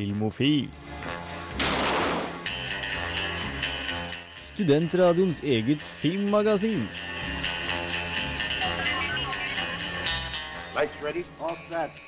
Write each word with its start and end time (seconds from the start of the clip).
Filmofil. 0.00 0.68
Studentradioens 4.54 5.42
eget 5.44 5.82
filmmagasin. 5.84 6.86
Lights 10.72 10.96
ready, 11.04 11.24
all 11.44 11.58
set. 11.68 12.00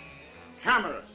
Cameras. 0.63 1.11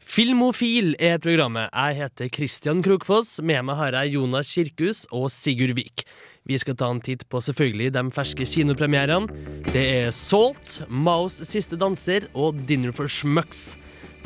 Filmofil 0.00 0.94
er 0.96 1.18
programmet. 1.20 1.68
Jeg 1.74 1.96
heter 2.00 2.32
Christian 2.32 2.80
Krokfoss. 2.80 3.42
Med 3.42 3.66
meg 3.68 3.76
har 3.76 3.98
jeg 4.00 4.14
Jonas 4.16 4.54
Kirkhus 4.54 5.04
og 5.12 5.28
Sigurd 5.28 5.76
Vik. 5.76 6.06
Vi 6.48 6.56
skal 6.56 6.78
ta 6.80 6.88
en 6.88 7.02
titt 7.04 7.28
på 7.28 7.42
selvfølgelig 7.44 7.92
de 7.92 8.06
ferske 8.16 8.48
kinopremierene. 8.48 9.28
Det 9.74 9.84
er 10.06 10.08
Salt, 10.16 10.86
Maos 10.88 11.42
siste 11.44 11.76
danser 11.76 12.30
og 12.32 12.64
Dinner 12.64 12.96
for 12.96 13.12
Schmucks. 13.12 13.74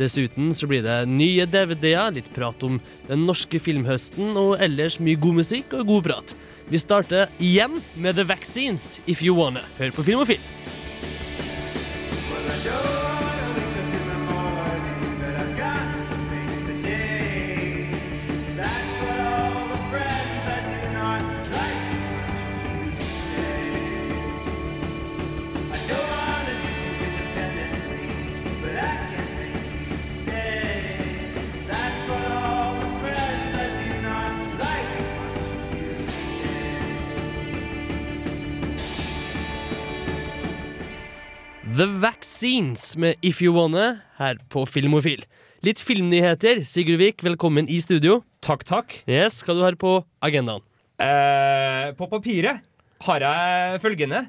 Dessuten 0.01 0.55
så 0.57 0.65
blir 0.71 0.81
det 0.87 1.03
nye 1.11 1.45
DVD-er, 1.45 2.15
litt 2.17 2.31
prat 2.33 2.63
om 2.65 2.79
den 3.09 3.27
norske 3.29 3.61
filmhøsten 3.61 4.33
og 4.41 4.55
ellers 4.65 4.97
mye 5.03 5.21
god 5.21 5.43
musikk 5.43 5.77
og 5.77 5.91
god 5.93 6.07
prat. 6.09 6.35
Vi 6.73 6.81
starter 6.81 7.29
igjen 7.43 7.83
med 8.01 8.17
The 8.17 8.25
Vaccines, 8.25 8.97
if 9.07 9.21
you 9.21 9.37
wanna. 9.37 9.67
Hør 9.77 9.93
på 9.99 10.07
Filmofil. 10.09 10.41
The 41.81 41.87
Vaccines 41.87 42.97
med 43.01 43.15
If 43.25 43.39
You 43.41 43.55
Wanna 43.57 44.03
her 44.19 44.37
på 44.53 44.67
Filmofil. 44.69 45.23
Litt 45.65 45.81
filmnyheter. 45.81 46.59
Sigurd 46.69 47.01
Vik, 47.01 47.23
velkommen 47.25 47.71
i 47.73 47.79
studio. 47.81 48.19
Takk, 48.45 48.67
takk. 48.69 48.97
Yes, 49.09 49.39
Hva 49.47 49.55
du 49.57 49.63
har 49.65 49.79
på 49.81 49.95
agendaen? 50.21 50.61
Eh, 51.01 51.87
på 51.97 52.05
papiret 52.11 52.61
har 53.07 53.25
jeg 53.25 53.81
følgende. 53.81 54.27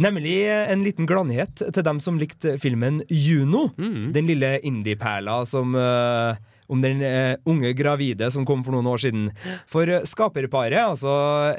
Nemlig 0.00 0.38
en 0.48 0.86
liten 0.86 1.04
gladnyhet 1.10 1.60
til 1.60 1.84
dem 1.84 2.00
som 2.00 2.16
likte 2.16 2.56
filmen 2.62 3.02
Juno. 3.12 3.66
Den 4.16 4.32
lille 4.32 4.54
indie-perla 4.64 5.42
som 5.52 5.76
eh, 5.76 6.40
om 6.70 6.82
den 6.82 7.02
eh, 7.04 7.34
unge 7.48 7.72
gravide 7.76 8.30
som 8.32 8.46
kom 8.48 8.62
for 8.66 8.74
noen 8.74 8.88
år 8.90 9.02
siden. 9.02 9.28
For 9.70 9.90
eh, 9.90 10.04
skaperparet, 10.08 10.78
altså 10.78 11.12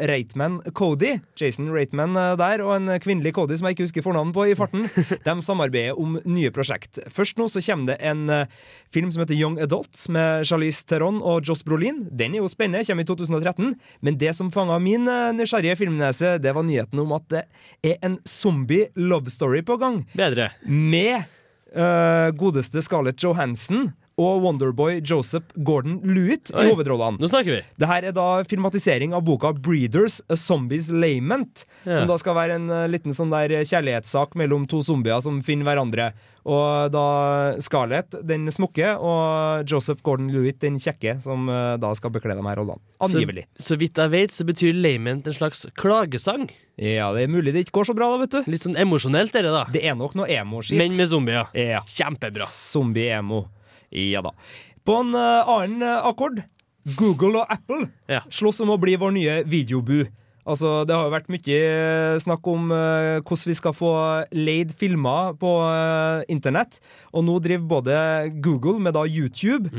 Reitman 0.09 0.59
Cody, 0.77 1.17
Jason 1.39 1.71
Reitman 1.73 2.15
eh, 2.17 2.35
der, 2.39 2.63
og 2.65 2.75
en 2.77 2.95
kvinnelig 3.03 3.35
Cody 3.37 3.57
som 3.59 3.67
jeg 3.67 3.77
ikke 3.77 3.87
husker 3.89 4.05
fornavnet 4.05 4.35
på 4.37 4.47
i 4.51 4.55
farten, 4.57 4.87
de 5.27 5.35
samarbeider 5.45 5.99
om 5.99 6.17
nye 6.23 6.53
prosjekt. 6.55 7.01
Først 7.11 7.39
nå 7.41 7.49
så 7.51 7.63
kommer 7.65 7.93
det 7.93 7.99
en 8.11 8.23
eh, 8.31 8.61
film 8.93 9.11
som 9.13 9.25
heter 9.25 9.37
Young 9.37 9.59
Adults 9.63 10.07
med 10.11 10.47
Charlize 10.49 10.85
Theron 10.87 11.19
og 11.19 11.47
Joss 11.47 11.65
Brolin. 11.67 12.05
Den 12.09 12.37
er 12.37 12.43
jo 12.43 12.51
spennende, 12.51 12.85
kommer 12.87 13.05
i 13.05 13.11
2013. 13.11 13.75
Men 14.01 14.19
det 14.21 14.35
som 14.37 14.51
fanga 14.53 14.79
min 14.81 15.07
nysgjerrige 15.37 15.77
filmnese, 15.79 16.37
det 16.41 16.55
var 16.55 16.65
nyheten 16.67 16.99
om 17.03 17.13
at 17.15 17.27
det 17.31 17.45
er 17.85 17.99
en 18.05 18.17
zombie 18.27 18.89
love 18.95 19.31
story 19.31 19.61
på 19.65 19.77
gang. 19.81 20.01
Bedre. 20.17 20.51
Med 20.65 21.27
uh, 21.75 22.29
godeste 22.37 22.81
Scarlett 22.83 23.23
Johansson 23.23 23.91
og 24.21 24.43
Wonderboy 24.45 24.99
Joseph 25.01 25.51
Gordon-Lewitt 25.57 26.53
Oi. 26.53 26.65
i 26.65 26.71
hovedrollene. 26.71 27.21
Nå 27.21 27.29
snakker 27.31 27.57
vi. 27.57 27.61
Det 27.81 27.89
her 27.89 28.09
er 28.09 28.15
da 28.15 28.27
filmatisering 28.47 29.15
av 29.17 29.25
boka 29.27 29.53
Breeders 29.57 30.21
A 30.31 30.37
Zombies 30.39 30.91
Lament. 30.93 31.65
Ja. 31.83 32.01
Som 32.01 32.09
da 32.11 32.17
skal 32.21 32.37
være 32.37 32.59
en 32.59 32.69
eh, 32.69 32.89
liten 32.91 33.15
sånn 33.17 33.33
der 33.33 33.61
kjærlighetssak 33.61 34.37
mellom 34.39 34.67
to 34.69 34.83
zombier 34.85 35.23
som 35.25 35.41
finner 35.45 35.71
hverandre. 35.71 36.11
Og 36.41 36.89
da 36.89 37.05
Scarlett, 37.61 38.15
den 38.25 38.47
smukke, 38.49 38.95
og 38.97 39.69
Joseph 39.69 40.01
Gordon-Lewitt, 40.05 40.57
den 40.63 40.79
kjekke, 40.81 41.19
som 41.21 41.45
eh, 41.51 41.75
da 41.81 41.91
skal 41.97 42.13
bekle 42.15 42.37
de 42.37 42.45
her 42.47 42.57
rollene. 42.57 42.81
Angivelig. 43.05 43.45
Så, 43.53 43.71
så 43.71 43.79
vidt 43.81 44.01
jeg 44.01 44.13
vet, 44.13 44.33
så 44.33 44.47
betyr 44.47 44.77
lament 44.77 45.29
en 45.29 45.37
slags 45.37 45.67
klagesang. 45.77 46.49
Ja, 46.81 47.11
det 47.13 47.27
er 47.27 47.29
mulig 47.31 47.53
det 47.53 47.67
ikke 47.67 47.81
går 47.81 47.91
så 47.91 47.97
bra, 47.97 48.09
da, 48.13 48.21
vet 48.23 48.33
du. 48.33 48.51
Litt 48.51 48.65
sånn 48.65 48.77
emosjonelt, 48.79 49.33
dere, 49.35 49.53
da. 49.53 49.65
Det 49.69 49.83
er 49.85 49.97
nok 49.97 50.17
noe 50.17 50.29
emo-skitt. 50.33 50.79
Men 50.81 50.97
med 50.97 51.11
zombier. 51.11 51.51
Ja. 51.53 51.83
Kjempebra. 51.85 52.47
Zombie-emo. 52.49 53.43
Ja 53.91 54.21
da. 54.25 54.31
På 54.85 54.95
en 55.01 55.13
eh, 55.15 55.47
annen 55.51 55.81
eh, 55.85 56.05
akkord 56.07 56.41
Google 56.97 57.43
og 57.43 57.51
Apple 57.53 57.89
Ja. 58.09 58.23
slåss 58.29 58.61
om 58.63 58.71
å 58.73 58.79
bli 58.81 58.95
vår 58.97 59.11
nye 59.13 59.35
videobu. 59.45 60.05
Altså, 60.45 60.83
Det 60.87 60.95
har 60.95 61.05
jo 61.05 61.13
vært 61.13 61.29
mye 61.31 61.57
eh, 61.61 62.19
snakk 62.21 62.47
om 62.49 62.71
uh, 62.73 63.21
hvordan 63.21 63.49
vi 63.51 63.57
skal 63.57 63.75
få 63.77 63.91
leid 64.33 64.73
filmer 64.79 65.35
på 65.39 65.51
uh, 65.61 66.23
internett. 66.31 66.79
Og 67.13 67.25
nå 67.27 67.37
driver 67.43 67.67
både 67.69 67.97
Google 68.41 68.79
med 68.81 68.95
da 68.97 69.05
YouTube 69.05 69.69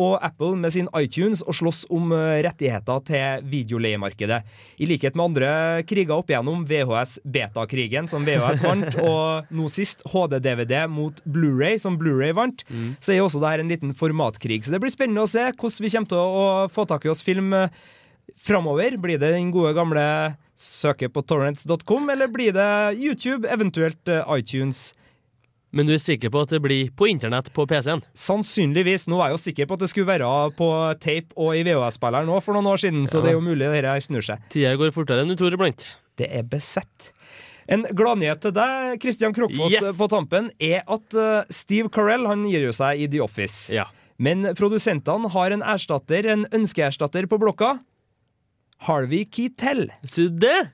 og 0.00 0.18
Apple 0.24 0.56
med 0.60 0.74
sin 0.74 0.88
iTunes 0.96 1.42
og 1.44 1.56
slåss 1.56 1.86
om 1.92 2.12
uh, 2.12 2.40
rettigheter 2.44 3.04
til 3.08 3.46
videoleiemarkedet. 3.50 4.40
I 4.80 4.88
likhet 4.88 5.16
med 5.16 5.30
andre 5.30 5.52
kriger 5.88 6.16
opp 6.16 6.32
igjennom 6.32 6.66
VHS-betakrigen, 6.68 8.08
som 8.10 8.26
VHS 8.28 8.64
vant, 8.64 8.98
og 9.08 9.52
nå 9.54 9.68
sist 9.72 10.04
HD-DVD 10.12 10.86
mot 10.92 11.20
Blu-ray, 11.24 11.78
som 11.80 11.98
Blu-ray 12.00 12.34
vant, 12.36 12.64
så 13.00 13.12
er 13.12 13.20
jo 13.20 13.28
også 13.28 13.40
det 13.42 13.54
her 13.54 13.64
en 13.64 13.72
liten 13.72 13.94
formatkrig. 13.96 14.62
Så 14.64 14.74
det 14.74 14.80
blir 14.82 14.92
spennende 14.92 15.24
å 15.24 15.30
se 15.30 15.50
hvordan 15.50 15.84
vi 15.84 15.92
kommer 15.94 16.12
til 16.12 16.20
å, 16.20 16.44
få 16.72 16.86
tak 16.88 17.06
i 17.06 17.10
oss 17.12 17.22
film 17.24 17.52
eh, 17.56 17.72
framover. 18.40 18.96
Blir 19.00 19.18
det 19.20 19.32
den 19.34 19.50
gode 19.54 19.74
gamle 19.76 20.04
søke 20.60 21.08
på 21.12 21.22
torrents.com, 21.24 22.10
eller 22.12 22.28
blir 22.32 22.52
det 22.56 22.70
YouTube, 23.00 23.48
eventuelt 23.48 24.08
eh, 24.12 24.24
iTunes? 24.38 24.90
Men 25.70 25.86
du 25.86 25.92
er 25.94 26.00
sikker 26.02 26.32
på 26.34 26.40
at 26.42 26.50
det 26.50 26.58
blir 26.64 26.88
på 26.98 27.06
internett 27.06 27.52
på 27.54 27.62
PC-en? 27.70 28.00
Sannsynligvis. 28.18 29.04
Nå 29.06 29.20
er 29.22 29.28
jeg 29.30 29.36
jo 29.36 29.42
sikker 29.44 29.68
på 29.70 29.76
at 29.78 29.84
det 29.84 29.90
skulle 29.92 30.08
være 30.10 30.30
på 30.58 30.66
tape 30.98 31.36
og 31.38 31.52
i 31.54 31.62
VHS-spilleren 31.68 32.26
nå 32.26 32.40
for 32.42 32.56
noen 32.58 32.66
år 32.72 32.80
siden, 32.82 33.04
så 33.06 33.20
Ja. 33.20 33.22
det 33.22 33.30
er 33.30 33.36
jo 33.38 33.44
mulig 33.46 33.68
det 33.70 33.84
her 33.86 34.02
snur 34.02 34.24
seg. 34.26 34.42
Tida 34.50 34.74
går 34.80 34.90
fortere 34.96 35.22
enn 35.22 35.30
du 35.30 35.36
tror 35.38 35.54
iblant. 35.54 35.86
Det 36.18 36.26
er 36.26 36.42
besett. 36.42 37.12
En 37.70 37.84
gladnyhet 37.86 38.40
til 38.42 38.50
deg, 38.56 38.98
Christian 39.00 39.32
Krokfoss, 39.36 39.70
Yes! 39.78 39.96
på 39.96 40.08
tampen, 40.10 40.50
er 40.58 40.82
at 40.90 41.14
eh, 41.14 41.44
Steve 41.54 41.88
Carell 41.88 42.26
han 42.26 42.42
gir 42.50 42.66
jo 42.66 42.72
seg 42.74 42.98
i 42.98 43.06
The 43.06 43.20
Office. 43.22 43.70
Ja. 43.72 43.84
Men 44.18 44.42
produsentene 44.58 45.30
har 45.30 45.54
en 45.54 45.62
erstatter, 45.62 46.26
en 46.26 46.46
ønskeerstatter 46.50 47.30
på 47.30 47.38
blokka. 47.38 47.76
Harvey 48.86 49.24
Keitel 49.28 49.90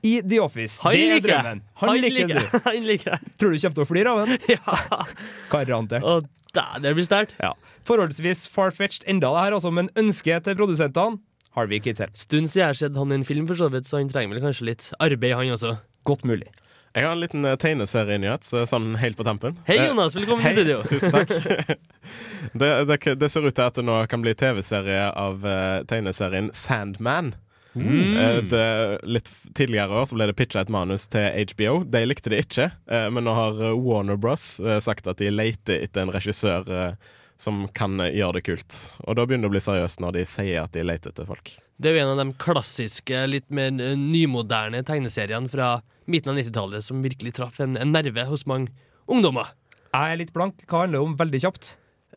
i 0.01 0.13
The 0.23 0.39
Office. 0.39 0.79
Han 0.83 0.93
det 0.95 1.01
er 1.03 1.13
liker 1.17 1.31
jeg. 1.33 1.43
drømmen. 1.43 1.61
Han, 1.81 1.97
liker 2.01 2.27
du. 2.31 2.59
Han 2.69 2.85
liker. 2.87 3.17
Tror 3.39 3.51
du 3.51 3.59
kommer 3.59 3.75
til 3.79 3.83
å 3.83 3.89
flire 3.89 4.13
av 4.13 4.21
den? 4.25 4.37
Ja. 4.55 5.01
Garantert. 5.51 6.29
Det 6.81 6.93
blir 6.95 7.05
sterkt. 7.05 7.35
Ja. 7.43 7.51
Forholdsvis 7.87 8.45
far-fetched 8.49 9.03
enda 9.11 9.29
det 9.35 9.41
her, 9.43 9.57
altså, 9.59 9.71
men 9.75 9.91
ønsket 9.99 10.47
til 10.47 10.55
produsentene 10.57 11.19
Harvey 11.57 11.81
Keitel. 11.83 12.09
Stund 12.17 12.47
siden 12.49 12.61
jeg 12.63 12.69
har 12.71 12.79
sett 12.79 12.97
han 12.97 13.11
i 13.11 13.17
en 13.19 13.25
film, 13.27 13.47
for 13.49 13.59
så 13.59 13.67
vidt, 13.73 13.87
så 13.89 13.99
han 13.99 14.09
trenger 14.11 14.35
vel 14.35 14.43
kanskje 14.45 14.69
litt 14.71 14.87
arbeid, 15.03 15.35
han 15.37 15.51
også. 15.57 15.75
Godt 16.07 16.23
mulig. 16.29 16.47
Jeg 16.95 17.05
har 17.05 17.13
en 17.13 17.21
liten 17.21 17.45
eh, 17.45 17.57
tegneserienyhet, 17.61 18.47
sånn 18.71 18.93
helt 18.97 19.17
på 19.19 19.25
tampen. 19.27 19.57
Hei, 19.67 19.75
Eh, 19.83 19.89
Jonas. 19.91 20.15
Velkommen 20.17 20.45
Hei, 20.47 20.53
til 20.55 20.63
studio. 20.63 20.79
tusen 20.89 21.11
takk. 21.13 21.33
det, 22.63 22.69
det, 22.89 22.97
det 23.21 23.29
ser 23.29 23.45
ut 23.45 23.53
til 23.57 23.65
at 23.67 23.77
det 23.77 23.85
nå 23.85 23.99
kan 24.09 24.23
bli 24.23 24.33
TV-serie 24.39 25.09
av 25.11 25.45
eh, 25.45 25.83
tegneserien 25.91 26.49
Sandman. 26.57 27.35
Mm. 27.81 28.17
Eh, 28.17 28.39
det, 28.51 28.99
litt 29.03 29.29
tidligere 29.55 30.01
år 30.01 30.07
så 30.09 30.17
ble 30.17 30.29
det 30.29 30.35
pitcha 30.37 30.63
et 30.63 30.73
manus 30.73 31.07
til 31.11 31.27
HBO. 31.51 31.81
De 31.85 32.03
likte 32.07 32.33
det 32.33 32.41
ikke, 32.45 32.71
eh, 32.89 33.07
men 33.13 33.27
nå 33.27 33.35
har 33.37 33.61
eh, 33.61 33.77
Warner 33.77 34.19
Bros 34.19 34.57
sagt 34.83 35.07
at 35.09 35.21
de 35.21 35.31
leter 35.33 35.83
etter 35.85 36.03
en 36.03 36.13
regissør 36.13 36.95
som 37.37 37.67
kan 37.77 37.99
gjøre 38.01 38.39
det 38.39 38.45
kult. 38.47 38.77
Og 39.05 39.17
da 39.17 39.27
begynner 39.27 39.45
det 39.45 39.51
å 39.51 39.55
bli 39.55 39.63
seriøst 39.67 40.01
når 40.01 40.17
de 40.17 40.25
sier 40.29 40.63
at 40.63 40.73
de 40.73 40.85
leter 40.85 41.13
etter 41.13 41.27
folk. 41.29 41.53
Det 41.77 41.91
er 41.91 41.99
jo 41.99 42.05
en 42.07 42.15
av 42.15 42.23
de 42.23 42.37
klassiske, 42.41 43.19
litt 43.29 43.51
mer 43.53 43.69
nymoderne 43.71 44.81
tegneseriene 44.85 45.51
fra 45.51 45.75
midten 46.09 46.33
av 46.33 46.39
90-tallet 46.39 46.85
som 46.87 47.03
virkelig 47.05 47.35
traff 47.37 47.59
en, 47.61 47.77
en 47.77 47.93
nerve 47.93 48.25
hos 48.25 48.47
mange 48.49 48.73
ungdommer. 49.05 49.53
Jeg 49.93 50.13
er 50.13 50.21
litt 50.23 50.33
blank. 50.33 50.63
Hva 50.65 50.83
handler 50.83 50.97
det 50.97 51.05
om 51.05 51.19
veldig 51.19 51.43
kjapt? 51.45 51.75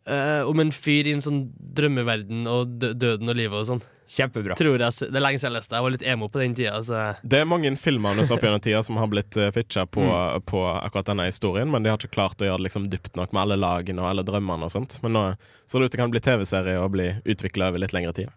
Eh, 0.08 0.42
om 0.48 0.60
en 0.62 0.72
fyr 0.72 1.08
i 1.08 1.12
en 1.12 1.22
sånn 1.22 1.40
drømmeverden 1.76 2.46
og 2.48 2.78
døden 2.80 3.28
og 3.28 3.36
livet 3.36 3.58
og 3.58 3.66
sånn. 3.68 3.82
Kjempebra. 4.10 4.56
Tror 4.58 4.74
jeg, 4.74 4.92
Det 4.98 5.14
er 5.14 5.22
lenge 5.22 5.38
siden 5.38 5.52
jeg 5.52 5.60
leste. 5.60 5.76
Jeg 5.76 5.86
var 5.86 5.92
litt 5.94 6.02
emo 6.02 6.28
på 6.32 6.40
den 6.42 6.54
tida. 6.58 6.80
Så. 6.82 7.02
Det 7.22 7.38
er 7.38 7.46
mange 7.46 7.70
filmmanus 7.78 8.32
opp 8.34 8.42
gjennom 8.42 8.62
tida 8.64 8.82
som 8.82 8.98
har 8.98 9.06
blitt 9.12 9.38
uh, 9.38 9.52
pitcha 9.54 9.86
på, 9.86 10.02
på 10.50 10.64
akkurat 10.72 11.12
denne 11.12 11.28
historien, 11.28 11.70
men 11.70 11.86
de 11.86 11.92
har 11.92 12.00
ikke 12.00 12.16
klart 12.16 12.42
å 12.42 12.48
gjøre 12.48 12.58
det 12.58 12.66
liksom 12.66 12.88
dypt 12.90 13.14
nok 13.20 13.30
med 13.30 13.44
alle 13.44 13.60
lagene 13.60 14.02
og 14.02 14.10
alle 14.10 14.26
drømmene 14.26 14.66
og 14.66 14.74
sånt. 14.74 14.98
Men 15.04 15.14
nå 15.14 15.24
ser 15.70 15.78
det 15.78 15.86
ut 15.86 15.94
til 15.94 16.00
å 16.00 16.04
kan 16.04 16.14
bli 16.16 16.24
TV-serie 16.26 16.82
og 16.82 16.90
bli 16.96 17.12
utvikla 17.22 17.70
over 17.70 17.84
litt 17.84 17.94
lengre 17.94 18.16
tid. 18.18 18.34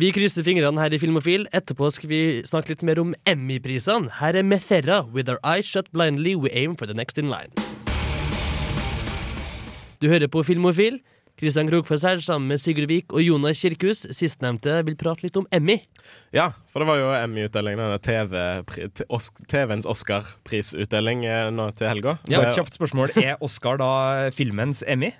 Vi 0.00 0.08
krysser 0.16 0.46
fingrene 0.46 0.80
her 0.80 0.94
i 0.96 0.98
Filmofil. 1.02 1.44
Etterpå 1.52 1.90
skal 1.92 2.08
vi 2.08 2.22
snakke 2.48 2.72
litt 2.72 2.84
mer 2.88 3.02
om 3.02 3.12
Emmy-prisene. 3.28 4.08
Her 4.22 4.38
er 4.40 4.46
Methera. 4.48 5.02
With 5.04 5.28
our 5.28 5.40
eyes 5.44 5.68
shut 5.68 5.92
blindly, 5.92 6.32
we 6.32 6.48
aim 6.56 6.78
for 6.80 6.88
the 6.88 6.96
next 6.96 7.20
in 7.20 7.28
line. 7.28 7.52
Du 10.00 10.08
hører 10.08 10.32
på 10.32 10.40
Filmofil. 10.42 11.02
Kristian 11.42 11.66
Krokfoss 11.66 12.04
her 12.06 12.20
sammen 12.22 12.52
med 12.52 12.60
Sigurd 12.62 12.86
Vik 12.86 13.10
og 13.10 13.18
Jonas 13.18 13.58
Kirkhus. 13.58 14.04
Sistnevnte 14.14 14.76
vil 14.86 14.94
prate 14.94 15.24
litt 15.24 15.34
om 15.40 15.48
Emmy. 15.50 15.80
Ja, 16.30 16.52
for 16.70 16.84
det 16.84 16.86
var 16.86 17.00
jo 17.00 17.08
Emmy-utdeling, 17.16 17.82
TV-ens 18.06 19.32
TV 19.50 19.74
Oscar-prisutdeling 19.90 21.24
eh, 21.26 21.48
nå 21.50 21.66
til 21.74 21.90
helga. 21.90 22.14
Ja, 22.30 22.44
et 22.46 22.54
kjapt 22.54 22.78
spørsmål. 22.78 23.16
Er 23.18 23.42
Oscar 23.42 23.82
da 23.82 23.90
filmens 24.30 24.84
Emmy? 24.86 25.10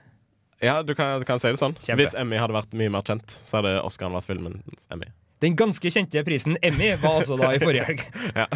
Ja, 0.63 0.79
du 0.87 0.95
kan, 0.95 1.19
du 1.19 1.27
kan 1.27 1.43
si 1.43 1.51
det 1.51 1.59
sånn. 1.59 1.75
Kjempe. 1.83 1.99
Hvis 2.05 2.15
Emmy 2.15 2.39
hadde 2.39 2.55
vært 2.55 2.79
mye 2.79 2.95
mer 2.95 3.03
kjent, 3.03 3.35
så 3.43 3.59
hadde 3.59 3.81
Oscaren 3.83 4.15
vært 4.15 4.31
filmens 4.31 4.87
Emmy. 4.95 5.11
Den 5.43 5.59
ganske 5.59 5.91
kjente 5.91 6.23
prisen 6.23 6.55
Emmy 6.63 6.93
var 7.03 7.19
altså 7.19 7.35
da 7.41 7.51
i 7.51 7.59
forrige 7.63 7.89
helg. 7.91 8.07
Eh, 8.33 8.47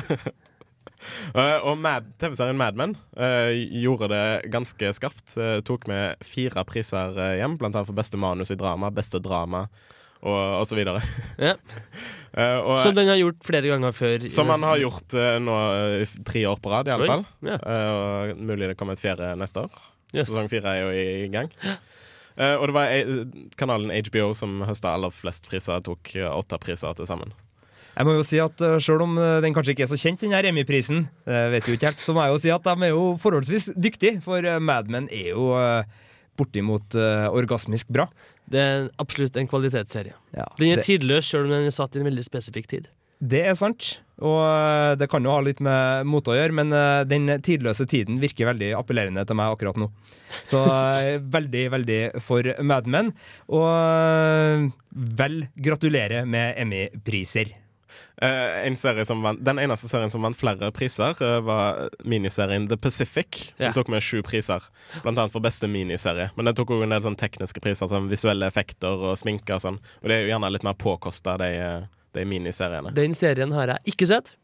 og 1.67 1.85
TV-serien 2.21 2.59
Mad 2.59 2.79
Men 2.79 2.95
eh, 3.17 3.53
gjorde 3.83 4.09
det 4.13 4.51
ganske 4.53 4.93
skarpt. 4.97 5.37
Eh, 5.41 5.59
tok 5.67 5.87
med 5.91 6.23
fire 6.27 6.65
priser 6.69 7.17
eh, 7.19 7.37
hjem, 7.41 7.59
blant 7.61 7.77
annet 7.77 7.89
for 7.91 7.97
beste 7.97 8.21
manus 8.21 8.53
i 8.55 8.59
drama, 8.59 8.91
beste 8.95 9.21
drama 9.23 9.67
og, 10.27 10.61
og 10.61 10.65
så 10.69 10.79
videre. 10.79 11.03
Ja. 11.49 11.57
uh, 12.37 12.59
og, 12.63 12.79
Som 12.85 12.97
den 12.97 13.09
har 13.09 13.19
gjort 13.21 13.43
flere 13.45 13.69
ganger 13.69 13.93
før. 13.97 14.29
som 14.33 14.49
han 14.53 14.65
har 14.67 14.81
gjort 14.81 15.17
uh, 15.17 15.37
nå 15.43 15.57
eh, 16.03 16.15
tre 16.27 16.47
år 16.49 16.61
på 16.63 16.73
rad, 16.73 16.89
i 16.89 16.95
alle 16.95 17.07
Oi, 17.07 17.11
fall. 17.13 17.27
ja. 17.47 17.59
Eh, 17.61 17.91
og 17.93 18.41
mulig 18.41 18.71
det 18.73 18.79
kommer 18.81 18.97
et 18.97 19.03
fjerde 19.05 19.35
neste 19.41 19.67
år. 19.67 19.85
Yes. 20.15 20.31
Sesong 20.31 20.49
fire 20.51 20.73
er 20.73 20.83
jo 20.85 20.91
i, 20.97 21.07
i 21.27 21.31
gang. 21.33 21.53
Eh, 22.37 22.55
og 22.61 22.69
det 22.69 22.77
var 22.77 22.93
eh, 22.93 23.25
kanalen 23.57 23.93
HBO 24.09 24.31
som 24.37 24.61
høsta 24.69 24.93
aller 24.93 25.13
flest 25.15 25.49
priser, 25.49 25.81
tok 25.85 26.13
eh, 26.19 26.29
åtte 26.29 26.59
priser 26.61 26.97
til 26.99 27.09
sammen. 27.09 27.33
Jeg 27.97 28.05
må 28.05 28.17
jo 28.19 28.25
si 28.27 28.41
at 28.43 28.61
uh, 28.65 28.77
Selv 28.83 29.07
om 29.07 29.17
uh, 29.17 29.39
den 29.45 29.57
kanskje 29.57 29.73
ikke 29.75 29.87
er 29.87 29.93
så 29.93 30.01
kjent, 30.01 30.21
den 30.21 30.37
her 30.37 30.49
Emmy-prisen, 30.51 31.07
uh, 31.29 31.47
vet 31.55 31.69
jo 31.69 31.77
ikke 31.77 31.91
helt, 31.93 32.03
så 32.03 32.17
må 32.17 32.27
jeg 32.27 32.35
jo 32.35 32.43
si 32.45 32.53
at 32.53 32.67
de 32.67 32.75
er 32.89 32.93
jo 32.93 33.07
forholdsvis 33.23 33.71
dyktige. 33.73 34.21
For 34.25 34.45
Mad 34.61 34.93
Men 34.93 35.09
er 35.13 35.33
jo 35.33 35.49
bortimot 36.37 36.93
orgasmisk 37.33 37.89
bra. 37.97 38.05
Det 38.53 38.61
er 38.61 38.89
absolutt 39.01 39.39
en 39.41 39.49
kvalitetsserie. 39.49 40.13
Ja, 40.37 40.45
Den 40.59 40.75
er 40.75 40.83
det, 40.83 40.85
tidløs, 40.85 41.31
selv 41.31 41.49
om 41.49 41.55
den 41.55 41.71
er 41.71 41.75
satt 41.75 41.97
i 41.97 42.03
en 42.03 42.09
veldig 42.11 42.25
spesifikk 42.27 42.69
tid. 42.69 42.91
det 43.21 43.41
er 43.49 43.57
sant. 43.57 43.97
Og 44.21 44.97
det 45.01 45.09
kan 45.13 45.25
jo 45.25 45.33
ha 45.33 45.41
litt 45.45 45.63
med 45.65 46.05
mote 46.09 46.35
å 46.35 46.37
gjøre, 46.37 46.57
men 46.57 46.77
den 47.09 47.33
tidløse 47.45 47.89
tiden 47.89 48.21
virker 48.21 48.51
veldig 48.53 48.75
appellerende 48.77 49.25
til 49.29 49.41
meg 49.41 49.57
akkurat 49.57 49.81
nå. 49.81 49.91
Så 50.45 50.61
veldig, 51.37 51.69
veldig 51.73 52.01
for 52.25 52.53
Mad 52.61 52.89
Men. 52.93 53.15
Og 53.49 54.73
vel 54.93 55.47
gratulerer 55.57 56.29
med 56.29 56.61
Emmy-priser. 56.61 57.57
Eh, 58.23 58.67
en 58.67 58.77
serie 58.77 59.05
som 59.05 59.21
vant, 59.23 59.43
den 59.45 59.59
eneste 59.61 59.89
serien 59.91 60.11
som 60.11 60.23
vant 60.25 60.37
flere 60.37 60.71
priser, 60.73 61.11
eh, 61.21 61.41
var 61.45 61.91
miniserien 62.05 62.69
The 62.69 62.77
Pacific, 62.77 63.53
som 63.59 63.67
Ja. 63.67 63.73
tok 63.73 63.89
med 63.89 64.03
sju 64.03 64.23
priser. 64.23 64.63
Blant 65.03 65.19
annet 65.19 65.33
for 65.33 65.41
beste 65.41 65.69
miniserie. 65.69 66.31
Men 66.37 66.47
den 66.47 66.55
tok 66.55 66.69
òg 66.71 66.83
en 66.85 66.89
del 66.91 67.03
sånn 67.03 67.17
tekniske 67.17 67.61
priser, 67.61 67.89
som 67.89 68.09
visuelle 68.09 68.47
effekter 68.47 68.89
og 68.89 69.17
sminke 69.19 69.51
og 69.55 69.61
sånn. 69.61 69.79
Og 70.03 70.09
det 70.09 70.13
er 70.13 70.27
jo 70.27 70.33
gjerne 70.39 70.51
litt 70.53 70.65
mer 70.65 70.73
påkosta, 70.75 71.37
de, 71.37 71.45
eh, 71.45 71.83
de 72.15 72.25
miniseriene. 72.25 72.95
Den 72.95 73.13
serien 73.13 73.53
har 73.53 73.67
jeg 73.67 73.95
ikke 73.95 74.07
sett. 74.07 74.35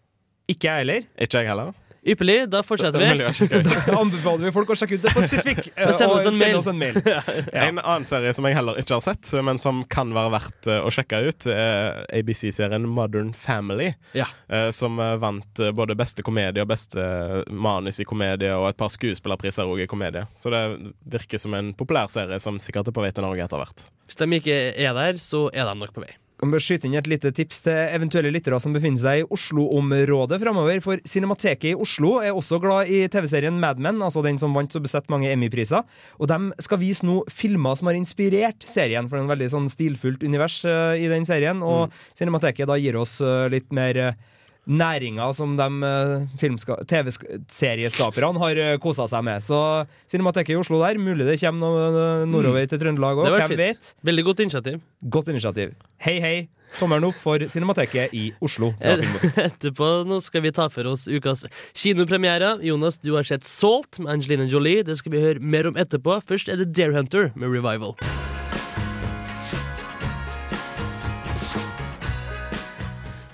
Ikke 0.49 0.69
jeg 0.69 0.79
heller. 0.87 1.03
Ikke 1.19 1.39
jeg 1.41 1.47
heller. 1.47 1.73
Ypperlig, 2.03 2.49
da 2.51 2.65
fortsetter 2.67 2.99
er 2.99 3.15
vi. 3.15 3.47
Da 3.87 3.95
anbefaler 4.01 4.49
vi 4.49 4.51
folk 4.55 4.73
å 4.75 4.77
sjekke 4.79 4.97
ut 4.99 5.05
The 5.05 5.13
Pacific. 5.15 5.59
uh, 5.79 5.85
Og 5.87 5.93
send 5.95 6.11
oss 6.11 6.25
en 6.27 6.39
mail. 6.41 6.57
Oss 6.59 6.67
en 6.73 6.81
mail. 6.81 6.97
Ja. 7.07 7.21
En 7.69 7.79
annen 7.79 8.07
serie 8.09 8.33
som 8.35 8.49
jeg 8.49 8.57
heller 8.59 8.81
ikke 8.83 8.97
har 8.99 9.05
sett, 9.05 9.29
men 9.47 9.61
som 9.63 9.85
kan 9.93 10.11
være 10.17 10.33
verdt 10.35 10.67
eh, 10.73 10.81
å 10.83 10.91
sjekke 10.91 11.21
ut, 11.29 11.47
er 11.53 12.01
ABC-serien 12.19 12.89
Modern 12.91 13.31
Family. 13.39 13.93
Ja. 14.19 14.27
eh, 14.51 14.71
Som 14.75 14.99
eh, 14.99 15.15
vant 15.23 15.63
eh, 15.63 15.71
både 15.79 15.95
beste 15.99 16.25
komedie 16.27 16.65
og 16.67 16.73
beste 16.73 16.99
eh, 16.99 17.37
manus 17.55 18.03
i 18.03 18.09
komedie, 18.09 18.51
og 18.59 18.67
et 18.73 18.81
par 18.83 18.91
skuespillerpriser 18.91 19.71
også 19.71 19.87
i 19.87 19.91
komedie. 19.95 20.27
Så 20.35 20.51
det 20.51 20.65
virker 21.15 21.39
som 21.39 21.55
en 21.59 21.71
populær 21.79 22.11
serie 22.11 22.41
som 22.43 22.59
sikkert 22.63 22.91
er 22.91 22.99
på 22.99 23.07
vei 23.07 23.13
til 23.15 23.23
Norge 23.29 23.47
etter 23.47 23.63
hvert. 23.63 23.87
Hvis 24.11 24.19
de 24.19 24.27
ikke 24.43 24.59
er 24.75 24.99
der, 24.99 25.23
så 25.23 25.47
er 25.55 25.71
de 25.71 25.79
nok 25.79 25.95
på 25.95 26.03
vei. 26.03 26.11
Kan 26.43 26.51
må 26.51 26.59
skyte 26.59 26.89
inn 26.89 26.97
et 26.99 27.07
lite 27.07 27.31
tips 27.31 27.61
til 27.63 27.77
eventuelle 27.95 28.33
lyttere 28.35 28.57
som 28.59 28.73
befinner 28.75 28.99
seg 28.99 29.21
i 29.21 29.27
Oslo-området 29.31 30.41
framover. 30.43 30.81
For 30.83 30.99
Cinemateket 31.07 31.69
i 31.71 31.77
Oslo 31.79 32.17
er 32.19 32.35
også 32.35 32.59
glad 32.59 32.91
i 32.91 33.05
TV-serien 33.07 33.61
Mad 33.63 33.79
Men, 33.79 34.01
altså 34.03 34.25
den 34.27 34.41
som 34.43 34.51
vant 34.59 34.75
så 34.75 34.83
besett 34.83 35.07
mange 35.13 35.31
Emmy-priser. 35.31 35.87
Og 36.19 36.27
de 36.33 36.41
skal 36.67 36.81
vise 36.83 37.07
nå 37.07 37.21
filmer 37.31 37.79
som 37.79 37.93
har 37.93 38.01
inspirert 38.01 38.67
serien, 38.67 39.07
for 39.07 39.15
det 39.15 39.23
er 39.23 39.29
en 39.29 39.35
veldig 39.37 39.51
sånn 39.55 39.71
stilfullt 39.71 40.27
univers 40.27 40.59
eh, 40.67 41.05
i 41.05 41.07
den 41.15 41.23
serien. 41.31 41.63
Og 41.63 41.95
Cinemateket 42.19 42.67
da 42.67 42.81
gir 42.83 42.99
oss 42.99 43.21
eh, 43.23 43.47
litt 43.55 43.71
mer 43.71 44.03
næringer 44.67 45.35
som 45.35 45.57
de 45.59 45.67
uh, 45.83 46.85
TV-serieskaperne 46.87 48.43
har 48.43 48.61
uh, 48.63 48.79
kosa 48.83 49.09
seg 49.11 49.25
med. 49.27 49.43
Så 49.43 49.59
Cinemateket 50.11 50.55
i 50.55 50.61
Oslo 50.61 50.81
der, 50.83 51.01
mulig 51.03 51.27
det 51.27 51.41
kommer 51.43 51.63
noe 51.67 51.87
eh, 52.23 52.25
nordover 52.31 52.67
til 52.69 52.81
Trøndelag 52.81 53.21
òg, 53.23 53.31
hvem 53.35 53.59
vet? 53.59 53.95
Veldig 54.07 54.25
godt 54.29 54.43
initiativ. 54.45 54.83
Godt 55.03 55.33
initiativ. 55.33 55.73
Hei, 56.03 56.19
hei. 56.23 56.37
Tommelen 56.79 57.11
opp 57.11 57.19
for 57.21 57.43
Cinemateket 57.53 58.15
i 58.17 58.31
Oslo. 58.45 58.73
Etterpå 59.47 59.91
nå 60.09 60.21
skal 60.25 60.45
vi 60.47 60.55
ta 60.57 60.69
for 60.73 60.89
oss 60.93 61.05
ukas 61.11 61.45
kinopremiere. 61.77 62.55
Jonas, 62.65 63.01
du 63.03 63.13
har 63.19 63.29
sett 63.29 63.49
Salt 63.49 64.01
med 64.01 64.15
Angelina 64.15 64.49
Jolie. 64.49 64.87
Det 64.87 64.97
skal 65.01 65.17
vi 65.17 65.25
høre 65.25 65.43
mer 65.43 65.69
om 65.69 65.81
etterpå. 65.81 66.23
Først 66.29 66.53
er 66.53 66.63
det 66.63 66.73
Dare 66.77 66.97
Hunter 66.97 67.33
med 67.37 67.53
Revival. 67.53 67.99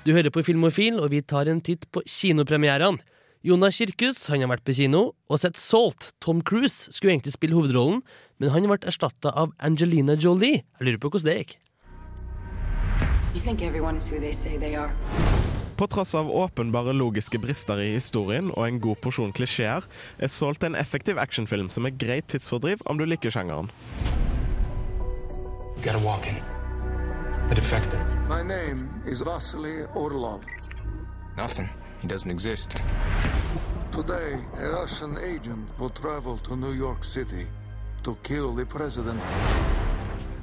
Du 0.08 0.14
hører 0.16 0.32
på 0.32 0.40
Filmofil, 0.40 0.94
og 1.04 1.10
vi 1.12 1.18
tar 1.20 1.50
en 1.52 1.58
titt 1.60 1.82
på 1.92 2.00
kinopremierene. 2.08 3.02
Jonas 3.44 3.76
Kirkhus 3.76 4.22
han 4.32 4.40
har 4.40 4.48
vært 4.48 4.64
på 4.64 4.72
kino 4.78 5.02
og 5.28 5.42
sett 5.42 5.60
Salt. 5.60 6.14
Tom 6.24 6.40
Cruise 6.40 6.88
skulle 6.88 7.12
egentlig 7.12 7.34
spille 7.34 7.58
hovedrollen, 7.58 8.00
men 8.40 8.54
han 8.54 8.64
ble 8.70 8.80
erstatta 8.88 9.34
av 9.36 9.52
Angelina 9.60 10.16
Jolie. 10.16 10.62
Jeg 10.80 10.88
lurer 10.88 11.02
på 11.04 11.12
hvordan 11.12 11.28
det 11.28 11.36
gikk. 11.42 11.54
You 13.36 13.44
think 13.44 13.60
everyone 13.60 14.00
is 14.00 14.08
who 14.08 14.16
they 14.16 14.32
say 14.32 14.56
they 14.56 14.72
are. 14.80 14.96
På 15.76 15.86
tross 15.92 16.16
av 16.16 16.32
åpenbare 16.32 16.96
logiske 16.96 17.36
brister 17.44 17.76
i 17.84 17.92
historien 17.92 18.48
og 18.56 18.64
en 18.64 18.80
god 18.80 19.04
porsjon 19.04 19.36
klisjeer, 19.36 19.84
er 20.16 20.32
Salt 20.32 20.64
en 20.64 20.74
effektiv 20.74 21.20
actionfilm 21.20 21.68
som 21.68 21.84
er 21.84 21.92
greit 22.00 22.32
tidsfordriv 22.32 22.80
om 22.88 22.96
du 22.96 23.04
liker 23.04 23.28
sjangeren. 23.28 23.68
Gotta 25.84 26.00
walk 26.00 26.32
in. 26.32 26.57
A 27.50 27.54
defector. 27.54 28.28
My 28.28 28.42
name 28.42 28.90
is 29.06 29.22
Vasily 29.22 29.84
Orlov. 29.94 30.40
Nothing. 31.34 31.68
He 32.02 32.06
doesn't 32.06 32.30
exist. 32.30 32.82
Today, 33.90 34.38
a 34.58 34.68
Russian 34.68 35.16
agent 35.16 35.66
will 35.78 35.88
travel 35.88 36.36
to 36.38 36.56
New 36.56 36.74
York 36.74 37.04
City 37.04 37.46
to 38.02 38.16
kill 38.22 38.54
the 38.54 38.66
president. 38.66 39.22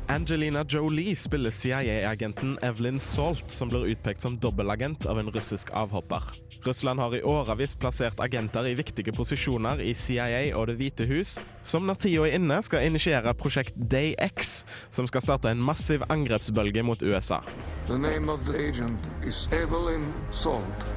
Angelina 0.08 0.64
Jolie 0.64 1.16
spiller 1.16 1.52
CIA-agenten 1.52 2.58
Evelyn 2.62 3.00
Salt, 3.00 3.52
som 3.52 3.70
blir 3.70 3.86
utpekt 3.86 4.22
som 4.22 4.40
dobbelagent 4.40 5.06
av 5.06 5.20
en 5.20 5.32
russisk 5.32 5.70
avhopper. 5.74 6.24
Russland 6.68 7.00
har 7.00 7.16
i 7.16 7.22
årevis 7.24 7.76
plassert 7.76 8.20
agenter 8.20 8.66
i 8.68 8.74
viktige 8.76 9.14
posisjoner 9.14 9.82
i 9.82 9.94
CIA 9.94 10.50
og 10.58 10.68
Det 10.68 10.76
hvite 10.80 11.06
hus, 11.06 11.38
som 11.64 11.86
når 11.86 12.00
tida 12.02 12.26
er 12.26 12.38
inne 12.40 12.58
skal 12.66 12.88
initiere 12.88 13.34
prosjekt 13.38 13.78
Day 13.78 14.16
X, 14.18 14.66
som 14.90 15.06
skal 15.08 15.22
starte 15.22 15.52
en 15.52 15.62
massiv 15.62 16.02
angrepsbølge 16.10 16.84
mot 16.84 17.04
USA. 17.04 17.42
The 17.88 17.98
name 17.98 18.32
of 18.34 18.46
the 18.46 18.58
agent 18.58 19.00
is 19.24 19.48
Evelyn 19.52 20.10
Salt. 20.32 20.90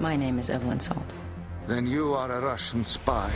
My 0.00 0.16
name 0.16 0.38
is 0.40 0.50
Evelyn 0.50 0.80
Salt. 0.80 1.14
Then 1.68 1.86
you 1.86 2.14
are 2.14 2.32
a 2.32 2.40
Russian 2.40 2.84
spy. 2.84 3.32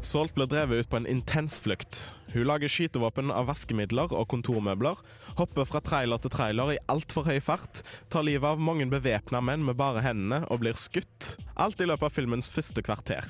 Salt 0.00 0.34
blir 0.34 0.46
drevet 0.46 0.78
ut 0.78 0.90
på 0.90 0.96
en 0.96 1.06
intens 1.06 1.60
flukt. 1.60 2.14
Hun 2.30 2.46
lager 2.46 2.70
skytevåpen 2.70 3.32
av 3.34 3.48
vaskemidler 3.48 4.12
og 4.14 4.28
kontormøbler, 4.30 5.00
hopper 5.40 5.66
fra 5.66 5.80
trailer 5.82 6.20
til 6.22 6.30
trailer 6.30 6.74
i 6.76 6.78
altfor 6.92 7.26
høy 7.26 7.40
fart, 7.42 7.82
tar 8.12 8.26
livet 8.26 8.46
av 8.52 8.62
mange 8.62 8.86
bevæpna 8.90 9.40
menn 9.42 9.64
med 9.66 9.78
bare 9.80 10.04
hendene 10.04 10.44
og 10.46 10.62
blir 10.62 10.78
skutt. 10.78 11.34
Alt 11.58 11.82
i 11.82 11.88
løpet 11.90 12.06
av 12.06 12.14
filmens 12.14 12.52
første 12.54 12.84
kvarter. 12.86 13.26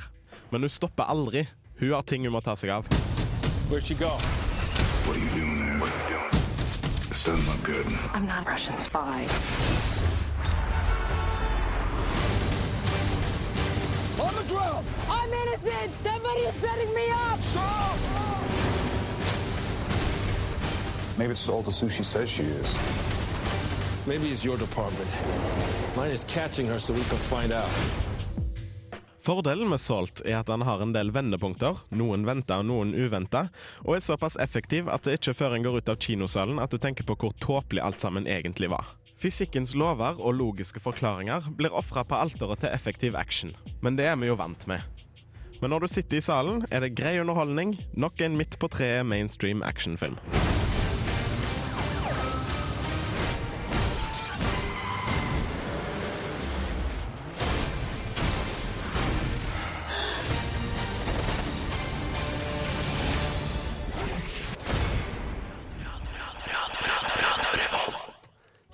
Men 0.52 0.66
hun 0.66 0.72
stopper 0.72 1.08
aldri. 1.08 1.46
Hun 1.80 1.94
har 1.96 2.04
ting 2.04 2.28
hun 2.28 2.36
må 2.36 2.44
ta 2.44 2.56
seg 2.60 2.74
av. 2.76 2.90
Where'd 3.70 3.86
she 3.86 3.94
go? 3.94 4.12
What 5.06 5.16
are 5.16 5.22
you 5.22 5.30
doing 5.32 5.58
there? 5.64 5.80
This 7.08 7.24
doesn't 7.24 7.46
look 7.46 7.62
good. 7.64 7.86
I'm 8.12 8.26
not 8.26 8.46
a 8.46 8.50
Russian 8.50 8.76
spy. 8.76 9.26
I'm 15.08 15.32
innocent! 15.32 15.92
Somebody 16.02 16.40
is 16.40 16.54
setting 16.56 16.94
me 16.94 17.08
up! 17.10 18.59
Maybe 21.20 21.32
it's 21.32 21.48
all 21.50 21.62
the 21.62 21.70
sushi 21.70 22.02
says 22.02 22.30
she 22.30 22.42
is. 22.42 22.78
Maybe 24.06 24.28
it's 24.28 24.42
your 24.44 24.56
department. 24.56 25.10
Mine 25.96 26.12
is 26.12 26.24
catching 26.24 26.66
her 26.66 26.78
so 26.78 26.94
we 26.94 27.00
can 27.00 27.18
find 27.18 27.52
out. 27.52 27.68
Fordelen 29.20 29.68
med 29.68 29.80
Salt 29.80 30.22
er 30.24 30.38
at 30.38 30.48
han 30.48 30.62
har 30.62 30.80
en 30.80 30.94
del 30.94 31.12
vendepunkter, 31.12 31.76
noen 31.92 32.24
venta 32.24 32.62
og 32.62 32.70
noen 32.70 32.94
uventa, 32.96 33.50
og 33.84 33.98
er 33.98 34.00
såpass 34.00 34.38
effektiv 34.40 34.88
at 34.88 35.04
det 35.04 35.18
ikke 35.18 35.34
før 35.36 35.58
en 35.58 35.66
går 35.66 35.76
ut 35.76 35.92
av 35.92 36.00
kinosalen 36.00 36.58
at 36.58 36.72
du 36.72 36.78
tenker 36.80 37.04
på 37.04 37.18
hvor 37.20 37.36
tåpelig 37.36 37.84
alt 37.84 38.00
sammen 38.00 38.24
egentlig 38.24 38.72
var. 38.72 38.88
Fysikkens 39.20 39.74
lover 39.76 40.16
og 40.16 40.38
logiske 40.40 40.80
forklaringer 40.80 41.52
blir 41.52 41.76
ofra 41.76 42.00
på 42.00 42.16
alteret 42.16 42.64
til 42.64 42.72
effektiv 42.72 43.20
action, 43.20 43.52
men 43.84 44.00
det 44.00 44.08
er 44.08 44.16
vi 44.16 44.32
jo 44.32 44.40
vant 44.40 44.64
med. 44.72 44.80
Men 45.60 45.76
når 45.76 45.84
du 45.84 45.92
sitter 45.92 46.16
i 46.16 46.24
salen, 46.24 46.64
er 46.72 46.80
det 46.80 46.94
grei 46.96 47.18
underholdning. 47.20 47.76
Nok 47.92 48.24
en 48.24 48.40
midt 48.40 48.56
på 48.56 48.72
treet 48.72 49.04
mainstream 49.04 49.60
actionfilm. 49.60 50.16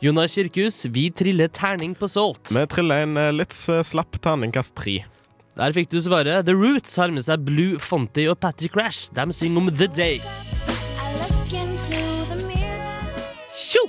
Jonas 0.07 0.37
Kirkhus, 0.37 0.85
vi 0.85 1.09
triller 1.11 1.49
terning 1.49 1.95
på 1.99 2.07
Salt. 2.09 2.53
Vi 2.55 2.61
triller 2.71 3.03
en 3.03 3.17
eh, 3.19 3.33
litt 3.35 3.51
slapp 3.51 4.15
terningkast 4.23 4.77
tre. 4.79 5.01
Der 5.59 5.73
fikk 5.75 5.89
du 5.91 5.97
svaret. 5.99 6.45
The 6.47 6.55
Roots 6.55 6.93
har 7.01 7.11
med 7.11 7.25
seg 7.27 7.43
Blue 7.43 7.81
Fonty 7.83 8.29
og 8.31 8.37
Patrick 8.39 8.77
Crash. 8.77 9.09
De 9.17 9.25
synger 9.35 9.65
om 9.65 9.73
The 9.75 9.89
Day. 9.91 10.21
Tjo! 13.57 13.83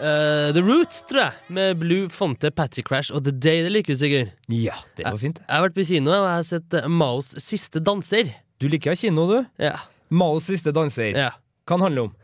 Uh, 0.00 0.50
The 0.56 0.64
Roots, 0.64 1.04
tror 1.06 1.22
jeg, 1.28 1.38
med 1.54 1.78
Blue 1.84 2.10
Fonte, 2.10 2.50
Patrick 2.50 2.90
Crash 2.90 3.14
og 3.14 3.28
The 3.28 3.36
Day. 3.36 3.62
Det 3.62 3.70
liker 3.76 3.94
du 3.94 4.02
sikkert. 4.02 4.34
Ja, 4.50 4.80
det 4.98 5.06
var 5.06 5.22
fint. 5.22 5.38
Jeg 5.44 5.54
har 5.54 5.68
vært 5.68 5.78
på 5.78 5.86
kino 5.86 6.10
og 6.16 6.18
jeg 6.18 6.32
har 6.32 6.48
sett 6.50 6.80
eh, 6.80 6.90
Maos 6.90 7.30
siste 7.46 7.78
danser. 7.78 8.34
Du 8.58 8.66
liker 8.66 8.98
kino, 8.98 9.28
du. 9.30 9.38
Ja. 9.62 9.76
Maos 10.10 10.50
siste 10.50 10.74
danser. 10.74 11.14
ja. 11.14 11.36
Hva 11.68 11.76
den 11.78 11.86
handler 11.86 12.08
om? 12.08 12.16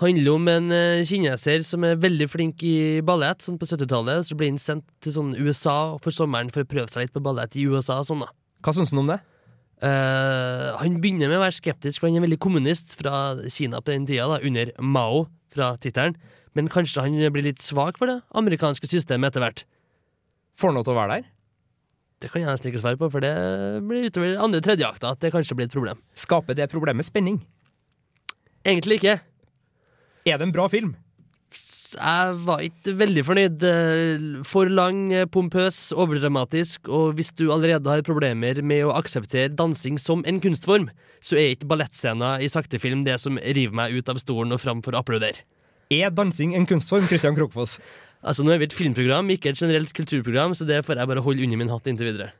Handler 0.00 0.32
om 0.32 0.48
en 0.50 0.72
uh, 0.72 1.06
kineser 1.06 1.64
som 1.66 1.84
er 1.86 2.00
veldig 2.00 2.28
flink 2.32 2.62
i 2.66 3.00
ballett 3.06 3.44
sånn 3.44 3.58
på 3.60 3.68
70-tallet. 3.68 4.26
Så 4.28 4.36
blir 4.38 4.52
han 4.52 4.60
sendt 4.60 4.86
til 5.04 5.14
sånn 5.16 5.34
USA 5.38 5.96
for 6.02 6.14
sommeren 6.14 6.52
for 6.52 6.64
å 6.64 6.70
prøve 6.70 6.88
seg 6.92 7.06
litt 7.06 7.16
på 7.16 7.22
ballett 7.24 7.56
i 7.58 7.66
USA. 7.68 8.00
og 8.00 8.08
Sånn. 8.08 8.24
Hva 8.64 8.76
syns 8.76 8.94
han 8.94 9.02
om 9.04 9.12
det? 9.12 9.20
Uh, 9.80 10.76
han 10.76 10.98
begynner 11.00 11.30
med 11.30 11.38
å 11.38 11.44
være 11.44 11.56
skeptisk, 11.56 12.00
for 12.00 12.10
han 12.10 12.20
er 12.20 12.26
veldig 12.26 12.40
kommunist 12.42 12.96
fra 13.00 13.38
Kina 13.48 13.80
på 13.80 13.94
den 13.94 14.08
tida, 14.08 14.28
da, 14.28 14.40
under 14.44 14.72
Mao 14.80 15.26
fra 15.54 15.72
tittelen. 15.80 16.18
Men 16.58 16.68
kanskje 16.72 17.04
han 17.04 17.16
blir 17.32 17.46
litt 17.46 17.62
svak 17.62 18.00
for 18.00 18.10
det 18.10 18.18
amerikanske 18.36 18.88
systemet 18.90 19.30
etter 19.30 19.44
hvert. 19.44 19.62
Får 20.58 20.72
han 20.72 20.80
lov 20.80 20.88
til 20.88 20.96
å 20.96 21.00
være 21.00 21.16
der? 21.16 21.28
Det 22.20 22.28
kan 22.28 22.42
jeg 22.42 22.50
nesten 22.50 22.68
ikke 22.68 22.82
svare 22.82 23.00
på, 23.00 23.08
for 23.08 23.24
det 23.24 23.32
blir 23.88 24.10
utover 24.10 24.36
andre 24.44 24.60
tredje 24.64 24.84
akta 24.84 25.14
at 25.14 25.22
det 25.22 25.32
kanskje 25.32 25.56
blir 25.56 25.70
et 25.70 25.72
problem. 25.72 26.02
Skaper 26.12 26.58
det 26.58 26.68
problemet 26.72 27.06
spenning? 27.06 27.38
Egentlig 28.68 29.00
ikke. 29.00 29.14
Er 30.26 30.38
det 30.38 30.48
en 30.48 30.52
bra 30.54 30.68
film? 30.68 30.96
Jeg 31.90 32.34
var 32.46 32.60
ikke 32.62 32.92
veldig 32.94 33.22
fornøyd. 33.26 33.64
Eh, 33.66 34.42
For 34.46 34.68
lang, 34.70 35.12
eh, 35.12 35.26
pompøs, 35.26 35.92
overdramatisk, 35.92 36.88
og 36.88 37.16
hvis 37.18 37.32
du 37.34 37.50
allerede 37.50 37.90
har 37.90 38.02
problemer 38.06 38.62
med 38.62 38.84
å 38.86 38.94
akseptere 38.94 39.50
dansing 39.50 39.98
som 39.98 40.22
en 40.26 40.40
kunstform, 40.40 40.88
så 41.20 41.36
er 41.36 41.56
ikke 41.56 41.66
ballettscener 41.66 42.44
i 42.44 42.48
saktefilm 42.48 43.04
det 43.04 43.18
som 43.20 43.38
river 43.38 43.74
meg 43.74 43.92
ut 43.92 44.08
av 44.08 44.20
stolen 44.22 44.52
og 44.52 44.60
fram 44.60 44.82
for 44.82 44.94
å 44.94 45.02
applaudere. 45.02 45.42
Er 45.90 46.10
dansing 46.14 46.54
en 46.54 46.66
kunstform, 46.66 47.08
Christian 47.08 47.34
Krokfoss? 47.34 47.80
Altså, 48.22 48.44
nå 48.44 48.54
er 48.54 48.58
vi 48.62 48.68
et 48.68 48.76
filmprogram, 48.76 49.26
ikke 49.34 49.50
et 49.50 49.58
generelt 49.58 49.92
kulturprogram, 49.92 50.54
så 50.54 50.64
det 50.68 50.84
får 50.86 51.00
jeg 51.00 51.10
bare 51.10 51.24
holde 51.24 51.42
under 51.42 51.56
min 51.58 51.72
hatt 51.72 51.88
inntil 51.90 52.12
videre. 52.12 52.30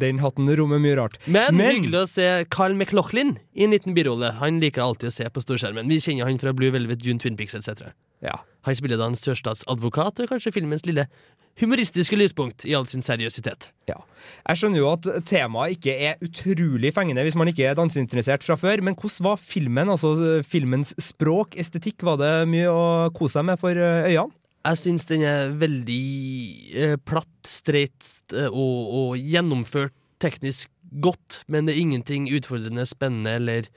Den 0.00 0.18
hatten 0.22 0.50
rommer 0.58 0.80
mye 0.82 0.96
rart. 0.98 1.18
Men, 1.30 1.60
hyggelig 1.62 2.00
å 2.00 2.08
se 2.10 2.28
Carl 2.54 2.74
McLaughlin 2.74 3.36
i 3.54 3.66
en 3.66 3.74
liten 3.74 3.94
birolle. 3.96 4.32
Han 4.40 4.58
liker 4.62 4.82
alltid 4.84 5.12
å 5.12 5.14
se 5.14 5.28
på 5.30 5.44
storskjermen. 5.44 5.90
Vi 5.90 6.00
kjenner 6.02 6.28
han 6.28 6.40
fra 6.42 6.54
Blue 6.56 6.74
Velvet, 6.74 7.02
Dune, 7.04 7.22
Twin 7.22 7.38
Peaks 7.38 7.56
etc. 7.58 7.92
Ja. 8.24 8.40
Han 8.64 8.76
spiller 8.76 8.98
da 9.00 9.10
en 9.10 9.18
sørstatsadvokat 9.18 10.18
og 10.18 10.24
er 10.24 10.30
kanskje 10.32 10.54
filmens 10.56 10.86
lille 10.88 11.06
humoristiske 11.60 12.16
lyspunkt 12.18 12.64
i 12.66 12.74
all 12.74 12.86
sin 12.90 13.04
seriøsitet. 13.04 13.68
ja. 13.90 14.00
Jeg 14.48 14.58
skjønner 14.58 14.80
jo 14.80 14.88
at 14.90 15.08
temaet 15.28 15.76
ikke 15.76 15.92
er 16.08 16.22
utrolig 16.24 16.90
fengende 16.96 17.22
hvis 17.26 17.36
man 17.38 17.50
ikke 17.50 17.68
er 17.68 17.76
danseinteressert 17.78 18.42
fra 18.46 18.56
før, 18.58 18.82
men 18.82 18.96
hvordan 18.96 19.28
var 19.28 19.42
filmen? 19.42 19.92
Altså 19.92 20.40
filmens 20.48 20.94
språk, 20.98 21.54
estetikk, 21.60 22.02
var 22.08 22.18
det 22.22 22.32
mye 22.50 22.72
å 22.72 22.84
kose 23.14 23.38
seg 23.38 23.46
med 23.50 23.60
for 23.60 23.76
eh, 23.76 24.08
øynene? 24.10 24.32
Jeg 24.64 24.80
syns 24.80 25.04
den 25.10 25.24
er 25.28 25.52
veldig 25.60 26.04
eh, 26.72 26.94
platt, 27.04 27.34
streit 27.48 28.12
eh, 28.32 28.48
og, 28.48 28.94
og 28.96 29.18
gjennomført 29.20 29.92
teknisk 30.22 30.70
godt, 31.04 31.42
men 31.50 31.66
det 31.66 31.74
er 31.74 31.82
ingenting 31.82 32.30
utfordrende, 32.32 32.86
spennende 32.88 33.34
eller 33.40 33.68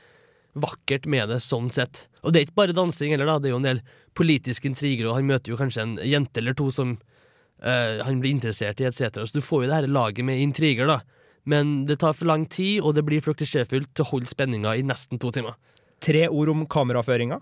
vakkert 0.58 1.08
med 1.10 1.29
det 1.32 1.41
sånn 1.44 1.70
sett. 1.74 2.06
Og 2.24 2.34
det 2.34 2.39
er 2.39 2.48
ikke 2.48 2.62
bare 2.62 2.77
dansing 2.77 3.13
heller, 3.13 3.29
da. 3.29 3.38
Det 3.41 3.50
er 3.50 3.56
jo 3.56 3.62
en 3.62 3.67
del 3.67 3.84
politiske 4.17 4.70
intriger, 4.70 5.10
og 5.10 5.20
han 5.20 5.29
møter 5.29 5.53
jo 5.53 5.60
kanskje 5.60 5.84
en 5.84 5.96
jente 6.08 6.41
eller 6.41 6.58
to 6.58 6.70
som 6.74 6.96
eh, 6.96 8.00
han 8.03 8.22
blir 8.24 8.36
interessert 8.38 8.82
i, 8.82 8.88
etc. 8.89 9.22
Så 9.27 9.38
du 9.38 9.44
får 9.44 9.65
jo 9.65 9.70
det 9.70 9.77
her 9.77 9.89
laget 9.91 10.27
med 10.27 10.41
intriger, 10.41 10.89
da. 10.89 11.01
Men 11.48 11.86
det 11.88 12.00
tar 12.01 12.15
for 12.17 12.27
lang 12.27 12.46
tid, 12.51 12.82
og 12.82 12.98
det 12.98 13.06
blir 13.08 13.24
for 13.24 13.38
klisjéfullt 13.38 13.94
til 13.96 14.03
å 14.03 14.12
holde 14.12 14.29
spenninga 14.29 14.75
i 14.75 14.84
nesten 14.88 15.22
to 15.22 15.32
timer. 15.36 15.56
Tre 16.03 16.25
ord 16.27 16.51
om 16.51 16.65
kameraføringa. 16.70 17.39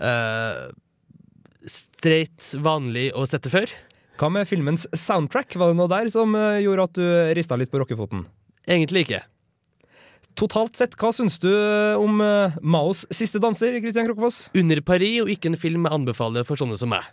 Eh, 0.00 0.62
streit, 1.70 2.52
vanlig 2.62 3.10
å 3.16 3.26
sette 3.28 3.52
før. 3.52 3.70
Hva 4.20 4.30
med 4.30 4.46
filmens 4.46 4.86
soundtrack? 4.94 5.56
Var 5.58 5.72
det 5.72 5.78
noe 5.78 5.90
der 5.90 6.10
som 6.12 6.34
eh, 6.38 6.62
gjorde 6.62 6.88
at 6.88 6.98
du 6.98 7.06
rista 7.36 7.58
litt 7.58 7.72
på 7.72 7.80
rockefoten? 7.82 8.26
Egentlig 8.64 9.06
ikke. 9.06 9.24
Totalt 10.38 10.78
sett, 10.78 10.96
hva 10.98 11.12
syns 11.14 11.36
du 11.42 11.50
om 12.00 12.22
eh, 12.22 12.54
Maos 12.62 13.04
siste 13.14 13.38
danser, 13.42 13.76
Christian 13.82 14.06
Krokfoss? 14.08 14.48
Under 14.58 14.80
Paris 14.86 15.20
og 15.22 15.30
ikke 15.34 15.52
en 15.52 15.58
film 15.58 15.86
jeg 15.86 15.94
anbefaler 15.94 16.46
for 16.46 16.58
sånne 16.58 16.78
som 16.78 16.90
meg. 16.94 17.06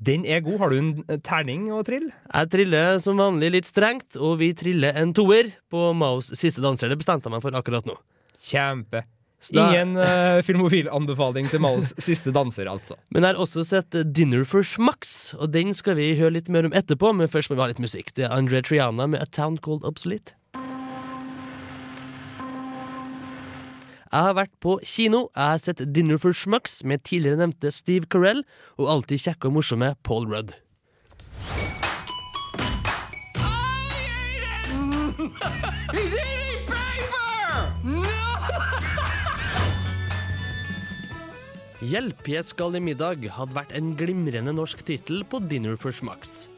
Den 0.00 0.24
er 0.24 0.40
god. 0.40 0.58
Har 0.62 0.72
du 0.72 0.78
en 0.78 0.92
eh, 1.08 1.20
terning 1.24 1.68
å 1.76 1.82
trille? 1.84 2.12
Jeg 2.32 2.52
triller 2.54 3.00
som 3.04 3.20
vanlig 3.20 3.52
litt 3.56 3.68
strengt, 3.68 4.16
og 4.16 4.38
vi 4.40 4.54
triller 4.56 4.96
en 4.96 5.12
toer 5.16 5.52
på 5.72 5.90
Maos 5.96 6.32
siste 6.32 6.64
danser. 6.64 6.88
Det 6.88 7.00
bestemte 7.02 7.28
jeg 7.28 7.36
meg 7.36 7.44
for 7.44 7.56
akkurat 7.60 7.88
nå. 7.88 7.98
Kjempe. 8.40 9.04
Da- 9.56 9.70
Ingen 9.72 9.96
uh, 9.96 10.42
filmofil-anbefaling 10.44 11.46
til 11.48 11.62
Maos 11.64 11.94
siste 12.08 12.28
danser, 12.36 12.68
altså. 12.68 12.98
Men 13.14 13.24
jeg 13.24 13.32
har 13.34 13.40
også 13.40 13.64
sett 13.64 13.96
Dinner 14.12 14.44
for 14.44 14.60
Schmucks, 14.66 15.32
og 15.40 15.48
den 15.54 15.72
skal 15.74 15.96
vi 15.96 16.10
høre 16.18 16.34
litt 16.36 16.50
mer 16.52 16.68
om 16.68 16.74
etterpå, 16.76 17.14
men 17.16 17.30
først 17.32 17.48
må 17.48 17.56
vi 17.56 17.64
ha 17.64 17.70
litt 17.72 17.80
musikk. 17.80 18.12
Det 18.18 18.26
er 18.28 18.36
André 18.36 18.60
Triana 18.66 19.06
med 19.08 19.24
A 19.24 19.28
Town 19.32 19.56
Called 19.56 19.86
Obsolete. 19.88 20.36
Jeg 24.10 24.26
har 24.26 24.34
vært 24.34 24.52
på 24.60 24.72
kino. 24.82 25.28
Jeg 25.38 25.52
har 25.54 25.60
sett 25.62 25.82
Dinner 25.94 26.18
for 26.18 26.34
Schmucks 26.34 26.80
med 26.82 27.04
tidligere 27.06 27.38
nevnte 27.44 27.70
Steve 27.72 28.08
Carell 28.10 28.40
og 28.76 28.88
alltid 28.90 29.22
kjekke 29.22 29.46
og 29.46 29.54
morsomme 29.60 29.92
Paul 30.02 30.26
Rudd. 30.32 30.50
Hjelp, 41.80 42.26
jeg 42.28 42.44
skal 42.44 42.74
i 42.76 42.80
middag 42.84 43.22
hadde 43.32 43.56
vært 43.56 43.70
en 43.72 43.94
glimrende 43.96 44.52
norsk 44.52 44.82
tittel 44.84 45.22
på 45.24 45.38
Dinner 45.48 45.78
for 45.80 45.96
Schmucks. 45.96 46.50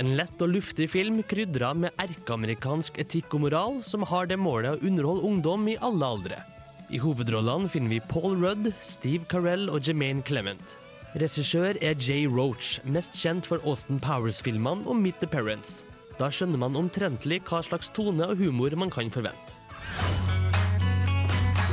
En 0.00 0.14
lett 0.16 0.40
og 0.40 0.54
luftig 0.54 0.86
film 0.88 1.18
krydra 1.28 1.74
med 1.76 1.92
erkeamerikansk 2.00 2.96
etikk 3.02 3.36
og 3.36 3.44
moral 3.44 3.76
som 3.84 4.06
har 4.08 4.30
det 4.30 4.40
målet 4.40 4.78
å 4.78 4.88
underholde 4.88 5.26
ungdom 5.28 5.68
i 5.68 5.76
alle 5.84 6.08
aldre. 6.16 6.40
I 6.88 7.02
hovedrollene 7.04 7.68
finner 7.68 7.92
vi 7.92 8.00
Paul 8.08 8.40
Rudd, 8.40 8.72
Steve 8.80 9.28
Carell 9.28 9.68
og 9.68 9.84
Jermaine 9.84 10.24
Clement. 10.24 10.78
Regissør 11.12 11.76
er 11.84 12.00
Jay 12.00 12.24
Roach, 12.24 12.78
mest 12.88 13.12
kjent 13.20 13.44
for 13.44 13.60
Austin 13.68 14.00
Powers-filmene 14.00 14.88
og 14.88 14.96
Meet 14.96 15.20
the 15.20 15.28
Parents. 15.28 15.82
Da 16.16 16.32
skjønner 16.32 16.64
man 16.64 16.80
omtrentlig 16.80 17.44
hva 17.44 17.60
slags 17.68 17.92
tone 17.92 18.32
og 18.32 18.40
humor 18.40 18.80
man 18.80 18.96
kan 18.96 19.12
forvente. 19.12 20.39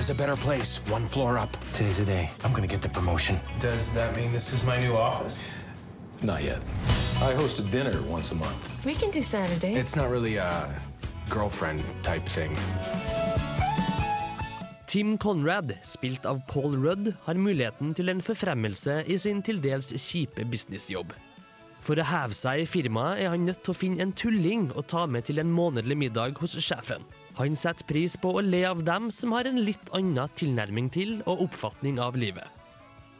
There's 0.07 0.19
a 0.19 0.23
better 0.23 0.37
place, 0.37 0.79
one 0.87 1.05
floor 1.05 1.37
up. 1.37 1.51
Today's 1.73 1.97
the 1.97 2.05
day. 2.05 2.29
I'm 2.45 2.53
gonna 2.53 2.65
get 2.65 2.81
the 2.81 2.87
promotion. 2.87 3.37
Does 3.59 3.91
that 3.91 4.15
mean 4.15 4.31
this 4.31 4.53
is 4.53 4.63
my 4.63 4.79
new 4.79 4.95
office? 4.95 5.37
Not 6.21 6.43
yet. 6.43 6.61
I 7.19 7.33
host 7.33 7.59
a 7.59 7.61
dinner 7.61 8.01
once 8.07 8.31
a 8.31 8.35
month. 8.35 8.85
We 8.85 8.95
can 8.95 9.11
do 9.11 9.21
Saturday. 9.21 9.73
It's 9.73 9.97
not 9.97 10.09
really 10.09 10.37
a 10.37 10.71
girlfriend 11.29 11.83
type 12.03 12.25
thing. 12.25 12.55
Tim 14.87 15.17
Conrad, 15.17 15.75
spilt 15.83 16.25
av 16.25 16.39
Paul 16.47 16.77
Rudd, 16.77 17.11
har 17.25 17.35
muligheten 17.35 17.93
til 17.93 18.07
en 18.07 18.23
forfremmelse 18.23 19.03
i 19.11 19.17
sin 19.17 19.43
til 19.43 19.59
dels 19.59 19.91
kjipe 19.91 20.47
businessjobb. 20.47 21.11
For 21.83 21.99
å 21.99 22.07
heve 22.07 22.31
seg 22.31 22.63
i 22.63 22.71
firmaet 22.79 23.25
er 23.25 23.35
han 23.35 23.43
nødt 23.43 23.59
til 23.59 23.75
å 23.75 23.81
finne 23.83 24.07
en 24.07 24.15
tulling 24.15 24.69
å 24.71 24.87
ta 24.87 25.03
med 25.03 25.27
til 25.27 25.43
en 25.43 25.51
månedlig 25.51 25.99
middag 26.07 26.39
hos 26.39 26.55
sjefen. 26.63 27.03
Han 27.37 27.53
setter 27.53 27.85
pris 27.85 28.15
på 28.17 28.31
å 28.33 28.41
le 28.41 28.63
av 28.65 28.79
dem 28.85 29.11
som 29.13 29.35
har 29.37 29.45
en 29.45 29.59
litt 29.61 29.91
annen 29.93 30.31
tilnærming 30.39 30.87
til 30.89 31.19
og 31.29 31.43
oppfatning 31.45 31.99
av 32.01 32.17
livet. 32.17 32.47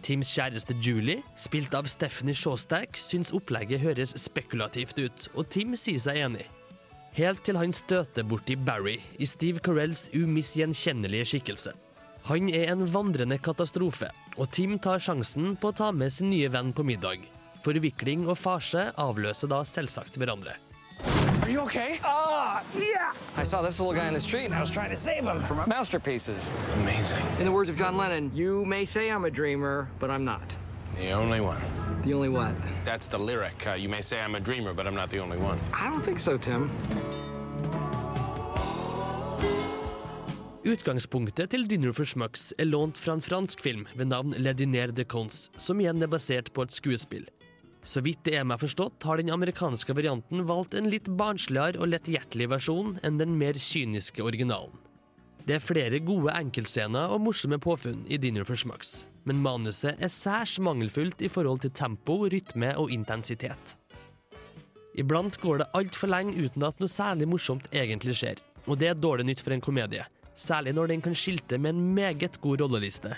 Tims 0.01 0.31
kjæreste 0.33 0.73
Julie, 0.81 1.21
spilt 1.37 1.73
av 1.77 1.85
Stephanie 1.89 2.37
Shawstack, 2.37 2.97
syns 2.97 3.29
opplegget 3.35 3.81
høres 3.83 4.15
spekulativt 4.17 4.97
ut, 4.97 5.27
og 5.35 5.49
Tim 5.53 5.75
sier 5.77 6.01
seg 6.01 6.21
enig. 6.25 6.47
Helt 7.17 7.43
til 7.45 7.57
han 7.57 7.73
støter 7.73 8.25
borti 8.25 8.57
Barry 8.57 8.97
i 9.17 9.25
Steve 9.29 9.61
Carells 9.65 10.07
umisgjenkjennelige 10.13 11.31
skikkelse. 11.33 11.73
Han 12.27 12.49
er 12.53 12.73
en 12.73 12.85
vandrende 12.93 13.37
katastrofe, 13.41 14.09
og 14.37 14.49
Tim 14.53 14.77
tar 14.81 15.01
sjansen 15.01 15.53
på 15.57 15.71
å 15.71 15.77
ta 15.77 15.93
med 15.93 16.13
sin 16.13 16.31
nye 16.33 16.49
venn 16.53 16.73
på 16.73 16.85
middag. 16.85 17.21
Forvikling 17.65 18.25
og 18.27 18.37
farse 18.41 18.89
avløser 18.97 19.53
da 19.53 19.61
selvsagt 19.65 20.17
hverandre. 20.17 20.57
Are 21.43 21.49
you 21.49 21.61
okay? 21.61 21.99
Ah, 22.03 22.61
yeah. 22.75 22.96
I 23.37 23.43
saw 23.43 23.61
this 23.61 23.79
little 23.79 23.93
guy 23.93 24.07
in 24.07 24.15
the 24.15 24.19
street 24.19 24.45
and 24.45 24.55
I 24.55 24.59
was 24.59 24.71
trying 24.71 24.89
to 24.89 24.95
save 24.95 25.23
him 25.23 25.43
from 25.43 25.57
masterpieces. 25.69 26.51
Amazing. 26.81 27.23
In 27.37 27.45
the 27.45 27.51
words 27.51 27.69
of 27.69 27.77
John 27.77 27.95
Lennon, 27.95 28.31
you 28.33 28.65
may 28.65 28.83
say 28.83 29.11
I'm 29.11 29.25
a 29.25 29.31
dreamer, 29.31 29.87
but 29.99 30.09
I'm 30.09 30.25
not. 30.25 30.55
The 30.95 31.11
only 31.11 31.39
one. 31.39 31.61
The 32.03 32.15
only 32.15 32.29
what? 32.29 32.55
That's 32.83 33.05
the 33.07 33.19
lyric. 33.19 33.67
Uh, 33.67 33.73
you 33.73 33.89
may 33.89 34.01
say 34.01 34.19
I'm 34.19 34.33
a 34.33 34.39
dreamer, 34.39 34.73
but 34.73 34.87
I'm 34.87 34.95
not 34.95 35.11
the 35.11 35.19
only 35.19 35.37
one. 35.37 35.59
I 35.71 35.87
don't 35.87 36.01
think 36.01 36.17
so, 36.17 36.37
Tim. 36.37 36.71
Utgangspunktet 40.65 41.51
til 41.53 41.69
Dinner 41.69 41.93
for 41.93 42.09
Schmucks 42.09 42.53
er 42.57 42.65
lånt 42.65 42.97
fra 42.97 43.13
en 43.13 43.21
fransk 43.21 43.61
film 43.63 43.85
ved 43.95 44.09
navn 44.09 44.33
Le 44.37 44.53
Diner 44.53 44.91
de 44.91 45.05
Cons, 45.05 45.51
som 45.57 45.79
igjen 45.79 46.01
er 46.01 46.09
basert 46.11 46.51
på 46.53 46.65
et 46.65 46.73
skuespill. 46.73 47.29
Så 47.85 48.01
vidt 48.03 48.23
det 48.27 48.35
er 48.39 48.47
meg 48.47 48.59
forstått, 48.61 49.03
har 49.07 49.19
den 49.21 49.31
amerikanske 49.31 49.95
varianten 49.95 50.43
valgt 50.49 50.75
en 50.75 50.89
litt 50.91 51.07
barnsligere 51.19 51.79
og 51.81 51.91
letthjertelig 51.93 52.49
versjon 52.51 52.97
enn 53.05 53.19
den 53.21 53.37
mer 53.39 53.59
kyniske 53.61 54.23
originalen. 54.25 54.75
Det 55.47 55.55
er 55.55 55.63
flere 55.63 55.99
gode 56.03 56.33
enkeltscener 56.35 57.13
og 57.13 57.21
morsomme 57.23 57.55
påfunn 57.63 58.01
i 58.11 58.17
Dinner 58.19 58.43
for 58.43 58.59
Schmucks, 58.59 59.05
men 59.23 59.39
manuset 59.39 59.95
er 60.03 60.11
særs 60.11 60.57
mangelfullt 60.59 61.23
i 61.23 61.29
forhold 61.31 61.61
til 61.63 61.71
tempo, 61.71 62.25
rytme 62.27 62.73
og 62.75 62.91
intensitet. 62.91 63.77
Iblant 64.99 65.39
går 65.39 65.61
det 65.61 65.69
altfor 65.77 66.11
lenge 66.11 66.35
uten 66.35 66.65
at 66.67 66.79
noe 66.81 66.91
særlig 66.91 67.29
morsomt 67.31 67.69
egentlig 67.71 68.17
skjer, 68.19 68.41
og 68.67 68.81
det 68.81 68.91
er 68.91 68.99
dårlig 68.99 69.29
nytt 69.29 69.45
for 69.45 69.55
en 69.55 69.63
komedie, 69.63 70.03
særlig 70.35 70.75
når 70.75 70.91
den 70.91 71.05
kan 71.05 71.15
skilte 71.15 71.61
med 71.61 71.77
en 71.77 71.95
meget 71.95 72.41
god 72.43 72.65
rolleliste. 72.65 73.15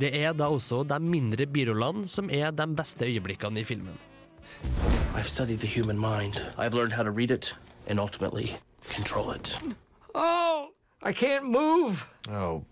Det 0.00 0.16
er 0.16 0.32
da 0.32 0.46
også 0.48 0.82
de 0.88 0.96
mindre 1.04 1.44
birollene 1.46 2.08
som 2.08 2.30
er 2.32 2.50
de 2.56 2.66
beste 2.76 3.04
øyeblikkene 3.04 3.60
i 3.60 3.64
filmen. 3.64 3.98
I've 5.14 5.28
studied 5.28 5.58
the 5.58 5.68
human 5.68 5.98
mind. 5.98 6.40
I've 6.58 6.74
learned 6.74 6.92
how 6.92 7.04
to 7.04 7.10
read 7.10 7.30
it 7.30 7.54
and 7.86 8.00
ultimately 8.00 8.56
control 8.96 9.34
it. 9.34 9.60
Oh, 10.14 10.68
I 11.02 11.12
can't 11.12 11.44
move. 11.44 12.06
Oh, 12.30 12.64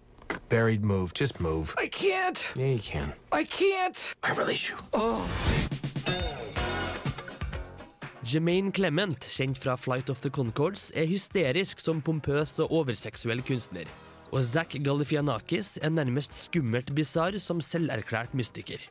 buried 0.49 0.83
move. 0.83 1.13
Just 1.15 1.41
move. 1.41 1.75
I 1.85 1.89
can't. 1.89 2.53
Yeah, 2.57 2.73
you 2.73 2.79
can. 2.79 3.13
I 3.33 3.45
can't. 3.45 4.15
I 4.23 4.33
release 4.33 4.71
you. 4.71 4.77
Oh. 4.93 5.29
Jermaine 8.25 8.73
Clement, 8.73 9.21
kjent 9.21 9.59
fra 9.59 9.77
Flight 9.77 10.11
of 10.11 10.21
the 10.21 10.31
Concords, 10.31 10.93
er 10.95 11.05
hysterisk 11.05 11.81
som 11.81 12.01
pompøs 12.03 12.59
og 12.61 12.73
overseksuell 12.73 13.43
kunstner. 13.43 13.89
Og 14.29 14.45
Zack 14.45 14.77
Galifianakis 14.85 15.79
er 15.81 15.93
nærmest 15.95 16.37
skummelt 16.37 16.91
bisarr 16.97 17.39
som 17.41 17.63
selverklært 17.65 18.35
mystiker. 18.37 18.83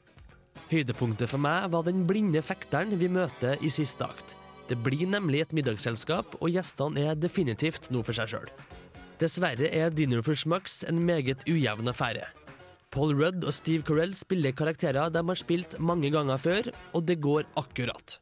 Høydepunktet 0.72 1.30
for 1.30 1.42
meg 1.42 1.70
var 1.72 1.86
den 1.86 2.02
blinde 2.10 2.42
fekteren 2.42 2.96
vi 2.98 3.10
møter 3.12 3.62
i 3.62 3.70
siste 3.72 4.04
akt. 4.04 4.34
Det 4.68 4.80
blir 4.84 5.06
nemlig 5.08 5.46
et 5.46 5.54
middagsselskap, 5.56 6.36
og 6.42 6.52
gjestene 6.52 7.06
er 7.12 7.20
definitivt 7.22 7.88
noe 7.94 8.04
for 8.04 8.18
seg 8.18 8.34
sjøl. 8.34 8.50
Dessverre 9.22 9.70
er 9.72 9.94
Dinner 9.94 10.26
for 10.26 10.38
Schmucks 10.38 10.82
en 10.90 11.00
meget 11.06 11.46
ujevn 11.48 11.94
affære. 11.94 12.28
Paul 12.92 13.16
Rudd 13.16 13.46
og 13.46 13.54
Steve 13.54 13.86
Carell 13.86 14.14
spiller 14.18 14.56
karakterer 14.58 15.12
de 15.14 15.24
har 15.24 15.40
spilt 15.40 15.78
mange 15.80 16.12
ganger 16.14 16.42
før, 16.42 16.72
og 16.98 17.06
det 17.08 17.22
går 17.22 17.46
akkurat. 17.60 18.18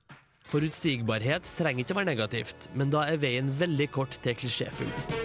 Forutsigbarhet 0.51 1.47
trenger 1.57 1.85
ikke 1.85 1.97
være 1.97 2.11
negativt, 2.11 2.69
men 2.75 2.93
da 2.93 3.07
er 3.09 3.21
veien 3.21 3.49
veldig 3.59 3.89
kort 3.95 4.19
til 4.21 4.37
klisjéfull. 4.37 5.24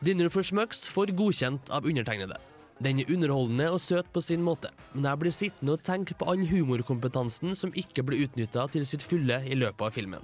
Dinner 0.00 0.28
for 0.30 0.46
Smucks' 0.46 0.86
får 0.94 1.10
godkjent 1.18 1.70
av 1.74 1.86
undertegnede. 1.86 2.36
Den 2.78 3.00
er 3.02 3.08
underholdende 3.10 3.66
og 3.74 3.80
søt 3.82 4.06
på 4.14 4.22
sin 4.22 4.44
måte, 4.46 4.70
men 4.92 5.08
jeg 5.08 5.18
blir 5.18 5.34
sittende 5.34 5.74
og 5.74 5.82
tenke 5.82 6.14
på 6.14 6.28
all 6.30 6.44
humorkompetansen 6.46 7.56
som 7.58 7.74
ikke 7.74 8.04
blir 8.06 8.28
utnytta 8.28 8.68
til 8.70 8.86
sitt 8.86 9.02
fulle 9.02 9.40
i 9.42 9.58
løpet 9.58 9.82
av 9.88 9.96
filmen. 9.96 10.22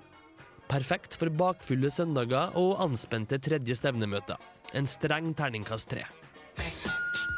Perfekt 0.71 1.19
for 1.19 1.27
bakfulle 1.35 1.91
søndager 1.91 2.55
og 2.55 2.79
anspente 2.87 3.41
tredje 3.43 3.75
stevnemøter. 3.81 4.39
En 4.79 4.87
streng 4.87 5.35
terningkast 5.35 5.91
tre. 5.91 6.07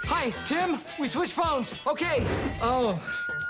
Hi, 0.06 0.30
Tim. 0.44 0.76
We 1.00 1.08
switched 1.08 1.34
phones. 1.34 1.72
Okay. 1.86 2.20
Oh, 2.60 3.00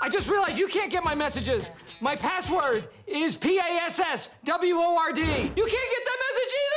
I 0.01 0.07
just 0.09 0.31
realized 0.31 0.57
you 0.57 0.69
can't 0.69 0.89
get 0.89 1.03
my 1.03 1.13
messages. 1.13 1.71
My 1.99 2.15
password 2.15 2.87
is 3.05 3.35
P 3.37 3.59
A 3.59 3.85
S 3.85 3.99
S 3.99 4.29
W 4.45 4.75
O 4.75 4.97
R 4.97 5.11
D. 5.11 5.21
You 5.21 5.67
can't 5.75 5.89
get 5.95 6.03
that 6.09 6.19
message 6.27 6.53
either. 6.61 6.76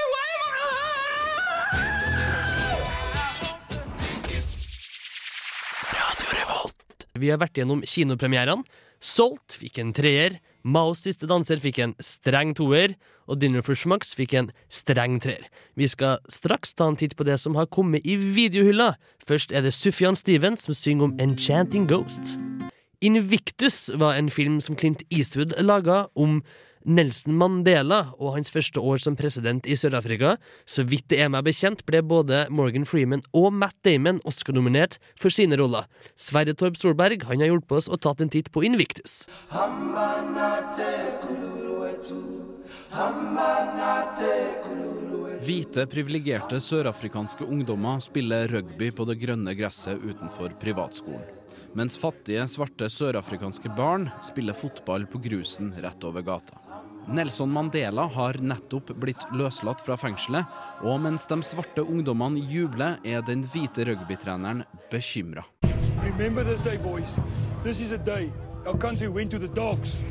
Vi 7.21 7.31
har 7.33 7.41
vært 7.41 7.61
gjennom 7.61 7.85
kinopremierene. 7.85 8.65
Salt 9.01 9.57
fikk 9.57 9.79
en 9.81 9.95
treer, 9.97 10.41
Maos 10.61 11.07
siste 11.07 11.25
danser 11.25 11.57
fikk 11.61 11.79
en 11.81 11.95
streng 12.05 12.53
toer, 12.57 12.93
og 13.31 13.39
Dinner 13.41 13.65
for 13.65 13.79
Schmucks 13.79 14.13
fikk 14.17 14.35
en 14.37 14.51
streng 14.69 15.17
treer. 15.23 15.47
Vi 15.73 15.89
skal 15.89 16.19
straks 16.29 16.75
ta 16.77 16.91
en 16.91 16.99
titt 17.01 17.15
på 17.17 17.25
det 17.25 17.39
som 17.41 17.57
har 17.57 17.71
kommet 17.73 18.05
i 18.05 18.19
videohylla. 18.21 18.93
Først 19.25 19.55
er 19.57 19.65
det 19.65 19.73
Sufjan 19.73 20.19
Stevens 20.19 20.67
som 20.67 20.77
synger 20.77 21.09
om 21.09 21.17
Enchanting 21.23 21.89
Ghost. 21.89 22.37
Invictus 23.01 23.89
var 23.97 24.19
en 24.19 24.29
film 24.29 24.61
som 24.61 24.77
Clint 24.77 25.07
Eastwood 25.09 25.55
laga 25.65 26.11
om 26.15 26.43
Nelson 26.85 27.37
Mandela 27.37 28.01
og 28.19 28.37
hans 28.37 28.53
første 28.53 28.81
år 28.81 29.01
som 29.03 29.17
president 29.19 29.67
i 29.69 29.77
Sør-Afrika. 29.79 30.37
Så 30.65 30.85
vidt 30.89 31.09
det 31.13 31.21
er 31.21 31.33
meg 31.33 31.45
bekjent, 31.49 31.85
ble 31.89 32.03
både 32.03 32.47
Morgan 32.51 32.87
Freeman 32.89 33.25
og 33.37 33.53
Matt 33.53 33.77
Damon 33.87 34.21
Oscar-nominert 34.29 34.99
for 35.21 35.33
sine 35.35 35.59
roller. 35.61 35.89
Sverre 36.17 36.55
Torp 36.57 36.79
Solberg 36.81 37.27
han 37.29 37.43
har 37.43 37.53
hjulpet 37.53 37.83
oss 37.83 37.91
og 37.91 38.01
tatt 38.05 38.25
en 38.25 38.33
titt 38.33 38.53
på 38.53 38.65
Invictus. 38.67 39.25
Hvite, 45.41 45.87
privilegerte 45.89 46.61
sørafrikanske 46.61 47.49
ungdommer 47.49 48.01
spiller 48.05 48.49
rugby 48.53 48.91
på 48.93 49.09
det 49.09 49.21
grønne 49.23 49.57
gresset 49.59 50.01
utenfor 50.05 50.53
privatskolen. 50.61 51.40
Mens 51.79 51.95
fattige, 51.99 52.47
svarte 52.51 52.89
sørafrikanske 52.91 53.71
barn 53.77 54.09
spiller 54.27 54.57
fotball 54.59 55.07
på 55.07 55.21
grusen 55.23 55.71
rett 55.79 56.05
over 56.05 56.25
gata. 56.27 56.59
Nelson 57.11 57.51
Mandela 57.51 58.09
har 58.11 58.39
nettopp 58.43 58.91
blitt 59.01 59.23
løslatt 59.39 59.83
fra 59.87 59.97
fengselet, 59.99 60.47
og 60.83 61.01
mens 61.05 61.27
de 61.31 61.39
svarte 61.47 61.87
ungdommene 61.87 62.43
jubler, 62.51 62.99
er 63.07 63.23
den 63.27 63.47
hvite 63.55 63.87
rugbytreneren 63.87 64.65
bekymra. 64.91 65.47
Remember 66.03 66.45
this 66.45 66.61
day, 66.67 66.77
boys. 66.77 67.15
This 67.63 67.81
is 67.81 67.93
a 67.93 67.99
day 67.99 68.31
our 68.67 68.77
country 68.77 69.09
went 69.09 69.31
to 69.31 69.39
the 69.39 69.49
dogs. 69.49 70.03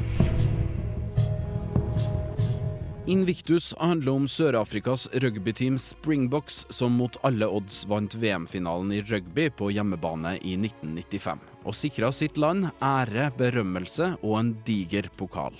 Invictus 3.09 3.71
handler 3.79 4.11
om 4.11 4.27
Sør-Afrikas 4.29 5.07
rugbyteam 5.23 5.79
Springboks, 5.81 6.59
som 6.69 6.93
mot 6.93 7.15
alle 7.25 7.47
odds 7.49 7.79
vant 7.89 8.13
VM-finalen 8.13 8.91
i 8.93 8.99
rugby 9.01 9.47
på 9.49 9.71
hjemmebane 9.73 10.35
i 10.45 10.53
1995, 10.59 11.41
og 11.65 11.73
sikra 11.73 12.11
sitt 12.13 12.37
land 12.37 12.67
ære, 12.85 13.31
berømmelse 13.39 14.11
og 14.19 14.35
en 14.37 14.51
diger 14.67 15.09
pokal. 15.17 15.57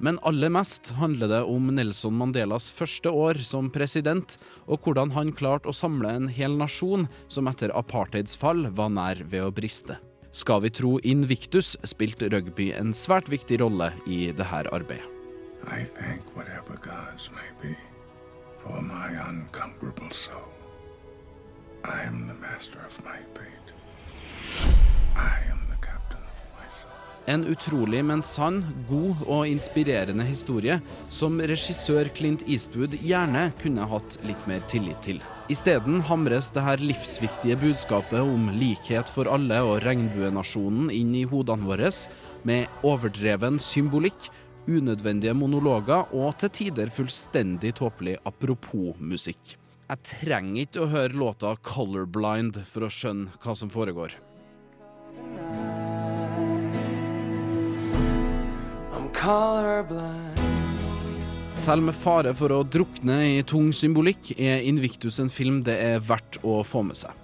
Men 0.00 0.16
aller 0.24 0.48
mest 0.54 0.88
handler 0.96 1.28
det 1.34 1.42
om 1.50 1.68
Nelson 1.76 2.16
Mandelas 2.16 2.70
første 2.72 3.12
år 3.12 3.42
som 3.44 3.68
president, 3.74 4.38
og 4.64 4.80
hvordan 4.80 5.12
han 5.12 5.34
klarte 5.36 5.68
å 5.68 5.76
samle 5.76 6.14
en 6.14 6.32
hel 6.32 6.56
nasjon 6.56 7.04
som 7.28 7.52
etter 7.52 7.74
apartheids 7.76 8.38
fall 8.38 8.64
var 8.80 8.94
nær 8.96 9.20
ved 9.28 9.44
å 9.44 9.52
briste. 9.52 10.00
Skal 10.32 10.64
vi 10.64 10.72
tro 10.72 10.96
Invictus, 11.04 11.76
spilte 11.84 12.32
rugby 12.32 12.72
en 12.80 12.96
svært 12.96 13.28
viktig 13.28 13.60
rolle 13.60 13.92
i 14.08 14.30
dette 14.32 14.64
arbeidet. 14.72 15.17
I 15.70 15.84
thank 16.00 16.22
whatever 16.34 16.80
gods 16.80 17.28
may 17.30 17.50
be 17.60 17.76
for 18.62 18.80
my 18.80 19.08
unconquerable 19.28 20.10
soul. 20.10 20.48
I 21.84 22.06
am 22.08 22.26
the 22.26 22.34
master 22.34 22.78
of 22.86 23.04
my 23.04 23.18
fate. 23.36 23.68
I 25.14 25.36
am 25.52 25.60
the 25.68 25.76
captain 25.86 26.24
of 26.24 26.40
my 26.56 26.64
soul. 26.72 26.90
En 27.26 27.44
utrolig, 27.44 28.04
men 28.04 28.22
sann, 28.22 28.62
god 28.88 29.20
og 29.26 29.44
inspirerende 29.48 30.24
historie 30.24 30.80
som 31.10 31.36
regissør 31.36 32.08
Clint 32.16 32.46
Eastwood 32.48 32.96
gjerne 33.04 33.50
kunne 33.60 33.84
hatt 33.92 34.18
litt 34.24 34.48
mer 34.48 34.64
tillit 34.72 35.04
til. 35.04 35.20
Isteden 35.52 36.00
hamres 36.08 36.48
det 36.56 36.64
her 36.64 36.80
livsviktige 36.80 37.60
budskapet 37.60 38.24
om 38.24 38.50
likhet 38.56 39.12
for 39.12 39.28
alle 39.28 39.60
og 39.68 39.82
regnbuenasjonen 39.84 40.88
inn 40.88 41.12
i 41.12 41.28
hodene 41.28 41.68
våre, 41.68 41.92
med 42.48 42.84
overdreven 42.86 43.60
symbolikk, 43.60 44.30
unødvendige 44.68 45.34
monologer 45.34 46.12
og 46.14 46.36
til 46.40 46.52
tider 46.52 46.92
fullstendig 46.92 47.72
tåpelig 47.80 48.18
apropos-musikk. 48.28 49.56
Jeg 49.88 50.04
trenger 50.04 50.66
ikke 50.66 50.82
å 50.84 50.90
høre 50.92 51.16
låta 51.16 51.54
'Colorblind' 51.56 52.60
for 52.68 52.84
å 52.84 52.92
skjønne 52.92 53.32
hva 53.40 53.56
som 53.56 53.70
foregår. 53.72 54.12
Selv 61.58 61.82
med 61.88 61.96
fare 61.98 62.34
for 62.38 62.54
å 62.54 62.62
drukne 62.62 63.16
i 63.38 63.42
tung 63.42 63.72
symbolikk, 63.74 64.30
er 64.38 64.62
Invictus 64.68 65.18
en 65.18 65.32
film 65.32 65.62
det 65.66 65.74
er 65.82 66.04
verdt 66.04 66.38
å 66.46 66.60
få 66.62 66.84
med 66.86 67.00
seg. 67.00 67.17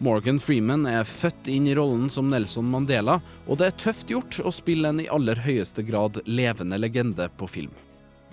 Morgan 0.00 0.38
Freeman 0.40 0.86
er 0.88 1.04
født 1.04 1.48
inn 1.52 1.66
i 1.68 1.74
rollen 1.76 2.06
som 2.08 2.30
Nelson 2.32 2.64
Mandela, 2.72 3.18
og 3.44 3.58
det 3.60 3.66
er 3.68 3.74
tøft 3.82 4.08
gjort 4.08 4.38
å 4.40 4.52
spille 4.54 4.88
en 4.88 5.02
i 5.02 5.08
aller 5.12 5.42
høyeste 5.44 5.84
grad 5.84 6.22
levende 6.24 6.78
legende 6.80 7.26
på 7.36 7.48
film. 7.52 7.74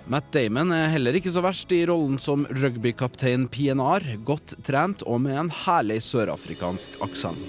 Matt 0.07 0.31
Damon 0.31 0.71
er 0.71 0.87
heller 0.93 1.17
ikke 1.19 1.33
så 1.35 1.43
verst 1.43 1.73
i 1.75 1.81
rollen 1.89 2.15
som 2.23 2.47
rugbykaptein 2.55 3.49
PNR, 3.51 4.07
godt 4.23 4.55
trent 4.63 5.03
og 5.03 5.19
med 5.25 5.41
en 5.41 5.51
herlig 5.65 5.99
sørafrikansk 6.07 7.01
aksent. 7.03 7.43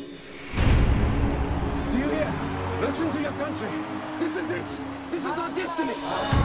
Listen 2.79 3.11
to 3.11 3.19
your 3.23 3.33
country. 3.39 3.71
This 4.19 4.35
is 4.35 4.51
it. 4.51 4.81
This 5.11 5.23
is 5.23 5.39
our 5.39 5.51
destiny. 5.55 6.38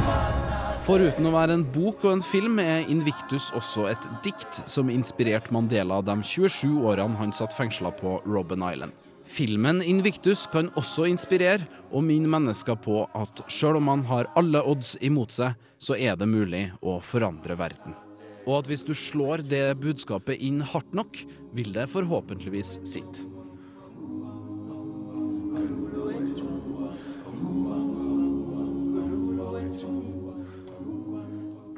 Foruten 0.83 1.23
å 1.23 1.31
være 1.31 1.55
en 1.55 1.61
bok 1.63 2.01
og 2.03 2.17
en 2.17 2.21
film, 2.27 2.57
er 2.59 2.89
Invictus 2.91 3.45
også 3.55 3.85
et 3.87 4.05
dikt 4.25 4.57
som 4.67 4.89
inspirerte 4.91 5.53
Mandela 5.55 6.01
de 6.03 6.17
27 6.27 6.81
årene 6.83 7.15
han 7.21 7.31
satt 7.31 7.55
fengsla 7.55 7.93
på 7.95 8.17
Robben 8.27 8.65
Island. 8.67 8.91
Filmen 9.23 9.79
Invictus 9.79 10.43
kan 10.51 10.67
også 10.75 11.05
inspirere 11.07 11.63
og 11.87 12.03
minne 12.03 12.27
mennesker 12.27 12.75
på 12.83 13.05
at 13.15 13.45
sjøl 13.47 13.79
om 13.79 13.87
man 13.87 14.03
har 14.09 14.27
alle 14.35 14.59
odds 14.59 14.97
imot 14.99 15.31
seg, 15.31 15.55
så 15.79 15.95
er 15.95 16.19
det 16.19 16.27
mulig 16.27 16.65
å 16.83 16.97
forandre 16.99 17.55
verden. 17.63 17.95
Og 18.43 18.57
at 18.57 18.67
hvis 18.67 18.83
du 18.83 18.91
slår 18.91 19.45
det 19.47 19.69
budskapet 19.79 20.43
inn 20.43 20.59
hardt 20.67 20.91
nok, 20.91 21.15
vil 21.55 21.71
det 21.71 21.87
forhåpentligvis 21.95 22.81
sitte. 22.83 23.23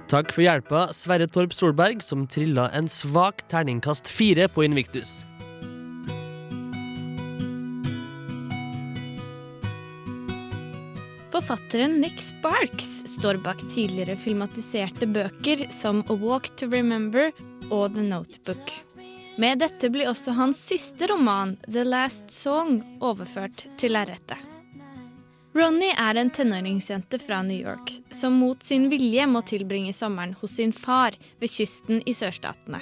Takk 0.06 0.30
for 0.36 0.46
hjelpa, 0.46 0.88
Sverre 0.94 1.26
Torp 1.28 1.54
Solberg, 1.54 2.04
som 2.06 2.28
trilla 2.30 2.68
en 2.78 2.86
svak 2.90 3.42
terningkast 3.50 4.08
fire 4.08 4.46
på 4.48 4.64
Invictus. 4.68 5.24
Forfatteren 11.34 11.98
Nick 12.00 12.22
Sparks 12.22 13.04
står 13.18 13.42
bak 13.44 13.66
tidligere 13.74 14.16
filmatiserte 14.16 15.10
bøker 15.10 15.66
som 15.74 16.00
A 16.08 16.16
Walk 16.22 16.54
to 16.56 16.70
Remember 16.72 17.34
og 17.68 17.98
The 17.98 18.06
Notebook. 18.06 18.72
Med 19.42 19.60
dette 19.60 19.90
blir 19.92 20.08
også 20.08 20.32
hans 20.38 20.62
siste 20.70 21.10
roman, 21.12 21.58
The 21.68 21.84
Last 21.84 22.32
Song, 22.32 22.80
overført 23.04 23.66
til 23.82 23.98
lerretet. 23.98 24.55
Ronny 25.56 25.88
er 25.98 26.18
en 26.20 26.30
tenåringsjente 26.30 27.16
fra 27.20 27.38
New 27.42 27.56
York 27.56 27.94
som 28.12 28.34
mot 28.34 28.64
sin 28.64 28.90
vilje 28.92 29.24
må 29.28 29.40
tilbringe 29.48 29.94
sommeren 29.96 30.34
hos 30.42 30.58
sin 30.60 30.74
far 30.76 31.16
ved 31.40 31.52
kysten 31.54 32.02
i 32.06 32.12
sørstatene. 32.14 32.82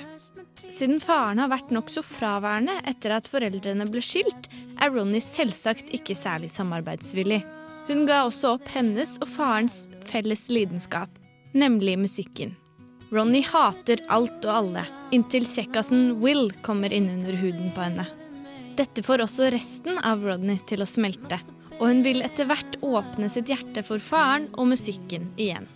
Siden 0.73 0.97
faren 1.03 1.37
har 1.37 1.51
vært 1.51 1.69
nokså 1.75 2.01
fraværende 2.01 2.79
etter 2.89 3.13
at 3.13 3.29
foreldrene 3.29 3.85
ble 3.93 4.01
skilt, 4.01 4.49
er 4.81 4.89
Ronny 4.89 5.21
selvsagt 5.21 5.93
ikke 5.93 6.17
særlig 6.17 6.49
samarbeidsvillig. 6.55 7.43
Hun 7.91 8.07
ga 8.09 8.23
også 8.25 8.55
opp 8.57 8.73
hennes 8.73 9.19
og 9.21 9.29
farens 9.35 9.83
felles 10.09 10.47
lidenskap, 10.49 11.13
nemlig 11.53 11.99
musikken. 12.01 12.57
Ronny 13.13 13.43
hater 13.45 14.01
alt 14.09 14.41
og 14.47 14.55
alle, 14.57 14.87
inntil 15.13 15.45
kjekkasen 15.45 16.15
Will 16.25 16.47
kommer 16.65 16.89
innunder 16.89 17.37
huden 17.37 17.69
på 17.75 17.85
henne. 17.85 18.09
Dette 18.79 19.05
får 19.05 19.27
også 19.27 19.53
resten 19.53 20.01
av 20.01 20.25
Rodney 20.25 20.57
til 20.65 20.81
å 20.81 20.89
smelte, 20.89 21.37
og 21.79 21.87
hun 21.87 22.03
vil 22.05 22.21
etter 22.25 22.45
hvert 22.49 22.77
åpne 22.83 23.29
sitt 23.29 23.49
hjerte 23.51 23.83
for 23.85 24.01
faren 24.03 24.49
og 24.53 24.67
musikken 24.73 25.29
igjen. 25.37 25.67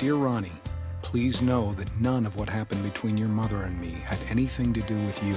Dear 0.00 0.14
Ronnie, 0.14 0.56
please 1.02 1.40
know 1.42 1.72
that 1.74 1.88
none 2.00 2.26
of 2.26 2.36
what 2.36 2.48
happened 2.48 2.82
between 2.82 3.18
your 3.18 3.28
mother 3.28 3.62
and 3.64 3.78
me 3.80 3.92
had 4.04 4.18
anything 4.30 4.72
to 4.72 4.80
do 4.82 4.96
with 5.06 5.22
you. 5.22 5.36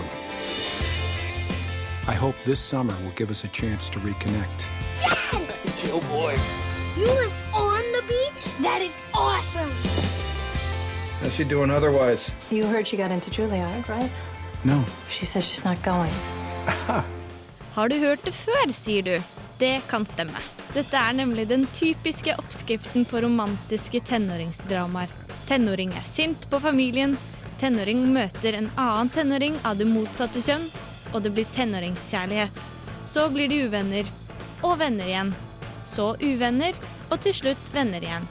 I 2.07 2.15
hope 2.15 2.35
this 2.45 2.59
summer 2.59 2.93
will 3.03 3.15
give 3.15 3.29
us 3.29 3.43
a 3.43 3.47
chance 3.49 3.89
to 3.89 3.99
reconnect. 3.99 4.65
Dad, 5.01 5.55
Chill, 5.77 5.99
oh, 6.01 6.07
boy. 6.09 6.35
You 6.97 7.07
live 7.07 7.33
on 7.53 7.81
the 7.91 8.03
beach? 8.07 8.53
That 8.61 8.81
is 8.81 8.91
awesome. 9.13 9.71
How's 11.21 11.33
she 11.35 11.43
doing 11.43 11.71
otherwise? 11.71 12.31
You 12.51 12.65
heard 12.65 12.87
she 12.87 12.97
got 12.97 13.11
into 13.11 13.31
Juilliard, 13.31 13.87
right? 13.87 14.11
No. 14.63 14.83
She 15.09 15.25
says 15.25 15.45
she's 15.45 15.65
not 15.65 15.81
going. 15.83 16.11
Har 17.73 17.89
du 17.89 17.95
hørt 17.97 18.21
det 18.21 18.35
før, 18.37 18.69
sier 18.69 19.01
du? 19.01 19.15
Det 19.57 19.79
kan 19.89 20.03
stemme. 20.05 20.37
Dette 20.75 20.93
er 20.97 21.15
nemlig 21.17 21.47
den 21.49 21.63
typiske 21.73 22.35
oppskriften 22.37 23.07
på 23.09 23.23
romantiske 23.25 24.01
tenåringsdramaer. 24.05 25.09
Tenåring 25.49 25.89
er 25.97 26.05
sint 26.05 26.45
på 26.51 26.59
familien, 26.61 27.15
tenåring 27.61 28.03
møter 28.13 28.59
en 28.59 28.69
annen 28.77 29.09
tenåring 29.09 29.57
av 29.65 29.81
det 29.81 29.89
motsatte 29.89 30.43
kjønn, 30.45 30.69
og 31.15 31.25
det 31.25 31.33
blir 31.33 31.49
tenåringskjærlighet. 31.57 32.61
Så 33.09 33.25
blir 33.33 33.49
de 33.49 33.63
uvenner, 33.65 34.13
og 34.61 34.77
venner 34.83 35.09
igjen. 35.09 35.33
Så 35.89 36.11
uvenner, 36.21 36.77
og 37.09 37.25
til 37.25 37.37
slutt 37.41 37.73
venner 37.73 38.05
igjen. 38.05 38.29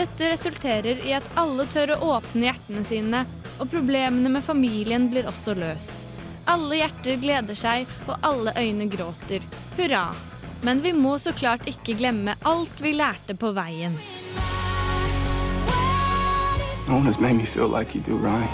Dette 0.00 0.32
resulterer 0.32 1.04
i 1.04 1.12
at 1.20 1.28
alle 1.36 1.68
tør 1.68 1.98
å 1.98 2.14
åpne 2.16 2.48
hjertene 2.48 2.88
sine, 2.88 3.26
og 3.58 3.68
problemene 3.68 4.32
med 4.32 4.48
familien 4.48 5.12
blir 5.12 5.28
også 5.28 5.60
løst. 5.60 5.97
Alle 6.48 6.80
hjerter 6.80 7.20
gleder 7.20 7.58
seg, 7.58 7.86
og 8.08 8.16
alle 8.24 8.54
øyne 8.56 8.88
gråter. 8.90 9.44
Hurra! 9.76 10.06
Men 10.62 10.80
vi 10.82 10.92
må 10.92 11.18
så 11.22 11.32
klart 11.32 11.68
ikke 11.70 11.94
glemme 12.00 12.34
alt 12.48 12.80
vi 12.82 12.92
lærte 12.96 13.36
på 13.38 13.52
veien. 13.54 13.94
No 16.88 16.96
one 16.96 17.04
has 17.04 17.20
made 17.20 17.36
me 17.36 17.44
feel 17.44 17.68
like 17.68 17.94
you 17.94 18.00
do, 18.00 18.16
Ronnie. 18.16 18.48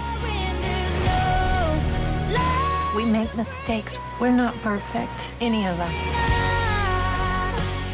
We 2.96 3.04
make 3.04 3.34
mistakes. 3.36 3.96
We're 4.20 4.36
not 4.36 4.54
perfect, 4.62 5.34
any 5.40 5.66
of 5.66 5.78
us. 5.80 6.14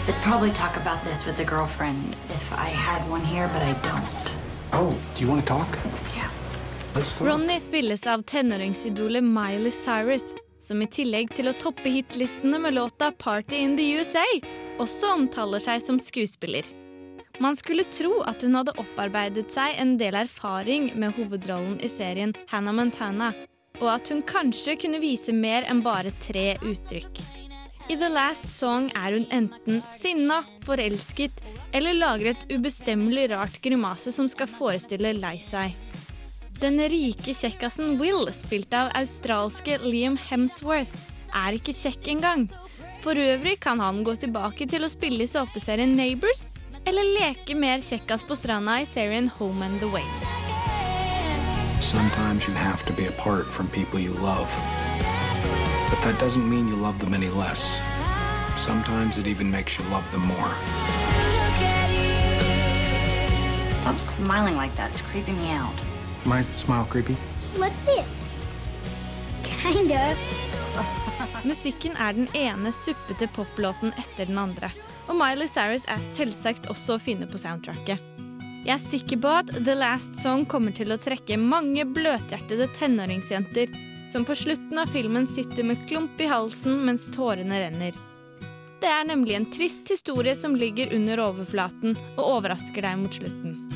I'd 0.08 0.22
probably 0.22 0.50
talk 0.52 0.76
about 0.76 1.04
this 1.04 1.26
with 1.26 1.40
a 1.40 1.44
girlfriend 1.44 2.16
if 2.30 2.52
I 2.52 2.68
had 2.68 3.08
one 3.10 3.24
here, 3.24 3.48
but 3.52 3.62
I 3.62 3.72
don't. 3.82 4.34
Oh, 4.72 4.94
do 5.14 5.24
you 5.24 5.30
want 5.30 5.40
to 5.42 5.46
talk? 5.46 5.78
Ronny 7.20 7.60
spilles 7.60 8.06
av 8.06 8.22
tenåringsidolet 8.22 9.24
Miley 9.24 9.70
Cyrus, 9.70 10.34
som 10.60 10.82
i 10.82 10.88
tillegg 10.90 11.30
til 11.38 11.46
å 11.46 11.54
toppe 11.54 11.86
hitlistene 11.86 12.58
med 12.58 12.74
låta 12.74 13.12
'Party 13.12 13.60
in 13.62 13.76
the 13.76 13.84
USA', 13.94 14.40
også 14.82 15.12
omtaler 15.14 15.62
seg 15.62 15.82
som 15.82 16.00
skuespiller. 16.02 16.66
Man 17.38 17.56
skulle 17.56 17.84
tro 17.84 18.24
at 18.26 18.42
hun 18.42 18.58
hadde 18.58 18.74
opparbeidet 18.74 19.52
seg 19.54 19.78
en 19.78 19.96
del 20.02 20.18
erfaring 20.18 20.90
med 20.98 21.14
hovedrollen 21.14 21.78
i 21.80 21.88
serien 21.88 22.34
Hannah 22.50 22.74
Montana, 22.74 23.32
og 23.80 23.88
at 23.94 24.08
hun 24.08 24.22
kanskje 24.22 24.74
kunne 24.82 25.00
vise 25.00 25.32
mer 25.32 25.62
enn 25.70 25.84
bare 25.86 26.10
tre 26.20 26.56
uttrykk. 26.58 27.22
I 27.88 27.96
The 27.96 28.08
Last 28.10 28.50
Song 28.50 28.90
er 28.96 29.14
hun 29.14 29.30
enten 29.30 29.80
sinna, 29.86 30.42
forelsket 30.66 31.38
eller 31.72 31.94
lager 31.94 32.34
et 32.34 32.46
ubestemmelig 32.50 33.30
rart 33.30 33.62
grimase 33.62 34.10
som 34.12 34.26
skal 34.28 34.50
forestille 34.50 35.14
lei 35.22 35.38
seg. 35.38 35.70
Den 36.60 36.76
rike 36.92 37.32
kjekkasen 37.32 37.94
Will, 37.96 38.26
spilt 38.36 38.74
av 38.76 38.90
australske 38.92 39.78
Liam 39.80 40.18
Hemsworth, 40.20 40.92
er 41.32 41.56
ikke 41.56 41.72
kjekk 41.72 42.10
engang. 42.12 42.42
For 43.00 43.16
øvrig 43.16 43.54
kan 43.64 43.80
han 43.80 44.02
gå 44.04 44.12
tilbake 44.20 44.66
til 44.68 44.84
å 44.84 44.90
spille 44.92 45.24
i 45.24 45.30
såpeserien 45.30 45.94
Neighbours, 45.96 46.50
eller 46.84 47.08
leke 47.16 47.56
mer 47.56 47.80
kjekkas 47.80 48.26
på 48.28 48.36
stranda 48.36 48.76
i 48.82 48.84
serien 48.84 49.30
Home 49.38 49.64
and 49.64 49.80
the 49.80 49.88
Way. 49.88 50.04
Sometimes 51.80 52.46
you 52.46 52.52
have 52.52 52.84
to 52.84 52.92
be 52.92 53.06
apart 53.06 53.46
from 53.46 53.68
people 53.68 53.98
you 53.98 54.12
love. 54.20 54.52
But 55.88 56.04
that 56.04 56.20
doesn't 56.20 56.44
mean 56.44 56.68
you 56.68 56.76
love 56.76 56.98
them 56.98 57.14
any 57.14 57.30
less. 57.30 57.80
Sometimes 58.58 59.16
it 59.16 59.26
even 59.26 59.50
makes 59.50 59.78
you 59.78 59.84
love 59.88 60.04
them 60.12 60.28
more. 60.28 60.52
Stop 63.72 63.98
smiling 63.98 64.56
like 64.56 64.76
that. 64.76 64.90
It's 64.90 65.00
creeping 65.00 65.40
me 65.40 65.52
out. 65.52 65.89
My 66.24 66.42
smile 66.56 66.86
creepy? 66.90 67.16
Let's 67.56 67.80
see 67.86 68.00
it. 68.00 68.06
Kinda. 69.62 70.14
Musikken 71.48 71.96
er 71.96 72.12
den 72.12 72.28
ene 72.36 72.72
suppete 72.72 73.28
poplåten 73.34 73.94
etter 73.96 74.26
den 74.26 74.38
andre. 74.38 74.70
Og 75.08 75.16
Miley 75.16 75.48
Cyrus 75.48 75.86
er 75.88 76.02
selvsagt 76.12 76.68
også 76.70 76.96
å 76.96 77.02
finne 77.02 77.26
på 77.26 77.40
soundtracket. 77.40 77.98
Jeg 78.60 78.74
er 78.74 78.82
sikker 78.82 79.22
på 79.24 79.32
at 79.40 79.54
The 79.64 79.74
Last 79.74 80.20
Song 80.20 80.44
kommer 80.44 80.74
til 80.76 80.92
å 80.92 81.00
trekke 81.00 81.40
mange 81.40 81.86
bløthjertede 81.88 82.68
tenåringsjenter 82.76 83.72
som 84.12 84.26
på 84.28 84.36
slutten 84.36 84.78
av 84.82 84.92
filmen 84.92 85.26
sitter 85.26 85.64
med 85.64 85.80
klump 85.88 86.20
i 86.20 86.28
halsen 86.28 86.84
mens 86.84 87.08
tårene 87.14 87.62
renner. 87.64 87.96
Det 88.80 88.88
er 88.92 89.08
nemlig 89.08 89.38
en 89.38 89.48
trist 89.52 89.88
historie 89.88 90.36
som 90.36 90.56
ligger 90.56 90.92
under 90.96 91.24
overflaten 91.30 91.96
og 92.16 92.24
overrasker 92.26 92.84
deg 92.84 93.00
mot 93.00 93.16
slutten. 93.16 93.69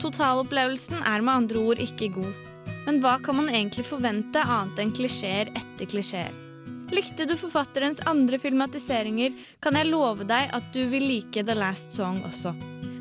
Totalopplevelsen 0.00 1.02
er 1.04 1.20
med 1.20 1.34
andre 1.34 1.60
ord 1.60 1.80
ikke 1.82 2.08
god. 2.14 2.32
Men 2.86 3.00
hva 3.02 3.18
kan 3.20 3.36
man 3.36 3.50
egentlig 3.52 3.84
forvente 3.84 4.40
annet 4.40 4.80
enn 4.80 4.94
klisjeer 4.96 5.50
etter 5.52 5.90
klisjeer? 5.90 6.32
Likte 6.90 7.26
du 7.28 7.36
forfatterens 7.38 8.00
andre 8.10 8.40
filmatiseringer, 8.40 9.36
kan 9.62 9.76
jeg 9.78 9.90
love 9.92 10.26
deg 10.26 10.50
at 10.56 10.72
du 10.74 10.82
vil 10.90 11.04
like 11.06 11.44
The 11.44 11.54
Last 11.54 11.94
Song 11.94 12.18
også. 12.26 12.54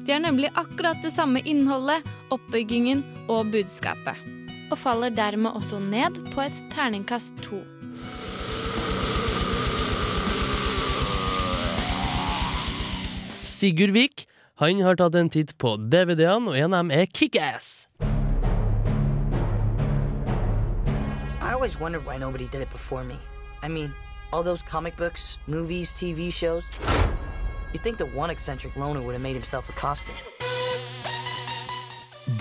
De 0.05 0.13
har 0.13 0.21
nemlig 0.21 0.51
akkurat 0.59 0.99
det 1.05 1.13
samme 1.15 1.41
innholdet, 1.45 2.05
oppbyggingen 2.33 3.05
og 3.29 3.49
budskapet. 3.53 4.17
og 4.69 4.77
faller 4.77 5.09
dermed 5.09 5.49
også 5.57 5.79
ned 5.81 6.17
på 6.33 6.43
et 6.45 6.59
terningkast 6.69 7.33
to. 7.41 7.63
Sigurd 13.41 13.95
Vik 13.95 14.27
han 14.59 14.81
har 14.81 14.97
tatt 14.99 15.15
en 15.15 15.29
titt 15.31 15.53
på 15.57 15.77
DVD-ene, 15.77 16.51
og 16.51 16.57
en 16.59 16.73
av 16.73 16.81
dem 16.83 16.89
er 16.91 17.05
Kickass. 17.07 17.87
I 21.39 21.53
always 21.53 21.79
wondered 21.79 22.05
why 22.05 22.17
nobody 22.17 22.47
did 22.51 22.61
it 22.61 22.69
before 22.69 23.05
me. 23.05 23.15
I 23.63 23.69
mean, 23.69 23.93
all 24.33 24.43
those 24.43 24.61
comic 24.61 24.97
books, 24.97 25.39
movies, 25.47 25.93
TV 25.95 26.29
shows. 26.29 26.65
You'd 27.71 27.83
think 27.83 27.97
that 27.99 28.13
one 28.13 28.29
eccentric 28.29 28.75
loner 28.75 29.01
would 29.01 29.13
have 29.13 29.21
made 29.21 29.35
himself 29.35 29.69
a 29.69 29.73
costume. 29.79 30.17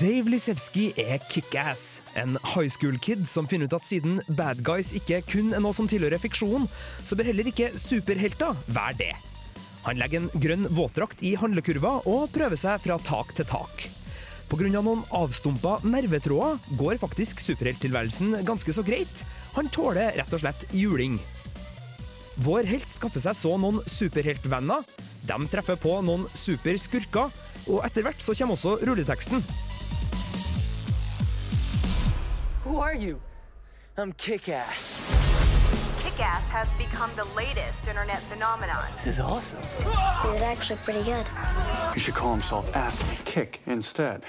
Dave 0.01 0.29
Lisevski 0.29 0.93
er 0.99 1.19
kickass. 1.31 2.01
En 2.17 2.37
high 2.43 2.69
school-kid 2.69 3.27
som 3.27 3.47
finner 3.47 3.71
ut 3.71 3.79
at 3.79 3.87
siden 3.87 4.21
bad 4.37 4.65
guys 4.67 4.91
ikke 4.93 5.23
kun 5.31 5.55
er 5.55 5.63
noe 5.63 5.75
som 5.75 5.87
tilhører 5.87 6.19
fiksjonen, 6.19 6.67
så 7.05 7.15
bør 7.15 7.31
heller 7.31 7.47
ikke 7.47 7.71
superhelter 7.79 8.59
være 8.67 8.95
det. 9.07 9.28
Han 9.89 9.97
legger 9.97 10.21
en 10.21 10.33
grønn 10.37 10.67
våtdrakt 10.77 11.23
i 11.25 11.31
handlekurva 11.41 12.03
og 12.11 12.29
prøver 12.35 12.61
seg 12.61 12.83
fra 12.85 12.99
tak 13.01 13.31
til 13.39 13.47
tak. 13.49 13.87
Pga. 14.49 14.69
noen 14.69 15.01
avstumpa 15.17 15.79
nervetråder 15.85 16.59
går 16.77 17.01
faktisk 17.01 17.41
superhelttilværelsen 17.41 18.45
ganske 18.45 18.73
så 18.73 18.85
greit. 18.85 19.23
Han 19.57 19.69
tåler 19.73 20.13
rett 20.17 20.35
og 20.37 20.43
slett 20.45 20.67
juling. 20.77 21.17
Vår 22.45 22.69
helt 22.69 22.91
skaffer 22.93 23.25
seg 23.25 23.37
så 23.37 23.57
noen 23.57 23.81
superheltvenner. 23.89 24.85
De 25.25 25.39
treffer 25.49 25.81
på 25.81 25.97
noen 26.05 26.29
superskurker, 26.37 27.33
og 27.69 27.81
etter 27.89 28.05
hvert 28.05 28.21
så 28.21 28.37
kommer 28.37 28.61
også 28.61 28.77
rulleteksten. 28.85 29.41
Who 32.65 32.77
are 32.77 32.95
you? 32.95 33.17
I'm 33.97 34.13
Kick-Ass. 34.13 35.18
Kick-Ass 36.19 36.49
has 36.51 36.69
become 36.79 37.11
the 37.15 37.29
latest 37.37 37.87
internet 37.87 38.19
phenomenon. 38.19 38.83
This 38.97 39.07
is 39.07 39.21
awesome. 39.21 39.61
It's 40.35 40.43
actually 40.43 40.81
pretty 40.83 41.05
good. 41.05 41.25
He 41.95 42.01
should 42.01 42.17
call 42.17 42.33
himself 42.33 42.75
Ass 42.75 43.05
Kick 43.25 43.61
instead. 43.67 44.25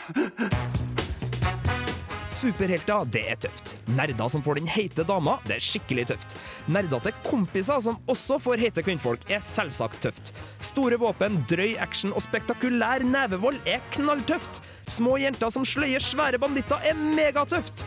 Superhelter, 2.29 3.05
det 3.09 3.23
er 3.31 3.39
tøft. 3.41 3.73
Nerder 3.87 4.29
som 4.29 4.43
får 4.45 4.59
den 4.61 4.69
heite 4.69 5.03
dama, 5.03 5.39
det 5.47 5.55
er 5.57 5.65
skikkelig 5.65 6.05
tøft. 6.11 6.37
Nerder 6.67 7.01
til 7.07 7.17
kompiser 7.25 7.81
som 7.81 7.97
også 8.05 8.37
får 8.37 8.61
heite 8.67 8.85
kvinnfolk, 8.85 9.25
er 9.25 9.41
selvsagt 9.41 9.97
tøft. 10.05 10.29
Store 10.61 10.99
våpen, 11.01 11.41
drøy 11.49 11.73
action 11.81 12.13
og 12.13 12.21
spektakulær 12.27 13.01
nevevold 13.01 13.57
er 13.65 13.81
knalltøft. 13.97 14.61
Små 14.85 15.17
jenter 15.25 15.49
som 15.49 15.65
sløyer 15.65 16.05
svære 16.05 16.37
banditter 16.37 16.85
er 16.85 17.01
megatøft. 17.01 17.83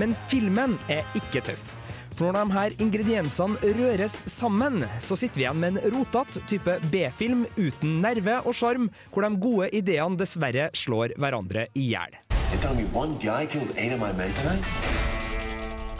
Men 0.00 0.14
filmen 0.30 0.78
er 0.90 1.06
ikke 1.18 1.42
tøff. 1.46 1.72
For 2.14 2.30
når 2.30 2.46
de 2.46 2.54
her 2.54 2.74
ingrediensene 2.82 3.72
røres 3.78 4.20
sammen, 4.30 4.84
så 5.02 5.16
sitter 5.18 5.40
vi 5.40 5.44
igjen 5.46 5.58
med 5.58 5.74
en 5.74 5.94
rotete 5.96 6.42
type 6.50 6.76
B-film 6.92 7.42
uten 7.56 7.96
nerve 8.04 8.36
og 8.46 8.54
sjarm, 8.54 8.86
hvor 9.10 9.26
de 9.26 9.40
gode 9.42 9.70
ideene 9.74 10.18
dessverre 10.18 10.68
slår 10.78 11.16
hverandre 11.18 11.66
i 11.74 11.88
hjel. 11.90 12.14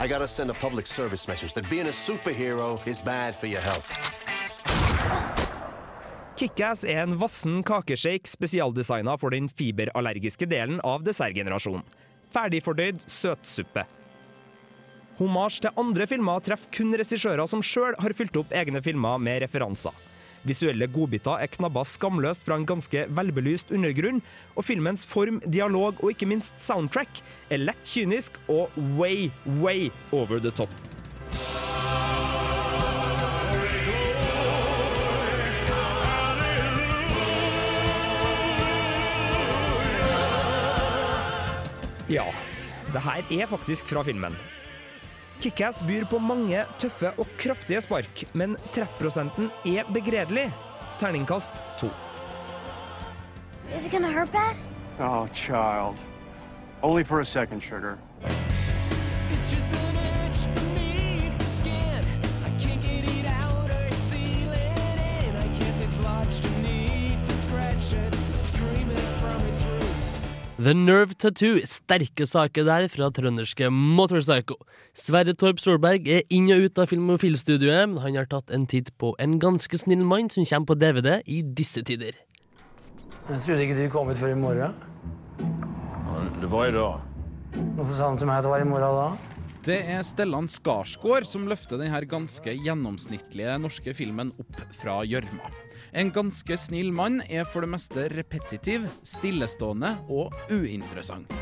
I 0.00 0.08
gotta 0.08 0.26
send 0.26 0.50
a 0.50 0.54
public 0.54 0.86
service 0.88 1.28
message 1.28 1.54
that 1.54 1.70
being 1.70 1.86
a 1.86 1.92
superhero 1.92 2.80
is 2.86 3.00
bad 3.00 3.36
for 3.36 3.46
your 3.46 3.60
health. 3.60 3.90
Kickass 6.34 6.82
er 6.84 7.04
en 7.04 7.14
vassen 7.18 7.60
kakeshake 7.62 8.26
spesialdesigna 8.26 9.14
for 9.18 9.30
den 9.30 9.46
fiberallergiske 9.46 10.48
delen 10.50 10.80
av 10.82 11.04
dessertgenerasjonen. 11.06 11.84
Ferdigfordøyd 12.34 13.04
søtsuppe. 13.10 13.84
Homasj 15.20 15.60
til 15.62 15.78
andre 15.78 16.08
filmer 16.10 16.42
treffer 16.42 16.72
kun 16.74 16.96
regissører 16.98 17.46
som 17.46 17.62
sjøl 17.62 17.94
har 18.02 18.14
fylt 18.18 18.36
opp 18.40 18.54
egne 18.54 18.82
filmer 18.82 19.20
med 19.22 19.44
referanser. 19.44 19.94
Visuelle 20.44 20.88
godbiter 20.92 21.40
er 21.40 21.48
knabba 21.54 21.86
skamløst 21.88 22.44
fra 22.44 22.58
en 22.58 22.66
ganske 22.68 23.06
velbelyst 23.16 23.70
undergrunn, 23.72 24.20
og 24.58 24.66
filmens 24.68 25.06
form, 25.08 25.40
dialog 25.46 26.02
og 26.02 26.12
ikke 26.12 26.28
minst 26.28 26.58
soundtrack 26.60 27.22
er 27.48 27.62
lett 27.64 27.86
kynisk 27.88 28.36
og 28.52 28.74
way, 28.98 29.30
way 29.62 29.88
over 30.12 30.42
the 30.42 30.52
top. 30.52 30.68
Ja, 42.08 42.26
det 42.92 43.00
her 43.00 43.30
er 43.40 43.46
faktisk 43.48 43.88
fra 43.88 44.02
filmen. 44.04 44.36
Kickass 45.40 45.82
byr 45.82 46.04
på 46.08 46.18
mange 46.20 46.64
tøffe 46.78 47.10
og 47.18 47.28
kraftige 47.40 47.80
spark, 47.80 48.24
men 48.32 48.56
treffprosenten 48.74 49.50
er 49.66 49.88
begredelig. 49.92 50.50
Terningkast 51.00 51.62
to. 51.80 51.88
Is 53.74 53.86
it 53.86 53.92
gonna 53.92 54.12
hurt 54.12 54.32
bad? 54.32 54.56
Oh, 55.00 55.26
child. 55.32 55.96
Only 56.82 57.02
for 57.02 57.20
a 57.20 57.24
second, 57.24 57.62
sugar. 57.62 57.98
The 70.54 70.70
Nerve 70.70 71.16
Tattoo, 71.18 71.56
sterke 71.66 72.28
saker 72.30 72.62
der 72.62 72.84
fra 72.86 73.08
trønderske 73.10 73.66
Motorpsycho. 73.74 74.54
Sverre 74.94 75.32
Torp 75.34 75.58
Solberg 75.58 76.06
er 76.06 76.22
inn 76.30 76.46
og 76.54 76.68
ut 76.68 76.78
av 76.78 76.86
Filmofilstudioet, 76.92 77.88
og 77.88 77.96
men 77.96 78.04
han 78.04 78.18
har 78.20 78.28
tatt 78.30 78.52
en 78.54 78.62
titt 78.70 78.92
på 79.02 79.16
En 79.18 79.40
ganske 79.42 79.80
snill 79.82 80.04
mann 80.06 80.30
som 80.30 80.46
kommer 80.46 80.70
på 80.70 80.76
DVD 80.78 81.18
i 81.26 81.40
disse 81.42 81.82
tider. 81.82 82.14
Jeg 83.26 83.42
trodde 83.42 83.66
ikke 83.66 83.80
du 83.80 83.90
kom 83.90 84.14
ut 84.14 84.20
før 84.20 84.30
i 84.30 84.38
morgen. 84.38 84.78
Det 86.38 86.52
var 86.52 86.70
idag. 86.70 87.02
Hvorfor 87.74 87.92
sa 87.98 88.12
han 88.12 88.22
til 88.22 88.30
meg 88.30 88.38
at 88.38 88.46
det 88.46 88.54
var 88.54 88.62
i 88.62 88.70
morgen 88.70 89.00
da? 89.00 89.33
Det 89.64 89.78
er 89.88 90.02
Stellan 90.04 90.44
Skarsgård 90.44 91.24
som 91.24 91.46
løfter 91.48 91.78
denne 91.80 92.02
ganske 92.04 92.52
gjennomsnittlige 92.52 93.54
norske 93.62 93.94
filmen 93.96 94.34
opp 94.36 94.58
fra 94.76 94.98
gjørma. 95.08 95.48
En 95.96 96.10
ganske 96.12 96.58
snill 96.60 96.90
mann 96.92 97.22
er 97.32 97.46
for 97.48 97.64
det 97.64 97.70
meste 97.72 98.04
repetitiv, 98.12 98.84
stillestående 99.08 99.94
og 100.12 100.36
uinteressant. 100.52 101.32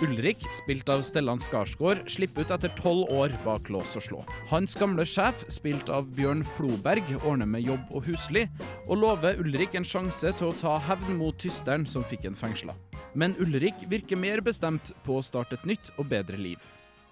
Ulrik, 0.00 0.46
spilt 0.60 0.86
av 0.94 1.02
Stellan 1.02 1.42
Skarsgård, 1.42 2.04
slipper 2.06 2.46
ut 2.46 2.54
etter 2.54 2.70
tolv 2.78 3.10
år 3.10 3.34
bak 3.42 3.66
lås 3.74 3.98
og 3.98 4.06
slå. 4.06 4.20
Hans 4.52 4.78
gamle 4.78 5.02
sjef, 5.02 5.42
spilt 5.50 5.90
av 5.90 6.06
Bjørn 6.14 6.46
Floberg, 6.54 7.10
ordner 7.24 7.50
med 7.50 7.66
jobb 7.66 7.90
og 7.90 8.06
husly, 8.06 8.46
og 8.86 9.02
lover 9.02 9.42
Ulrik 9.42 9.74
en 9.74 9.84
sjanse 9.84 10.30
til 10.38 10.52
å 10.52 10.56
ta 10.62 10.78
hevn 10.86 11.18
mot 11.18 11.34
tysteren 11.34 11.82
som 11.82 12.06
fikk 12.06 12.30
en 12.30 12.38
fengsla. 12.38 12.78
Men 13.14 13.34
Ulrik 13.38 13.74
virker 13.88 14.16
mer 14.16 14.40
bestemt 14.40 14.92
på 15.02 15.18
å 15.18 15.24
starte 15.24 15.58
et 15.58 15.66
nytt 15.66 15.90
og 15.98 16.06
bedre 16.12 16.38
liv. 16.38 16.62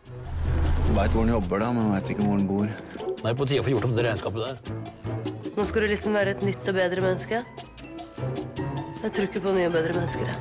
Du 0.07 0.93
veit 0.97 1.11
hvor 1.13 1.25
han 1.25 1.33
jobber, 1.35 1.61
da, 1.61 1.73
men 1.75 1.91
veit 1.93 2.13
ikke 2.13 2.23
hvor 2.23 2.37
han 2.37 2.47
bor. 2.49 2.71
Det 3.19 3.27
er 3.27 3.39
på 3.39 3.49
tide 3.49 3.65
å 3.65 3.67
få 3.67 3.75
gjort 3.75 3.89
om 3.89 3.97
det 3.97 4.07
regnskapet 4.07 4.41
der. 4.45 4.57
Nå 5.57 5.67
skal 5.67 5.85
du 5.85 5.91
liksom 5.91 6.15
være 6.15 6.37
et 6.37 6.47
nytt 6.47 6.71
og 6.71 6.79
bedre 6.79 7.03
menneske. 7.03 7.43
Jeg 9.03 9.11
tror 9.15 9.27
ikke 9.27 9.43
på 9.43 9.55
nye 9.57 9.69
og 9.69 9.75
bedre 9.75 9.99
mennesker. 9.99 10.31
jeg. 10.31 10.39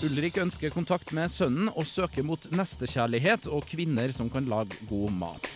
Ulrik 0.00 0.38
ønsker 0.40 0.72
kontakt 0.72 1.10
med 1.12 1.28
sønnen 1.28 1.68
og 1.74 1.84
søker 1.84 2.24
mot 2.24 2.46
nestekjærlighet 2.54 3.50
og 3.52 3.66
kvinner 3.68 4.14
som 4.16 4.30
kan 4.32 4.46
lage 4.48 4.78
god 4.88 5.12
mat. 5.12 5.50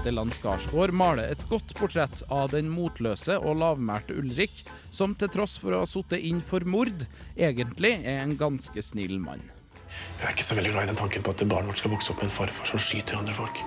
Stellan 0.00 0.30
Skarsgård 0.32 0.94
maler 0.96 1.28
et 1.28 1.42
godt 1.50 1.74
portrett 1.76 2.22
av 2.32 2.54
den 2.54 2.70
motløse 2.72 3.34
og 3.36 3.58
lavmælte 3.60 4.14
Ulrik, 4.16 4.62
som 4.88 5.12
til 5.12 5.28
tross 5.28 5.58
for 5.60 5.76
å 5.76 5.82
ha 5.82 5.88
sittet 5.88 6.24
inn 6.24 6.38
for 6.40 6.64
mord, 6.64 7.04
egentlig 7.36 7.98
er 7.98 8.22
en 8.22 8.32
ganske 8.40 8.80
snill 8.80 9.18
mann. 9.20 9.42
Jeg 9.90 10.24
er 10.24 10.32
ikke 10.32 10.46
så 10.46 10.56
veldig 10.56 10.72
glad 10.72 10.86
i 10.86 10.90
den 10.94 11.00
tanken 11.02 11.26
på 11.26 11.34
at 11.34 11.44
barnet 11.44 11.74
vårt 11.74 11.82
skal 11.82 11.92
vokse 11.92 12.14
opp 12.14 12.22
med 12.22 12.30
en 12.30 12.34
farfar 12.38 12.72
som 12.72 12.80
skyter 12.80 13.20
andre 13.20 13.36
folk. 13.36 13.60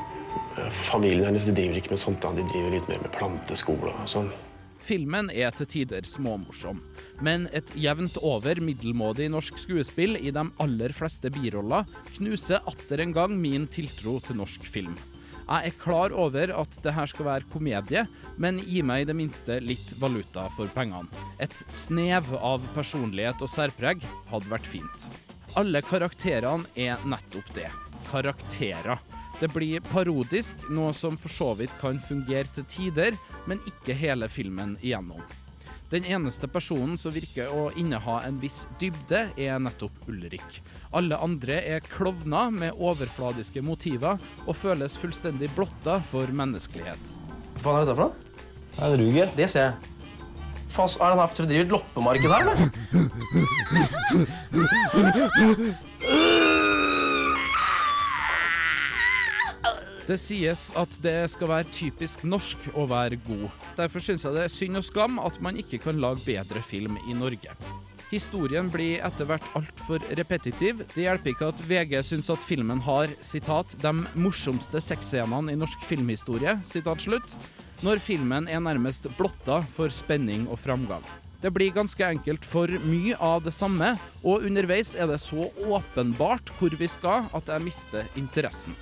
Familien 0.90 1.30
hennes 1.30 1.46
de 1.46 1.54
driver 1.54 1.78
ikke 1.78 1.94
med 1.94 2.02
sånt, 2.02 2.22
da. 2.26 2.34
de 2.34 2.50
driver 2.50 2.78
litt 2.80 2.90
mer 2.90 3.06
med 3.06 3.14
planteskole 3.14 3.94
og 3.94 4.10
sånn. 4.10 4.34
Filmen 4.84 5.30
er 5.30 5.54
til 5.54 5.70
tider 5.70 6.10
småmorsom, 6.10 6.82
men 7.24 7.46
et 7.54 7.70
jevnt 7.78 8.18
over 8.26 8.58
middelmådig 8.58 9.30
norsk 9.32 9.62
skuespill 9.62 10.18
i 10.18 10.34
de 10.34 10.50
aller 10.66 10.98
fleste 10.98 11.30
biroller 11.32 11.86
knuser 12.18 12.66
atter 12.66 13.06
en 13.06 13.14
gang 13.16 13.38
min 13.38 13.70
tiltro 13.70 14.18
til 14.26 14.42
norsk 14.42 14.66
film. 14.66 14.98
Jeg 15.44 15.70
er 15.70 15.76
klar 15.82 16.14
over 16.16 16.54
at 16.56 16.78
det 16.84 16.94
her 16.96 17.10
skal 17.12 17.28
være 17.28 17.50
komedie, 17.52 18.06
men 18.40 18.62
gi 18.64 18.82
meg 18.86 19.04
i 19.04 19.08
det 19.10 19.16
minste 19.18 19.60
litt 19.64 19.94
valuta 20.00 20.48
for 20.56 20.72
pengene. 20.74 21.12
Et 21.44 21.56
snev 21.68 22.32
av 22.40 22.64
personlighet 22.76 23.44
og 23.44 23.52
særpreg 23.52 24.06
hadde 24.32 24.52
vært 24.52 24.70
fint. 24.72 25.08
Alle 25.60 25.84
karakterene 25.86 26.66
er 26.80 27.02
nettopp 27.06 27.52
det. 27.58 27.68
Karakterer. 28.10 29.04
Det 29.42 29.50
blir 29.52 29.84
parodisk, 29.92 30.70
noe 30.72 30.94
som 30.96 31.18
for 31.20 31.34
så 31.34 31.52
vidt 31.60 31.74
kan 31.82 32.00
fungere 32.00 32.48
til 32.56 32.68
tider, 32.70 33.18
men 33.50 33.62
ikke 33.68 33.98
hele 33.98 34.30
filmen 34.32 34.78
igjennom. 34.82 35.22
Den 35.92 36.06
eneste 36.10 36.48
personen 36.50 36.98
som 36.98 37.14
virker 37.14 37.52
å 37.54 37.72
inneha 37.78 38.22
en 38.28 38.40
viss 38.42 38.68
dybde, 38.82 39.30
er 39.38 39.60
nettopp 39.62 40.08
Ulrik. 40.10 40.62
Alle 40.94 41.18
andre 41.22 41.60
er 41.76 41.80
klovner 41.86 42.52
med 42.54 42.74
overfladiske 42.80 43.62
motiver 43.66 44.18
og 44.48 44.56
føles 44.58 44.98
fullstendig 45.00 45.50
blotta 45.58 46.00
for 46.10 46.28
menneskelighet. 46.34 47.18
Hva 47.60 47.64
faen 47.64 47.76
er 47.78 47.86
dette 47.86 47.98
for 47.98 48.04
noe? 48.08 48.14
Det 48.74 48.84
er 48.88 48.98
Ruger. 49.04 49.28
Det 49.38 49.48
ser 49.54 49.64
jeg. 49.68 49.74
Faen, 50.74 50.90
er 50.98 51.08
den 51.14 51.20
her, 51.22 51.30
for 51.30 51.44
å 51.44 51.50
drive 51.52 51.64
et 51.68 51.74
loppemarked 51.78 52.30
her, 52.34 52.42
eller? 52.42 52.58
Det 60.04 60.18
sies 60.20 60.66
at 60.76 60.98
det 61.00 61.16
skal 61.32 61.48
være 61.48 61.72
typisk 61.72 62.26
norsk 62.28 62.66
å 62.76 62.84
være 62.92 63.22
god. 63.24 63.48
Derfor 63.78 64.04
syns 64.04 64.26
jeg 64.28 64.36
det 64.36 64.44
er 64.44 64.52
synd 64.52 64.82
og 64.82 64.84
skam 64.84 65.22
at 65.24 65.40
man 65.40 65.56
ikke 65.62 65.80
kan 65.86 66.02
lage 66.04 66.26
bedre 66.26 66.60
film 66.68 66.98
i 67.08 67.16
Norge. 67.16 67.56
Historien 68.12 68.68
blir 68.70 69.00
etter 69.08 69.30
hvert 69.30 69.48
altfor 69.58 70.04
repetitiv. 70.20 70.84
Det 70.92 71.08
hjelper 71.08 71.32
ikke 71.32 71.50
at 71.54 71.64
VG 71.70 71.96
syns 72.06 72.30
at 72.36 72.44
filmen 72.44 72.84
har 72.84 73.16
sitat, 73.24 73.78
'de 73.80 73.94
morsomste 74.20 74.84
sexscenene 74.84 75.56
i 75.56 75.58
norsk 75.58 75.80
filmhistorie', 75.88 76.60
sitat 76.68 77.08
slutt, 77.08 77.38
når 77.82 78.04
filmen 78.04 78.52
er 78.52 78.60
nærmest 78.60 79.08
blotta 79.18 79.64
for 79.74 79.88
spenning 79.88 80.50
og 80.52 80.60
framgang. 80.60 81.04
Det 81.42 81.52
blir 81.52 81.74
ganske 81.76 82.04
enkelt 82.06 82.46
for 82.46 82.68
mye 82.68 83.16
av 83.20 83.44
det 83.44 83.56
samme, 83.56 83.96
og 84.24 84.44
underveis 84.44 84.96
er 84.96 85.08
det 85.08 85.20
så 85.20 85.50
åpenbart 85.64 86.52
hvor 86.60 86.76
vi 86.76 86.88
skal 86.88 87.26
at 87.34 87.48
jeg 87.48 87.66
mister 87.66 88.06
interessen. 88.16 88.76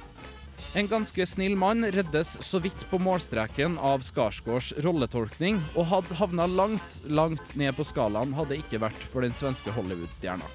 En 0.74 0.88
ganske 0.88 1.26
snill 1.28 1.58
mann 1.60 1.84
reddes 1.92 2.38
så 2.48 2.60
vidt 2.64 2.86
på 2.88 2.96
målstreken 3.04 3.74
av 3.76 4.06
Skarsgårds 4.08 4.70
rolletolkning, 4.80 5.58
og 5.76 5.90
hadde 5.90 6.16
havna 6.16 6.46
langt, 6.48 7.02
langt 7.12 7.52
ned 7.60 7.76
på 7.76 7.84
skalaen 7.90 8.32
hadde 8.38 8.56
ikke 8.62 8.80
vært 8.80 9.02
for 9.12 9.28
den 9.28 9.36
svenske 9.36 9.74
Hollywood-stjerna. 9.76 10.48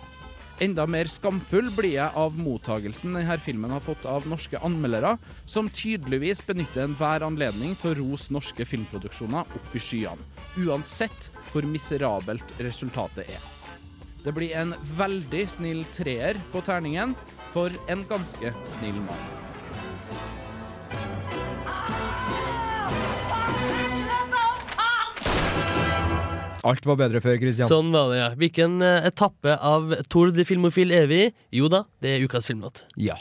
Enda 0.64 0.86
mer 0.88 1.04
skamfull 1.12 1.68
blir 1.76 1.98
jeg 1.98 2.16
av 2.16 2.38
mottagelsen 2.40 3.12
denne 3.12 3.36
filmen 3.44 3.76
har 3.76 3.84
fått 3.84 4.08
av 4.08 4.24
norske 4.24 4.56
anmeldere, 4.64 5.18
som 5.44 5.68
tydeligvis 5.68 6.40
benytter 6.48 6.86
enhver 6.86 7.26
anledning 7.26 7.76
til 7.76 7.92
å 7.92 7.98
rose 8.00 8.32
norske 8.32 8.64
filmproduksjoner 8.64 9.44
opp 9.44 9.76
i 9.76 9.84
skyene, 9.84 10.24
uansett 10.64 11.28
hvor 11.50 11.68
miserabelt 11.68 12.56
resultatet 12.64 13.28
er. 13.36 13.50
Det 14.24 14.32
blir 14.32 14.56
en 14.56 14.72
veldig 14.96 15.44
snill 15.58 15.84
treer 15.92 16.40
på 16.56 16.64
terningen 16.64 17.12
for 17.52 17.68
en 17.92 18.08
ganske 18.08 18.56
snill 18.78 19.04
mann. 19.04 19.45
Alt 26.66 26.86
var 26.88 26.98
bedre 26.98 27.22
før, 27.22 27.38
Christian. 27.38 27.70
Sånn 27.70 27.94
var 27.94 28.10
det, 28.10 28.18
ja. 28.18 28.28
Hvilken 28.38 28.80
eh, 28.82 29.06
etappe 29.10 29.54
av 29.54 29.94
Tour 30.12 30.32
de 30.34 30.44
Filmofil 30.48 30.92
er 30.94 31.08
vi? 31.10 31.22
Jo 31.54 31.70
da, 31.72 31.84
det 32.02 32.16
er 32.16 32.26
ukas 32.26 32.48
filmlåt. 32.50 32.84
Ja. 32.98 33.16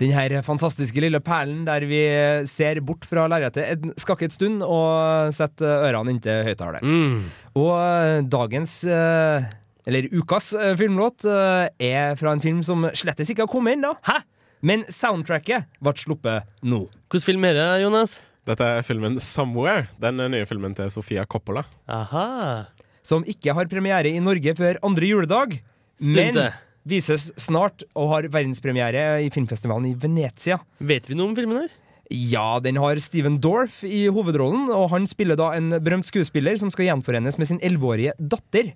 Den 0.00 0.14
her 0.16 0.32
fantastiske 0.46 1.02
lille 1.04 1.20
perlen 1.20 1.66
der 1.66 1.84
vi 1.84 2.00
ser 2.48 2.80
bort 2.80 3.04
fra 3.04 3.26
lerretet 3.28 3.66
en 3.68 3.92
skakket 4.00 4.32
stund 4.32 4.64
og 4.64 5.34
setter 5.36 5.84
ørene 5.90 6.14
inntil 6.14 6.40
høyttaleren. 6.46 6.80
Mm. 6.88 7.18
Og 7.60 7.74
eh, 7.76 8.22
dagens, 8.32 8.78
eh, 8.88 9.50
eller 9.90 10.08
ukas 10.16 10.54
eh, 10.56 10.72
filmlåt, 10.80 11.28
eh, 11.28 11.68
er 11.92 12.16
fra 12.20 12.32
en 12.32 12.40
film 12.40 12.64
som 12.64 12.88
slettes 12.96 13.34
ikke 13.34 13.44
har 13.44 13.52
kommet 13.52 13.76
ennå. 13.76 13.92
Hæ? 14.08 14.22
Men 14.64 14.88
soundtracket 14.92 15.68
ble 15.84 15.96
sluppet 15.96 16.48
nå. 16.64 16.86
Hvilken 17.12 17.28
film 17.28 17.46
er 17.48 17.56
det, 17.56 17.68
Jonas? 17.84 18.18
Dette 18.50 18.66
er 18.66 18.82
filmen 18.82 19.18
'Somewhere', 19.22 19.86
den 20.02 20.18
nye 20.32 20.46
filmen 20.48 20.74
til 20.74 20.90
Sofia 20.90 21.22
Coppola. 21.24 21.62
Aha. 21.86 22.66
Som 23.06 23.22
ikke 23.22 23.54
har 23.54 23.68
premiere 23.70 24.10
i 24.10 24.18
Norge 24.22 24.56
før 24.58 24.80
andre 24.82 25.06
juledag, 25.06 25.60
Stemte. 26.00 26.34
men 26.50 26.52
vises 26.84 27.30
snart 27.38 27.84
og 27.94 28.10
har 28.10 28.28
verdenspremiere 28.32 29.22
i 29.22 29.30
filmfestivalen 29.30 29.92
i 29.92 29.94
Venezia. 29.94 30.58
Vet 30.80 31.06
vi 31.08 31.14
noe 31.14 31.30
om 31.30 31.36
filmen 31.38 31.62
her? 31.62 31.70
Ja, 32.10 32.58
den 32.58 32.74
har 32.82 32.98
Steven 32.98 33.38
Dorff 33.38 33.84
i 33.86 34.08
hovedrollen, 34.10 34.66
og 34.74 34.90
han 34.90 35.06
spiller 35.06 35.38
da 35.38 35.52
en 35.54 35.70
berømt 35.78 36.08
skuespiller 36.10 36.58
som 36.58 36.72
skal 36.74 36.88
gjenforenes 36.88 37.38
med 37.38 37.46
sin 37.46 37.60
elleveårige 37.62 38.16
datter. 38.18 38.72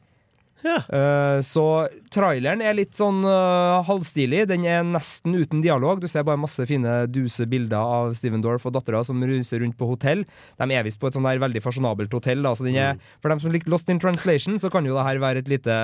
Eh, 0.64 1.38
så 1.44 1.64
traileren 2.12 2.62
er 2.64 2.76
litt 2.76 2.96
sånn 2.96 3.20
uh, 3.26 3.84
halvstilig. 3.86 4.44
Den 4.50 4.66
er 4.68 4.84
nesten 4.86 5.36
uten 5.36 5.62
dialog. 5.64 6.00
Du 6.02 6.08
ser 6.10 6.26
bare 6.26 6.40
masse 6.40 6.64
fine 6.68 7.04
duse 7.12 7.46
bilder 7.50 7.80
av 7.80 8.14
Steven 8.18 8.44
Dorff 8.44 8.66
og 8.68 8.76
dattera 8.76 9.02
som 9.06 9.22
ruser 9.24 9.62
rundt 9.64 9.78
på 9.80 9.88
hotell. 9.90 10.24
De 10.60 10.68
er 10.70 10.86
visst 10.86 11.02
på 11.02 11.10
et 11.10 11.18
sånn 11.18 11.28
der 11.28 11.42
veldig 11.42 11.62
fasjonabelt 11.64 12.14
hotell. 12.16 12.44
Da. 12.44 12.54
Så 12.56 12.66
den 12.66 12.80
er, 12.80 13.00
For 13.20 13.32
dem 13.32 13.42
som 13.42 13.52
liker 13.54 13.72
Lost 13.72 13.92
in 13.92 14.00
Translation, 14.02 14.58
så 14.60 14.72
kan 14.72 14.86
jo 14.88 14.96
det 14.96 15.06
her 15.06 15.22
være 15.22 15.44
et 15.44 15.52
lite 15.52 15.76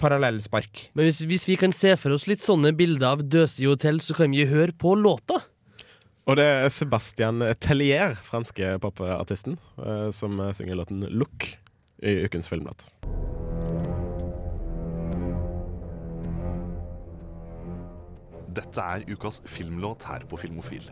parallellspark. 0.00 0.88
Men 0.96 1.06
hvis, 1.06 1.22
hvis 1.28 1.46
vi 1.48 1.58
kan 1.60 1.74
se 1.76 1.92
for 2.00 2.16
oss 2.16 2.26
litt 2.30 2.42
sånne 2.44 2.72
bilder 2.76 3.14
av 3.14 3.24
døse 3.28 3.60
i 3.62 3.68
hotell, 3.68 4.00
så 4.02 4.16
kan 4.16 4.32
vi 4.32 4.42
jo 4.44 4.50
høre 4.52 4.76
på 4.76 4.96
låta. 4.96 5.42
Og 6.28 6.36
det 6.38 6.46
er 6.46 6.68
Sebastian 6.72 7.42
Tellier, 7.60 8.14
franske 8.14 8.76
popartisten, 8.82 9.58
eh, 9.82 10.08
som 10.14 10.38
synger 10.54 10.78
låten 10.78 11.04
'Look' 11.08 11.56
i 12.02 12.24
ukens 12.24 12.48
filmlåt. 12.48 12.92
Dette 18.50 18.82
er 18.82 19.04
ukas 19.06 19.38
filmlåt 19.46 20.08
her 20.10 20.24
på 20.26 20.36
Filmofil. 20.40 20.88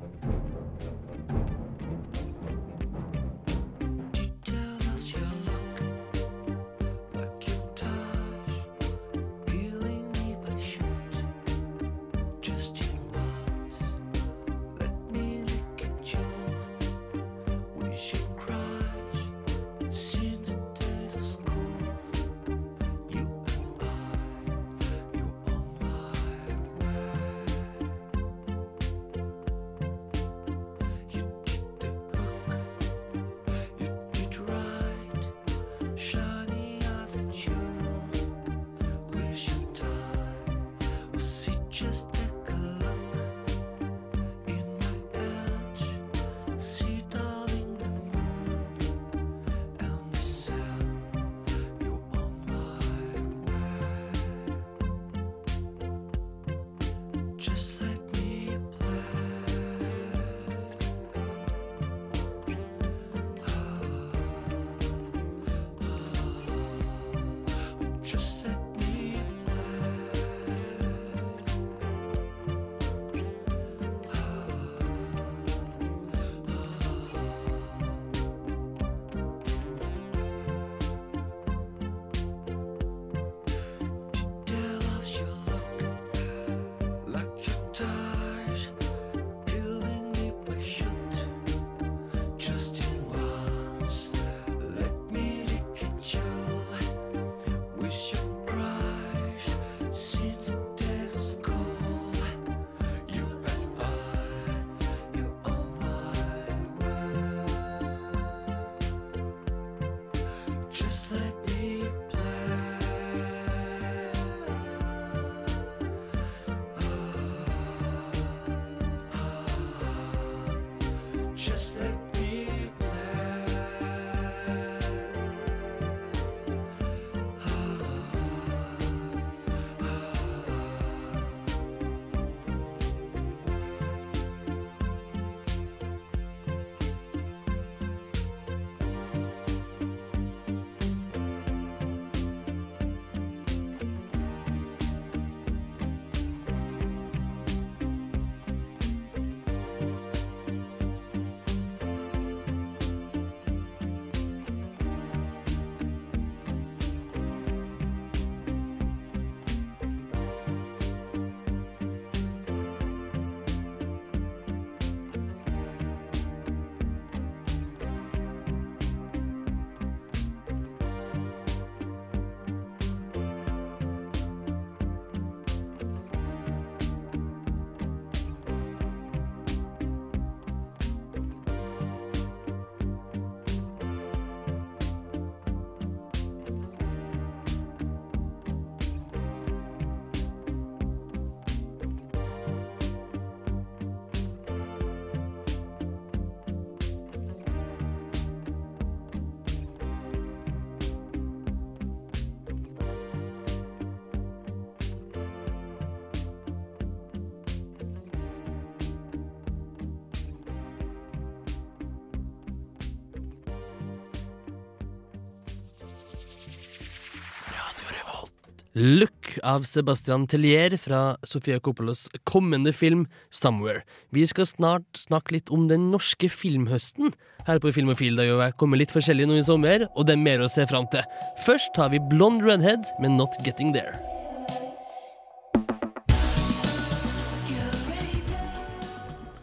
Look 218.79 219.33
av 219.43 219.65
Sebastian 219.67 220.29
Tellier 220.31 220.77
fra 220.79 221.17
Sofia 221.27 221.59
Coppolas 221.59 222.05
kommende 222.31 222.71
film 222.73 223.09
Somewhere. 223.35 223.81
Vi 224.15 224.23
skal 224.31 224.47
snart 224.47 225.01
snakke 225.03 225.35
litt 225.35 225.51
om 225.51 225.65
den 225.67 225.89
norske 225.91 226.29
filmhøsten 226.31 227.11
her 227.49 227.59
på 227.59 227.73
Filmofil. 227.75 228.15
Det 228.15 228.29
har 228.31 228.55
kommet 228.61 228.79
litt 228.79 228.95
forskjellig 228.95 229.27
nå 229.27 229.41
i 229.41 229.43
sommer, 229.49 229.89
og 229.97 230.07
det 230.07 230.15
er 230.15 230.23
mer 230.23 230.47
å 230.47 230.53
se 230.53 230.69
fram 230.71 230.87
til. 230.95 231.03
Først 231.43 231.75
har 231.75 231.91
vi 231.91 231.99
Blond 232.13 232.47
Redhead 232.47 232.87
med 233.03 233.17
Not 233.19 233.35
Getting 233.43 233.75
There. 233.75 233.99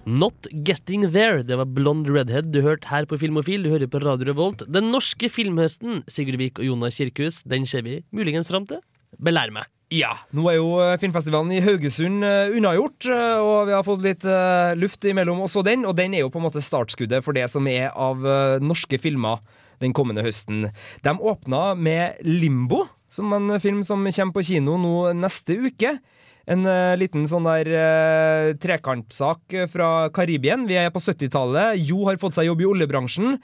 Not 0.07 0.47
Getting 0.63 1.09
There. 1.11 1.43
Det 1.43 1.59
var 1.59 1.67
Blond 1.75 2.07
Redhead 2.07 2.53
du 2.55 2.63
hørte 2.63 2.87
her 2.87 3.03
på 3.03 3.19
Filmofil. 3.19 3.67
Du 3.67 3.73
hører 3.75 3.91
på 3.91 3.99
Radio 3.99 4.31
Revolt. 4.31 4.63
Den 4.71 4.93
norske 4.95 5.27
filmhøsten, 5.27 6.05
Sigurd 6.07 6.39
Vik 6.39 6.63
og 6.63 6.71
Jonas 6.71 7.03
Kirkhus, 7.03 7.43
den 7.43 7.67
ser 7.67 7.83
vi 7.83 8.05
muligens 8.15 8.47
fram 8.47 8.63
til. 8.71 8.79
Belær 9.21 9.53
meg. 9.53 9.69
Ja, 9.93 10.15
nå 10.33 10.47
er 10.49 10.57
jo 10.57 10.69
eh, 10.81 10.95
filmfestivalen 10.97 11.51
i 11.53 11.61
Haugesund 11.61 12.25
eh, 12.25 12.55
unnagjort, 12.57 13.05
eh, 13.05 13.37
og 13.37 13.67
vi 13.69 13.75
har 13.75 13.85
fått 13.85 14.01
litt 14.01 14.25
luft 14.81 15.05
imellom 15.05 15.43
også 15.45 15.61
den, 15.65 15.85
og 15.85 15.93
den 15.99 16.15
er 16.15 16.23
jo 16.23 16.31
på 16.33 16.41
en 16.41 16.47
måte 16.47 16.63
startskuddet 16.63 17.21
for 17.25 17.37
det 17.37 17.45
som 17.53 17.67
er 17.69 17.91
av 17.93 18.25
norske 18.65 18.97
filmer 19.01 19.43
den 19.83 19.93
kommende 19.93 20.23
høsten. 20.25 20.69
De 21.05 21.13
åpna 21.13 21.75
med 21.77 22.17
Limbo, 22.25 22.85
som 23.11 23.33
en 23.35 23.59
film 23.61 23.83
som 23.85 24.01
kommer 24.07 24.35
på 24.39 24.45
kino 24.47 24.79
nå 24.81 24.95
neste 25.19 25.59
uke. 25.67 25.97
En 26.49 26.65
liten 26.99 27.25
sånn 27.27 27.47
der 27.47 28.55
trekantsak 28.61 29.55
fra 29.71 29.89
Karibien. 30.13 30.67
Vi 30.69 30.77
er 30.79 30.91
på 30.93 31.01
70-tallet. 31.01 31.81
Jo 31.89 32.05
har 32.07 32.19
fått 32.21 32.37
seg 32.37 32.47
jobb 32.47 32.61
i 32.63 32.69
oljebransjen. 32.69 33.39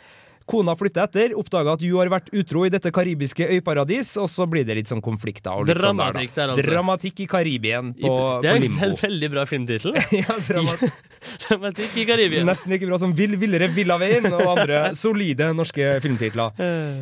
Kona 0.52 0.76
flytter 0.76 1.08
etter, 1.08 1.34
oppdager 1.40 1.78
at 1.78 1.82
du 1.84 1.90
har 1.94 2.12
vært 2.12 2.28
utro 2.36 2.66
i 2.68 2.72
dette 2.74 2.92
karibiske 2.94 3.48
øyparadis, 3.56 4.14
og 4.20 4.28
så 4.32 4.48
blir 4.52 4.66
det 4.68 4.76
litt 4.82 4.92
sånn 4.92 5.04
konflikter. 5.04 5.54
Og 5.56 5.70
litt 5.70 5.80
Dramatikk 5.80 6.34
sånn 6.34 6.36
der, 6.36 6.52
der, 6.52 6.54
altså. 6.56 6.68
Dramatikk 6.68 7.24
i 7.24 7.28
Karibien 7.32 7.94
på, 7.96 8.12
det 8.44 8.52
er 8.52 8.60
på 8.60 8.90
en 8.90 8.98
veldig 9.00 9.32
bra 9.32 9.46
filmtittel. 9.48 9.96
ja, 10.22 10.38
dramat 10.50 10.86
Dramatikk 11.46 11.98
i 12.04 12.06
Karibien. 12.10 12.48
Nesten 12.50 12.76
like 12.76 12.90
bra 12.90 13.00
som 13.02 13.16
Vill 13.16 13.38
villere 13.40 13.72
Villaveien 13.72 14.28
og 14.34 14.46
andre 14.58 14.84
solide 15.04 15.52
norske 15.56 15.98
filmtitler. 16.04 16.56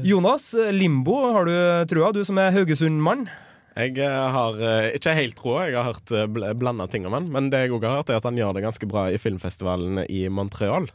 Jonas, 0.06 0.52
Limbo, 0.76 1.20
har 1.34 1.50
du 1.50 1.56
trua, 1.90 2.14
du 2.14 2.22
som 2.28 2.38
er 2.42 2.54
Haugesund-mann? 2.54 3.26
Jeg 3.80 3.96
eh, 4.04 4.24
har 4.34 4.58
eh, 4.60 4.94
ikke 4.98 5.14
helt 5.16 5.38
troa, 5.40 5.68
jeg 5.70 5.78
har 5.78 5.88
hørt 5.88 6.58
blanda 6.60 6.90
ting 6.92 7.06
om 7.08 7.16
han. 7.16 7.30
Men 7.34 7.50
det 7.50 7.66
jeg 7.66 7.78
òg 7.78 7.86
har 7.88 8.02
hørt, 8.02 8.12
er 8.12 8.20
at 8.20 8.28
han 8.28 8.38
gjør 8.38 8.58
det 8.58 8.66
ganske 8.66 8.90
bra 8.90 9.10
i 9.10 9.22
filmfestivalen 9.22 10.04
i 10.06 10.28
Montreal. 10.34 10.90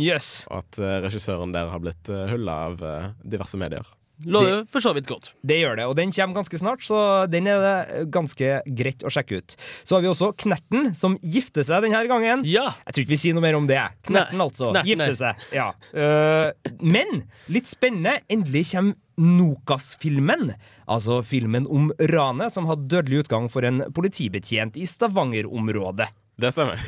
Yes. 0.00 0.44
Og 0.50 0.62
at 0.62 0.78
eh, 0.80 1.00
regissøren 1.04 1.52
der 1.54 1.72
har 1.72 1.82
blitt 1.82 2.08
uh, 2.12 2.24
hylla 2.30 2.54
av 2.68 2.84
eh, 2.86 3.10
diverse 3.34 3.58
medier. 3.60 3.88
Lover 4.22 4.60
for 4.70 4.84
så 4.84 4.92
vidt 4.94 5.08
godt. 5.10 5.32
Det 5.42 5.56
gjør 5.58 5.80
det, 5.80 5.86
og 5.90 5.96
den 5.98 6.12
kommer 6.14 6.36
ganske 6.36 6.58
snart, 6.60 6.84
så 6.86 6.98
den 7.30 7.48
er 7.50 7.62
det 7.62 8.02
ganske 8.14 8.50
greit 8.78 9.02
å 9.02 9.10
sjekke 9.10 9.40
ut. 9.40 9.56
Så 9.82 9.96
har 9.96 10.04
vi 10.04 10.10
også 10.12 10.28
Knerten, 10.44 10.92
som 10.98 11.16
gifter 11.26 11.66
seg 11.66 11.86
denne 11.86 12.04
gangen. 12.06 12.44
Ja. 12.46 12.68
Jeg 12.86 12.94
tror 12.94 13.04
ikke 13.04 13.14
vi 13.16 13.20
sier 13.24 13.36
noe 13.36 13.44
mer 13.44 13.58
om 13.58 13.66
det. 13.66 13.80
Knerten, 14.06 14.38
Nei. 14.38 14.46
altså. 14.46 14.70
Nei, 14.76 14.84
Gifter 14.92 15.10
nei. 15.10 15.18
seg. 15.18 15.46
Ja. 15.56 15.68
Uh, 15.90 16.76
men 16.84 17.24
litt 17.52 17.70
spennende, 17.70 18.20
endelig 18.32 18.68
kommer 18.72 18.98
Nokas-filmen. 19.22 20.54
Altså 20.90 21.18
filmen 21.26 21.66
om 21.68 21.90
ranet 22.12 22.54
som 22.54 22.66
hadde 22.70 22.88
dødelig 22.90 23.26
utgang 23.26 23.50
for 23.52 23.66
en 23.68 23.84
politibetjent 23.94 24.78
i 24.80 24.86
Stavanger-området. 24.88 26.08
Det 26.40 26.54
stemmer. 26.54 26.80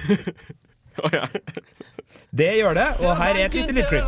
Å 1.05 1.11
ja. 1.13 1.27
Det 2.35 2.51
gjør 2.59 2.75
det, 2.75 2.87
og 3.05 3.17
her 3.21 3.37
er 3.39 3.45
et 3.47 3.55
lite 3.55 3.75
lydklipp. 3.77 4.07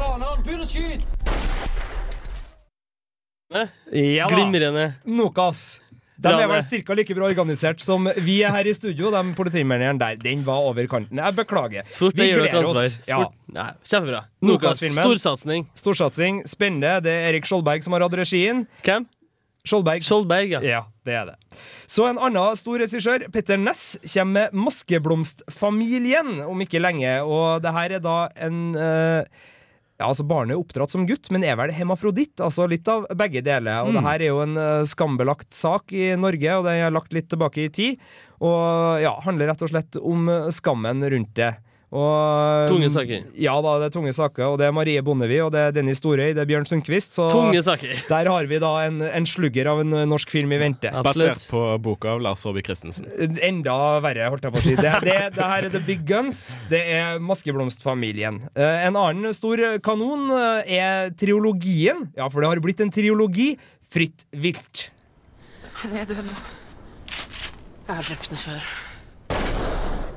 Ja 3.94 4.26
da. 4.26 4.34
Glimrende. 4.34 4.86
Nokas. 5.06 5.80
De 6.18 6.32
er 6.32 6.48
vel 6.48 6.62
ca. 6.64 6.94
like 6.96 7.14
bra 7.14 7.28
organisert 7.28 7.82
som 7.84 8.08
vi 8.24 8.38
er 8.42 8.50
her 8.54 8.66
i 8.66 8.72
studio. 8.74 9.10
De 9.12 9.20
politimennene 9.36 10.00
der. 10.00 10.16
Den 10.18 10.42
var 10.46 10.64
over 10.64 10.88
kanten. 10.90 11.20
Jeg 11.20 11.36
beklager. 11.36 11.84
Sport, 11.86 12.16
Vi 12.16 12.24
det 12.26 12.38
gleder 12.40 12.58
ansvar. 12.64 12.88
oss. 12.88 13.00
Ja. 13.06 13.20
Nei, 13.52 13.68
kjempebra. 13.84 14.22
Nokas. 14.40 14.80
Nokas-filmen. 14.80 15.04
Storsatsing. 15.04 15.68
Storsatsing. 15.76 16.42
Spennende. 16.48 16.96
Det 17.04 17.12
er 17.12 17.28
Erik 17.30 17.46
Skjoldberg 17.46 17.84
som 17.84 17.92
har 17.94 18.06
hatt 18.08 18.16
regien. 18.18 18.64
Hvem? 18.82 19.06
Skjoldberg. 19.66 20.02
Skjoldberg, 20.06 20.56
ja. 20.56 20.60
Ja, 20.64 20.82
det 21.06 21.14
er 21.16 21.28
det. 21.32 21.36
Så 21.88 22.08
en 22.10 22.18
annen 22.18 22.56
stor 22.58 22.78
regissør, 22.82 23.24
Petter 23.32 23.56
Ness, 23.60 23.96
kommer 24.12 24.50
med 24.50 24.56
'Maskeblomstfamilien' 24.66 26.40
om 26.46 26.64
ikke 26.64 26.82
lenge. 26.82 27.18
Og 27.24 27.62
det 27.64 27.72
her 27.76 27.96
er 27.98 28.02
da 28.04 28.16
en 28.36 28.74
eh, 28.76 29.24
ja, 29.96 30.10
altså 30.10 30.26
Barnet 30.28 30.52
er 30.52 30.60
oppdratt 30.60 30.92
som 30.92 31.06
gutt, 31.08 31.30
men 31.32 31.44
er 31.46 31.56
vel 31.56 31.72
hemafroditt. 31.72 32.36
Altså 32.44 32.66
litt 32.68 32.86
av 32.92 33.06
begge 33.16 33.40
deler. 33.40 33.80
Og 33.86 33.94
Mm. 33.94 33.96
det 33.96 34.02
her 34.04 34.20
er 34.20 34.28
jo 34.28 34.42
en 34.42 34.56
uh, 34.60 34.84
skambelagt 34.84 35.54
sak 35.56 35.92
i 35.96 36.10
Norge, 36.20 36.50
og 36.58 36.64
den 36.66 36.82
er 36.84 36.90
lagt 36.92 37.14
litt 37.16 37.30
tilbake 37.32 37.64
i 37.64 37.70
tid. 37.72 37.98
Og 38.44 39.00
ja, 39.00 39.14
handler 39.24 39.48
rett 39.48 39.62
og 39.64 39.70
slett 39.72 39.96
om 39.96 40.28
eh, 40.28 40.50
skammen 40.52 41.00
rundt 41.00 41.32
det. 41.34 41.54
Og, 41.96 42.68
Tunge 42.68 42.88
saker. 42.92 43.24
Ja 43.40 43.54
da, 43.64 43.76
det 43.80 43.88
er 43.88 43.94
tunge 43.94 44.12
saker. 44.16 44.44
Og 44.52 44.58
det 44.60 44.66
er 44.68 44.74
Marie 44.76 45.02
Bondevie, 45.04 45.40
og 45.44 45.52
det 45.54 45.62
er 45.68 45.74
Dennis 45.76 46.00
Storøy, 46.02 46.34
det 46.36 46.42
er 46.42 46.48
Bjørn 46.50 46.66
Sundquist. 46.68 47.16
Så 47.16 47.28
Tunge 47.32 47.62
saker. 47.64 47.94
der 48.12 48.30
har 48.32 48.48
vi 48.50 48.60
da 48.62 48.72
en, 48.84 49.00
en 49.06 49.28
slugger 49.28 49.70
av 49.72 49.80
en 49.84 49.96
eh, 50.02 50.06
norsk 50.08 50.32
film 50.34 50.52
i 50.52 50.60
vente. 50.60 50.92
Basert 51.06 51.46
på 51.50 51.62
boka 51.84 52.12
av 52.16 52.24
Lars 52.26 52.44
Saabye 52.44 52.66
Christensen. 52.66 53.08
Enda 53.46 53.76
verre, 54.04 54.28
holdt 54.32 54.44
jeg 54.48 54.56
på 54.56 54.60
å 54.62 54.66
si. 54.66 54.74
Det, 54.78 54.92
det, 55.06 55.16
det 55.38 55.48
her 55.54 55.68
er 55.68 55.72
The 55.72 55.82
Big 55.86 56.04
Guns. 56.08 56.42
Det 56.72 56.82
er 56.98 57.22
Maskeblomstfamilien. 57.24 58.42
Eh, 58.54 58.84
En 58.86 58.98
annen 59.00 59.32
stor 59.36 59.62
kanon 59.84 60.28
eh, 60.36 60.76
er 60.80 61.14
triologien. 61.18 62.06
Ja, 62.18 62.28
for 62.32 62.44
det 62.44 62.52
har 62.52 62.62
blitt 62.64 62.82
en 62.84 62.92
triologi. 62.94 63.54
Fritt 63.86 64.26
vilt. 64.34 64.88
Her 65.82 66.02
er 66.02 66.08
død 66.10 66.24
nå. 66.26 66.36
Jeg 67.86 67.94
har 67.94 68.02
drept 68.08 68.32
henne 68.32 68.42
før. 68.42 68.70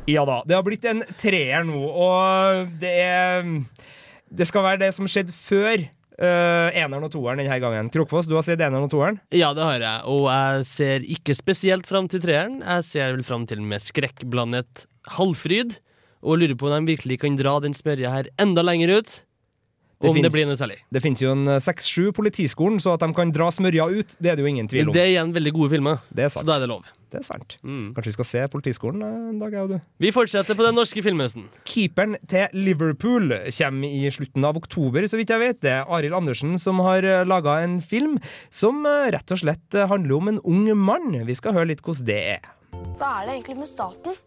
Ja 0.10 0.26
da. 0.28 0.42
Det 0.48 0.58
har 0.58 0.66
blitt 0.66 0.86
en 0.90 1.04
treer 1.22 1.66
nå, 1.68 1.78
og 1.78 2.70
det 2.82 2.92
er 3.04 3.48
Det 4.30 4.48
skal 4.50 4.66
være 4.66 4.82
det 4.84 4.92
som 4.96 5.08
skjedde 5.10 5.34
før 5.34 5.84
uh, 6.20 6.70
eneren 6.78 7.06
og 7.08 7.12
toeren 7.14 7.42
denne 7.42 7.60
gangen. 7.62 7.90
Krokfoss, 7.94 8.30
du 8.30 8.36
har 8.38 8.46
sett 8.46 8.62
eneren 8.62 8.86
og 8.86 8.92
toeren? 8.94 9.20
Ja, 9.34 9.54
det 9.58 9.66
har 9.66 9.86
jeg, 9.86 10.04
og 10.10 10.28
jeg 10.30 10.68
ser 10.70 11.08
ikke 11.18 11.38
spesielt 11.38 11.90
fram 11.90 12.10
til 12.12 12.22
treeren. 12.24 12.60
Jeg 12.62 12.86
ser 12.90 13.16
vel 13.16 13.26
fram 13.26 13.48
til 13.50 13.64
med 13.66 13.82
skrekkblandet 13.86 14.86
halvfryd, 15.18 15.80
og 16.22 16.42
lurer 16.42 16.58
på 16.60 16.70
om 16.70 16.86
de 16.86 16.94
virkelig 16.94 17.22
kan 17.22 17.40
dra 17.40 17.58
den 17.64 17.74
smørja 17.78 18.12
her 18.12 18.30
enda 18.42 18.66
lenger 18.66 19.00
ut. 19.00 19.16
Det 20.00 20.08
om 20.08 20.22
det 20.24 20.32
blir 20.32 20.46
noe 20.48 20.56
særlig. 20.56 20.78
Det 20.96 21.02
finnes 21.04 21.20
jo 21.20 21.34
en 21.34 21.48
eh, 21.52 21.60
seks-sju 21.60 22.14
politiskolen, 22.16 22.78
så 22.80 22.94
at 22.96 23.04
de 23.04 23.10
kan 23.16 23.34
dra 23.36 23.50
smørja 23.52 23.90
ut, 23.92 24.14
det 24.24 24.32
er 24.32 24.38
det 24.40 24.46
jo 24.46 24.52
ingen 24.52 24.70
tvil 24.72 24.88
om. 24.88 24.94
det 24.96 25.02
er 25.04 25.12
igjen 25.12 25.34
veldig 25.36 25.52
gode 25.58 25.74
filmer, 25.74 26.00
Det 26.08 26.24
er 26.24 26.32
sant. 26.32 26.46
så 26.46 26.48
da 26.48 26.56
er 26.56 26.64
det 26.64 26.70
lov. 26.72 26.86
Det 27.10 27.22
er 27.22 27.26
sant. 27.26 27.58
Mm. 27.64 27.92
Kanskje 27.96 28.12
vi 28.12 28.18
skal 28.18 28.30
se 28.30 28.46
Politiskolen 28.54 29.06
eh, 29.06 29.18
en 29.34 29.40
dag, 29.42 29.56
jeg 29.56 29.68
og 29.68 29.74
du. 29.76 29.90
Vi 30.02 30.14
fortsetter 30.16 30.58
på 30.58 30.66
den 30.66 30.78
norske 30.78 31.04
filmhøsten. 31.06 31.48
Keeperen 31.70 32.18
til 32.30 32.48
Liverpool 32.58 33.34
kommer 33.50 33.90
i 33.90 34.12
slutten 34.14 34.46
av 34.48 34.60
oktober, 34.60 35.08
så 35.10 35.20
vidt 35.20 35.34
jeg 35.34 35.44
vet. 35.44 35.62
Det 35.66 35.74
er 35.78 35.90
Arild 35.90 36.18
Andersen 36.18 36.58
som 36.62 36.82
har 36.86 37.06
laga 37.26 37.60
en 37.64 37.80
film 37.82 38.18
som 38.54 38.86
eh, 38.88 39.10
rett 39.16 39.36
og 39.36 39.42
slett 39.42 39.78
eh, 39.78 39.90
handler 39.90 40.18
om 40.18 40.34
en 40.34 40.42
ung 40.46 40.66
mann. 40.78 41.14
Vi 41.28 41.38
skal 41.38 41.58
høre 41.58 41.74
litt 41.74 41.84
hvordan 41.86 42.10
det 42.10 42.20
er. 42.38 42.50
Hva 43.00 43.20
er 43.20 43.30
det 43.30 43.38
egentlig 43.38 43.62
med 43.62 43.70
staten? 43.70 44.18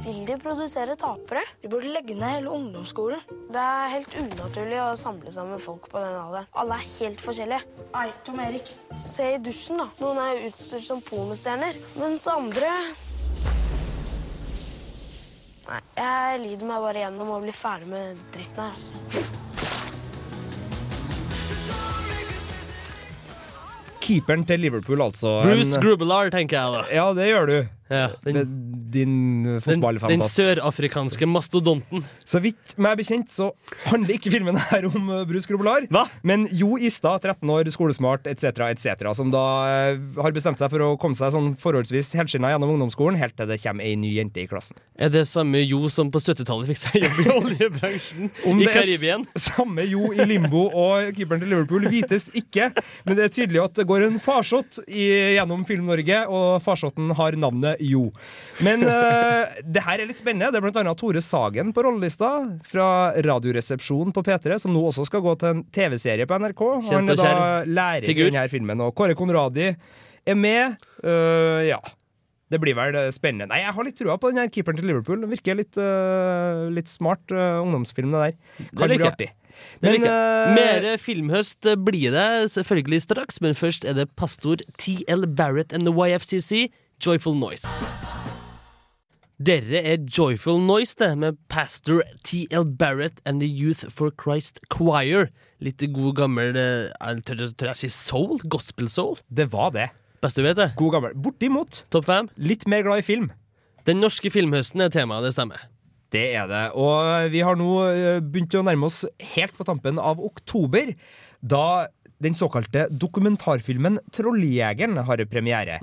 Vil 0.00 0.22
de 0.26 0.36
produsere 0.40 0.94
tapere? 0.98 1.42
De 1.62 1.68
burde 1.68 1.90
legge 1.92 2.14
ned 2.16 2.32
hele 2.38 2.52
ungdomsskolen. 2.56 3.20
Det 3.52 3.60
er 3.60 3.90
helt 3.92 4.14
unaturlig 4.22 4.78
å 4.80 4.94
samle 4.98 5.32
sammen 5.34 5.60
folk 5.60 5.90
på 5.92 6.00
den 6.00 6.16
alderen. 6.16 6.48
Alle 6.62 6.78
er 6.80 6.86
helt 6.96 7.20
forskjellige. 7.20 7.60
Ei, 8.00 8.08
Tom 8.24 8.40
Erik. 8.40 8.72
Se 8.98 9.26
i 9.34 9.38
dusjen, 9.44 9.82
da. 9.82 9.88
Noen 10.00 10.22
er 10.24 10.40
utstyrt 10.48 10.86
som 10.88 11.02
pornostjerner, 11.04 11.76
mens 12.00 12.26
andre 12.32 12.72
Nei, 15.70 15.76
jeg 15.94 16.38
lider 16.42 16.66
meg 16.66 16.80
bare 16.82 17.02
gjennom 17.04 17.28
å 17.30 17.36
bli 17.44 17.52
ferdig 17.54 17.86
med 17.92 18.16
dritten 18.34 18.64
her, 18.64 18.72
altså. 18.74 20.08
Keeperen 24.02 24.42
til 24.48 24.58
Liverpool, 24.64 25.02
altså. 25.04 25.36
Bruce 25.44 25.76
En- 25.76 25.84
Grubbelar, 25.84 26.30
tenker 26.34 26.56
jeg 26.58 26.72
da. 26.74 26.82
Ja, 26.94 27.12
det 27.14 27.28
gjør 27.28 27.46
du. 27.46 27.58
Ja, 27.90 28.08
den, 28.22 28.36
Med 28.38 28.50
din 28.94 29.14
fotballfantast. 29.64 30.36
den 30.36 30.46
sørafrikanske 30.56 31.26
mastodonten. 31.26 32.04
Så 32.22 32.38
vidt 32.42 32.76
meg 32.78 32.96
bekjent 33.00 33.30
så 33.32 33.48
handler 33.88 34.14
ikke 34.14 34.30
filmen 34.30 34.56
her 34.70 34.86
om 34.86 35.08
uh, 35.10 35.24
Bruce 35.26 35.50
Grobolar, 35.50 35.88
men 36.26 36.46
Jo 36.54 36.76
Istad, 36.78 37.20
13 37.26 37.50
år, 37.50 37.70
skolesmart 37.74 38.28
etc., 38.30 38.62
etc., 38.70 39.10
som 39.18 39.32
da 39.34 39.42
eh, 39.90 39.98
har 40.22 40.34
bestemt 40.36 40.60
seg 40.62 40.70
for 40.72 40.84
å 40.86 40.92
komme 41.02 41.18
seg 41.18 41.32
sånn 41.34 41.50
forholdsvis 41.58 42.12
helskinna 42.18 42.52
gjennom 42.54 42.76
ungdomsskolen, 42.76 43.18
helt 43.18 43.34
til 43.38 43.50
det 43.50 43.58
kommer 43.62 43.86
ei 43.86 43.96
ny 43.98 44.12
jente 44.16 44.42
i 44.42 44.46
klassen. 44.50 44.78
Er 45.00 45.10
det 45.10 45.24
samme 45.30 45.62
Jo 45.64 45.88
som 45.92 46.10
på 46.14 46.22
70-tallet 46.22 46.70
fikk 46.70 46.80
seg 46.84 47.04
jobb 47.04 47.20
i 47.24 47.28
oljebransjen 47.40 48.30
Om 48.46 48.60
i 48.62 48.66
det 48.66 48.70
er 48.70 48.78
Karibien? 48.84 49.26
samme 49.38 49.84
Jo 49.90 50.12
i 50.14 50.26
limbo 50.30 50.66
og 50.70 51.10
keeperen 51.16 51.42
til 51.42 51.50
Liverpool 51.56 51.88
vites 51.90 52.28
ikke, 52.38 52.70
men 53.06 53.18
det 53.18 53.26
er 53.26 53.34
tydelig 53.34 53.64
at 53.64 53.76
det 53.82 53.86
går 53.90 54.06
en 54.06 54.18
farsott 54.22 54.78
gjennom 54.86 55.66
Film-Norge, 55.68 56.22
og 56.30 56.60
farsotten 56.64 57.10
har 57.18 57.34
navnet 57.40 57.79
Jo. 57.80 58.06
Men 58.64 58.84
eh, 58.86 59.60
det 59.64 59.84
her 59.86 60.02
er 60.02 60.08
litt 60.10 60.20
spennende. 60.20 60.50
Det 60.52 60.60
er 60.60 60.64
blant 60.66 60.80
annet 60.82 61.00
Tore 61.00 61.22
Sagen 61.24 61.72
på 61.76 61.84
rollelista 61.86 62.32
fra 62.70 62.88
Radioresepsjonen 63.26 64.14
på 64.16 64.24
P3, 64.26 64.58
som 64.62 64.74
nå 64.74 64.82
også 64.90 65.06
skal 65.08 65.24
gå 65.24 65.36
til 65.40 65.54
en 65.54 65.64
TV-serie 65.74 66.28
på 66.28 66.40
NRK. 66.42 66.66
Kjent 66.88 66.96
Han 66.96 67.14
er 67.14 67.20
da 67.20 67.30
kjær 67.30 67.72
lærer 67.80 68.12
i 68.12 68.18
denne 68.20 68.44
filmen. 68.52 68.84
Og 68.84 68.94
Kåre 68.98 69.16
Konradi 69.18 69.70
er 69.70 70.38
med. 70.38 70.78
Uh, 71.04 71.64
ja. 71.68 71.80
Det 72.50 72.58
blir 72.58 72.74
vel 72.74 72.96
øh, 72.98 73.12
spennende. 73.14 73.46
Nei, 73.52 73.60
Jeg 73.62 73.74
har 73.76 73.86
litt 73.86 73.94
trua 73.94 74.16
på 74.18 74.32
den 74.32 74.40
her 74.42 74.48
keeperen 74.50 74.80
til 74.80 74.88
Liverpool. 74.90 75.20
Den 75.22 75.30
virker 75.30 75.54
litt, 75.54 75.76
uh, 75.78 76.66
litt 76.74 76.90
smart 76.90 77.22
uh, 77.30 77.62
ungdomsfilmene 77.62 78.24
der. 78.24 78.66
Kan 78.74 78.90
bli 78.90 79.06
artig. 79.06 79.28
Men, 79.80 80.04
uh, 80.04 80.52
Mere 80.56 80.96
filmhøst 81.00 81.66
eh, 81.68 81.78
blir 81.78 82.14
det 82.14 82.50
selvfølgelig 82.54 83.02
straks, 83.06 83.40
men 83.44 83.56
først 83.56 83.84
er 83.84 83.96
det 83.96 84.10
pastor 84.16 84.60
TL 84.80 85.26
Barrett 85.36 85.72
and 85.72 85.86
the 85.88 85.94
YFCC, 85.94 86.70
Joyful 87.00 87.34
Noise. 87.40 87.68
Dere 89.40 89.80
er 89.88 90.02
Joyful 90.04 90.58
Noise, 90.60 90.98
det, 91.00 91.14
med 91.16 91.38
pastor 91.48 92.02
TL 92.28 92.66
Barrett 92.76 93.22
and 93.24 93.40
the 93.40 93.48
Youth 93.48 93.88
for 93.88 94.12
Christ 94.12 94.60
Choir. 94.68 95.30
Litt 95.64 95.80
god 95.94 96.18
gammel 96.18 96.58
eh, 96.60 96.90
jeg 96.92 97.24
tør, 97.24 97.46
tør 97.56 97.72
jeg 97.72 97.80
si 97.80 97.88
soul? 97.94 98.36
Gospel 98.52 98.90
soul? 98.92 99.16
Det 99.32 99.48
var 99.54 99.72
det. 99.72 99.88
Best 100.20 100.36
du 100.36 100.44
vet 100.44 100.60
det. 100.60 100.74
God 100.76 100.92
gammel. 100.98 101.16
Bortimot. 101.16 101.86
Topp 101.88 102.10
fem. 102.10 102.28
Litt 102.36 102.68
mer 102.68 102.84
glad 102.84 103.00
i 103.00 103.06
film. 103.06 103.30
Den 103.88 104.02
norske 104.04 104.28
filmhøsten 104.28 104.84
er 104.84 104.92
temaet, 104.92 105.24
det 105.24 105.32
stemmer. 105.38 105.64
Det 106.12 106.26
er 106.36 106.50
det. 106.50 106.66
Og 106.76 107.32
vi 107.32 107.40
har 107.46 107.56
nå 107.56 107.70
øh, 107.86 108.20
begynt 108.20 108.58
å 108.60 108.64
nærme 108.66 108.90
oss 108.90 109.06
helt 109.38 109.56
på 109.56 109.64
tampen 109.64 109.96
av 109.96 110.20
oktober, 110.20 110.92
da 111.40 111.88
den 112.22 112.34
såkalte 112.36 112.86
dokumentarfilmen 112.92 113.98
'Trolljegeren' 114.12 115.02
har 115.04 115.24
premiere. 115.30 115.78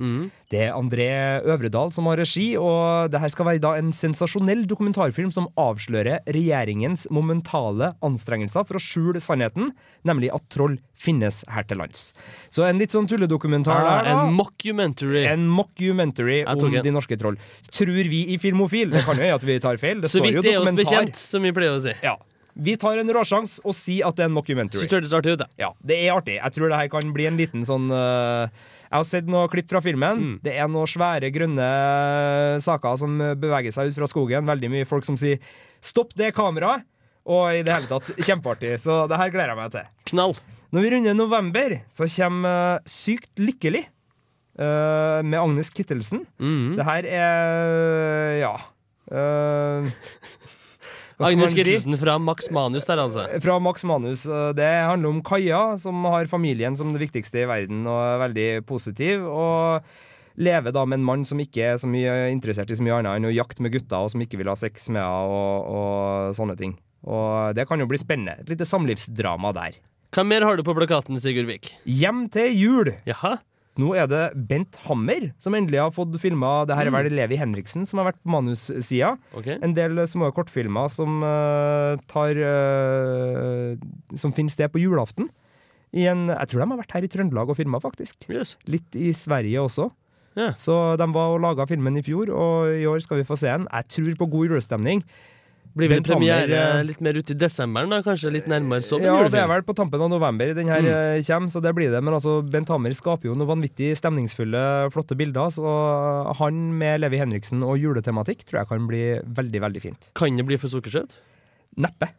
Det 0.49 0.61
er 0.67 0.73
André 0.77 1.07
Øvredal 1.43 1.91
som 1.93 2.05
har 2.05 2.17
regi, 2.17 2.55
og 2.57 3.11
det 3.11 3.19
her 3.19 3.29
skal 3.29 3.45
være 3.45 3.59
da 3.63 3.73
en 3.77 3.91
sensasjonell 3.91 4.65
dokumentarfilm 4.69 5.31
som 5.33 5.47
avslører 5.57 6.19
regjeringens 6.27 7.07
momentale 7.11 7.93
anstrengelser 8.01 8.65
for 8.67 8.77
å 8.77 8.83
skjule 8.83 9.19
sannheten, 9.19 9.71
nemlig 10.05 10.29
at 10.33 10.45
troll 10.49 10.77
finnes 10.97 11.43
her 11.49 11.63
til 11.63 11.77
lands. 11.77 12.13
Så 12.49 12.63
en 12.67 12.79
litt 12.79 12.91
sånn 12.95 13.07
tulledokumentar 13.09 13.75
Ah, 13.77 14.03
der, 14.03 14.13
da. 14.13 14.27
en 14.27 14.33
mockumentary. 14.33 15.25
En 15.27 15.47
mockumentary 15.47 16.43
om 16.45 16.57
en. 16.57 16.81
de 16.83 16.91
norske 16.91 17.17
troll. 17.19 17.38
Tror 17.71 18.03
vi 18.09 18.23
i 18.33 18.38
Filmofil. 18.38 18.89
Det 18.91 19.03
kan 19.05 19.15
jo 19.17 19.21
hende 19.23 19.35
at 19.35 19.43
vi 19.43 19.59
tar 19.59 19.77
feil. 19.77 20.01
Det 20.01 20.09
Så 20.09 20.19
står 20.19 20.25
vidt 20.25 20.35
jo 20.35 20.41
det 20.41 20.53
er 20.53 20.59
oss 20.59 20.73
bekjent, 20.73 21.15
som 21.15 21.41
vi 21.43 21.51
pleier 21.51 21.77
å 21.77 21.81
si. 21.81 21.93
Ja. 22.01 22.15
Vi 22.58 22.74
tar 22.82 22.97
en 22.97 23.14
råsjans 23.14 23.60
og 23.64 23.76
sier 23.78 24.08
at 24.08 24.18
det 24.18 24.26
er 24.26 24.32
en 24.32 24.36
mockumentary. 24.38 24.82
Synes 24.82 24.89
det 24.89 24.97
hørtes 24.97 25.16
artig 25.18 25.36
ut, 25.36 25.43
det. 25.43 25.47
Ja, 25.62 25.72
det 25.86 25.99
er 26.01 26.16
artig. 26.16 26.39
Jeg 26.39 26.55
tror 26.55 26.72
det 26.74 26.80
her 26.82 26.89
kan 26.91 27.14
bli 27.14 27.28
en 27.30 27.38
liten 27.38 27.66
sånn 27.70 27.88
uh, 27.93 28.49
Jeg 28.88 28.95
har 28.95 29.08
sett 29.08 29.30
noen 29.30 29.51
klipp 29.51 29.70
fra 29.70 29.82
filmen. 29.86 30.24
Mm. 30.24 30.36
Det 30.45 30.55
er 30.58 30.70
noen 30.72 30.89
svære, 30.89 31.30
grønne 31.36 31.70
saker 32.64 33.01
som 33.03 33.18
beveger 33.38 33.76
seg 33.76 33.91
ut 33.91 33.99
fra 33.99 34.10
skogen. 34.10 34.47
Veldig 34.49 34.72
mye 34.74 34.89
folk 34.89 35.05
som 35.05 35.20
sier 35.20 35.41
'stopp 35.84 36.16
det 36.18 36.34
kameraet'. 36.38 36.86
Og 37.28 37.60
i 37.60 37.64
det 37.68 37.74
hele 37.76 37.89
tatt 37.91 38.14
kjempeartig. 38.24 38.78
Så 38.80 39.03
det 39.12 39.20
her 39.20 39.34
gleder 39.34 39.51
jeg 39.51 39.60
meg 39.60 39.74
til. 39.74 39.89
Knall. 40.14 40.38
Når 40.72 40.84
vi 40.84 40.91
runder 40.93 41.16
november, 41.16 41.76
så 41.91 42.08
kommer 42.08 42.80
øh, 42.80 42.88
Sykt 42.88 43.39
lykkelig. 43.39 43.86
uh, 44.58 45.22
med 45.24 45.38
Agnes 45.39 45.70
Kittelsen. 45.70 46.26
Mm. 46.39 46.78
Det 46.78 46.86
her 46.88 47.05
er 47.05 48.39
ja. 48.41 48.55
skal 49.08 50.36
Agnes 51.20 51.86
man 51.88 51.97
fra 51.97 52.18
Max 52.22 52.51
Manus 52.53 52.86
der, 52.86 52.99
altså. 53.01 53.24
Fra 53.41 53.55
Max 53.59 53.84
Manus. 53.89 54.26
eh, 54.30 54.51
Det 54.53 54.68
handler 54.86 55.09
om 55.09 55.22
Kaja, 55.26 55.78
som 55.82 56.03
har 56.05 56.26
familien 56.30 56.78
som 56.78 56.93
det 56.93 57.01
viktigste 57.01 57.41
i 57.41 57.47
verden, 57.49 57.88
og 57.89 57.97
er 58.03 58.22
veldig 58.28 58.65
positiv. 58.70 59.26
Og 59.26 59.82
lever 60.38 60.72
da 60.72 60.86
med 60.86 60.99
en 60.99 61.05
mann 61.07 61.26
som 61.26 61.39
ikke 61.41 61.72
er 61.74 61.80
så 61.82 61.89
mye 61.89 62.30
interessert 62.30 62.70
i 62.70 62.78
så 62.78 62.86
mye 62.86 62.99
annet 62.99 63.18
enn 63.18 63.26
å 63.26 63.34
jakte 63.34 63.63
med 63.65 63.74
gutter, 63.74 63.97
og 63.97 64.11
som 64.13 64.22
ikke 64.22 64.38
vil 64.38 64.51
ha 64.51 64.55
sex 64.55 64.89
med 64.93 65.01
henne, 65.01 65.26
og, 65.34 65.74
og 65.74 66.36
sånne 66.38 66.57
ting. 66.59 66.78
Og 67.07 67.55
det 67.57 67.65
kan 67.70 67.80
jo 67.82 67.88
bli 67.89 67.97
spennende. 67.97 68.38
Et 68.43 68.49
lite 68.53 68.65
samlivsdrama 68.70 69.53
der. 69.57 69.80
Hva 70.13 70.24
mer 70.24 70.45
har 70.45 70.55
du 70.57 70.63
på 70.63 70.76
plakaten, 70.78 71.18
Sigurd 71.20 71.49
Vik? 71.49 71.72
Hjem 71.89 72.28
til 72.32 72.53
jul. 72.53 72.93
Jaha. 73.09 73.39
Nå 73.78 73.91
er 73.95 74.07
det 74.09 74.21
Bent 74.49 74.75
Hammer 74.88 75.28
som 75.41 75.53
endelig 75.57 75.80
har 75.82 75.91
fått 75.93 76.15
filma 76.21 76.65
Det 76.65 76.75
her 76.78 76.88
er 76.88 76.91
Mm. 76.91 76.97
vel 77.03 77.15
Levi 77.17 77.38
Henriksen 77.38 77.86
som 77.86 77.99
har 78.01 78.11
vært 78.11 78.21
på 78.23 78.32
manussida. 78.34 79.17
Okay. 79.38 79.57
En 79.61 79.73
del 79.78 80.01
små 80.07 80.32
kortfilmer 80.34 80.89
som 80.89 81.21
uh, 81.23 81.97
tar 82.09 82.38
uh, 82.41 83.75
Som 84.17 84.34
finner 84.34 84.53
sted 84.53 84.71
på 84.73 84.82
julaften. 84.82 85.30
I 85.93 86.07
en, 86.11 86.28
jeg 86.28 86.49
tror 86.51 86.63
de 86.63 86.69
har 86.73 86.82
vært 86.82 86.91
her 86.97 87.05
i 87.07 87.11
Trøndelag 87.11 87.49
og 87.49 87.57
filma, 87.57 87.80
faktisk. 87.80 88.25
Litt 88.67 88.95
i 88.99 89.13
Sverige 89.15 89.61
også. 89.63 89.89
Så 90.59 90.73
de 90.99 91.05
var 91.15 91.32
og 91.34 91.39
laga 91.41 91.65
filmen 91.65 91.95
i 91.97 92.03
fjor, 92.05 92.30
og 92.30 92.67
i 92.75 92.84
år 92.86 92.99
skal 93.01 93.17
vi 93.17 93.25
få 93.25 93.38
se 93.39 93.47
den. 93.49 93.63
Jeg 93.71 93.88
tror 93.95 94.17
på 94.19 94.28
god 94.36 94.49
julestemning. 94.51 94.99
Blir 95.78 95.89
vel 95.91 96.01
premiere 96.03 96.84
litt 96.88 96.99
mer 97.05 97.13
ut 97.19 97.30
i 97.32 97.36
desemberen, 97.38 97.89
da? 97.93 98.01
Kanskje 98.05 98.32
litt 98.34 98.47
nærmere 98.49 98.82
sånn? 98.84 99.05
ja, 99.05 99.15
det 99.30 99.39
er 99.39 99.47
vel 99.51 99.61
på 99.67 99.75
tampen 99.78 100.01
av 100.01 100.09
november 100.09 100.53
den 100.57 100.67
her 100.73 100.82
Mm. 100.82 100.89
eh, 101.19 101.21
kommer, 101.28 101.49
så 101.53 101.61
det 101.61 101.73
blir 101.78 101.91
det. 101.93 102.03
Men 102.03 102.13
altså, 102.17 102.41
Bent 102.49 102.67
Hammer 102.73 102.91
skaper 102.97 103.30
jo 103.30 103.36
noen 103.38 103.47
vanvittig 103.53 103.93
stemningsfulle, 103.99 104.89
flotte 104.91 105.15
bilder. 105.17 105.49
Så 105.53 105.63
han 106.41 106.61
med 106.78 107.01
Levi 107.01 107.17
Henriksen 107.21 107.63
og 107.63 107.78
juletematikk 107.80 108.43
tror 108.47 108.61
jeg 108.63 108.67
kan 108.73 108.88
bli 108.89 109.03
veldig, 109.23 109.61
veldig 109.61 109.82
fint. 109.82 110.11
Kan 110.17 110.36
det 110.38 110.45
bli 110.49 110.57
for 110.57 110.67
sukkersøt? 110.67 111.11
Neppe. 111.78 112.09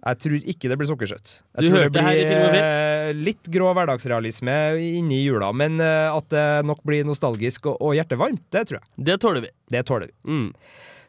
Jeg 0.00 0.16
tror 0.16 0.44
ikke 0.48 0.68
det 0.72 0.76
blir 0.80 0.88
sukkersøtt. 0.88 1.30
Jeg 1.56 1.60
Du 1.60 1.68
tror 1.68 1.82
hørte 1.82 1.92
det 1.92 2.02
her 2.06 2.16
i 2.16 2.24
Film 2.24 2.42
og 2.46 2.52
Film. 2.54 2.64
eh, 2.64 3.12
litt 3.20 3.50
grå 3.52 3.72
hverdagsrealisme 3.76 4.54
inni 4.80 5.18
jula, 5.26 5.50
men 5.52 5.78
eh, 5.80 6.08
at 6.16 6.28
det 6.32 6.44
nok 6.64 6.80
blir 6.88 7.04
nostalgisk 7.04 7.66
og, 7.68 7.76
og 7.84 7.92
hjertevarmt, 7.98 8.40
det 8.50 8.62
tror 8.70 8.80
jeg. 8.80 8.88
Det 9.10 9.18
tåler 9.20 9.44
vi. 9.44 9.50
Det 9.76 9.82
tåler 9.84 10.08
vi. 10.08 10.14
Mm. 10.32 10.54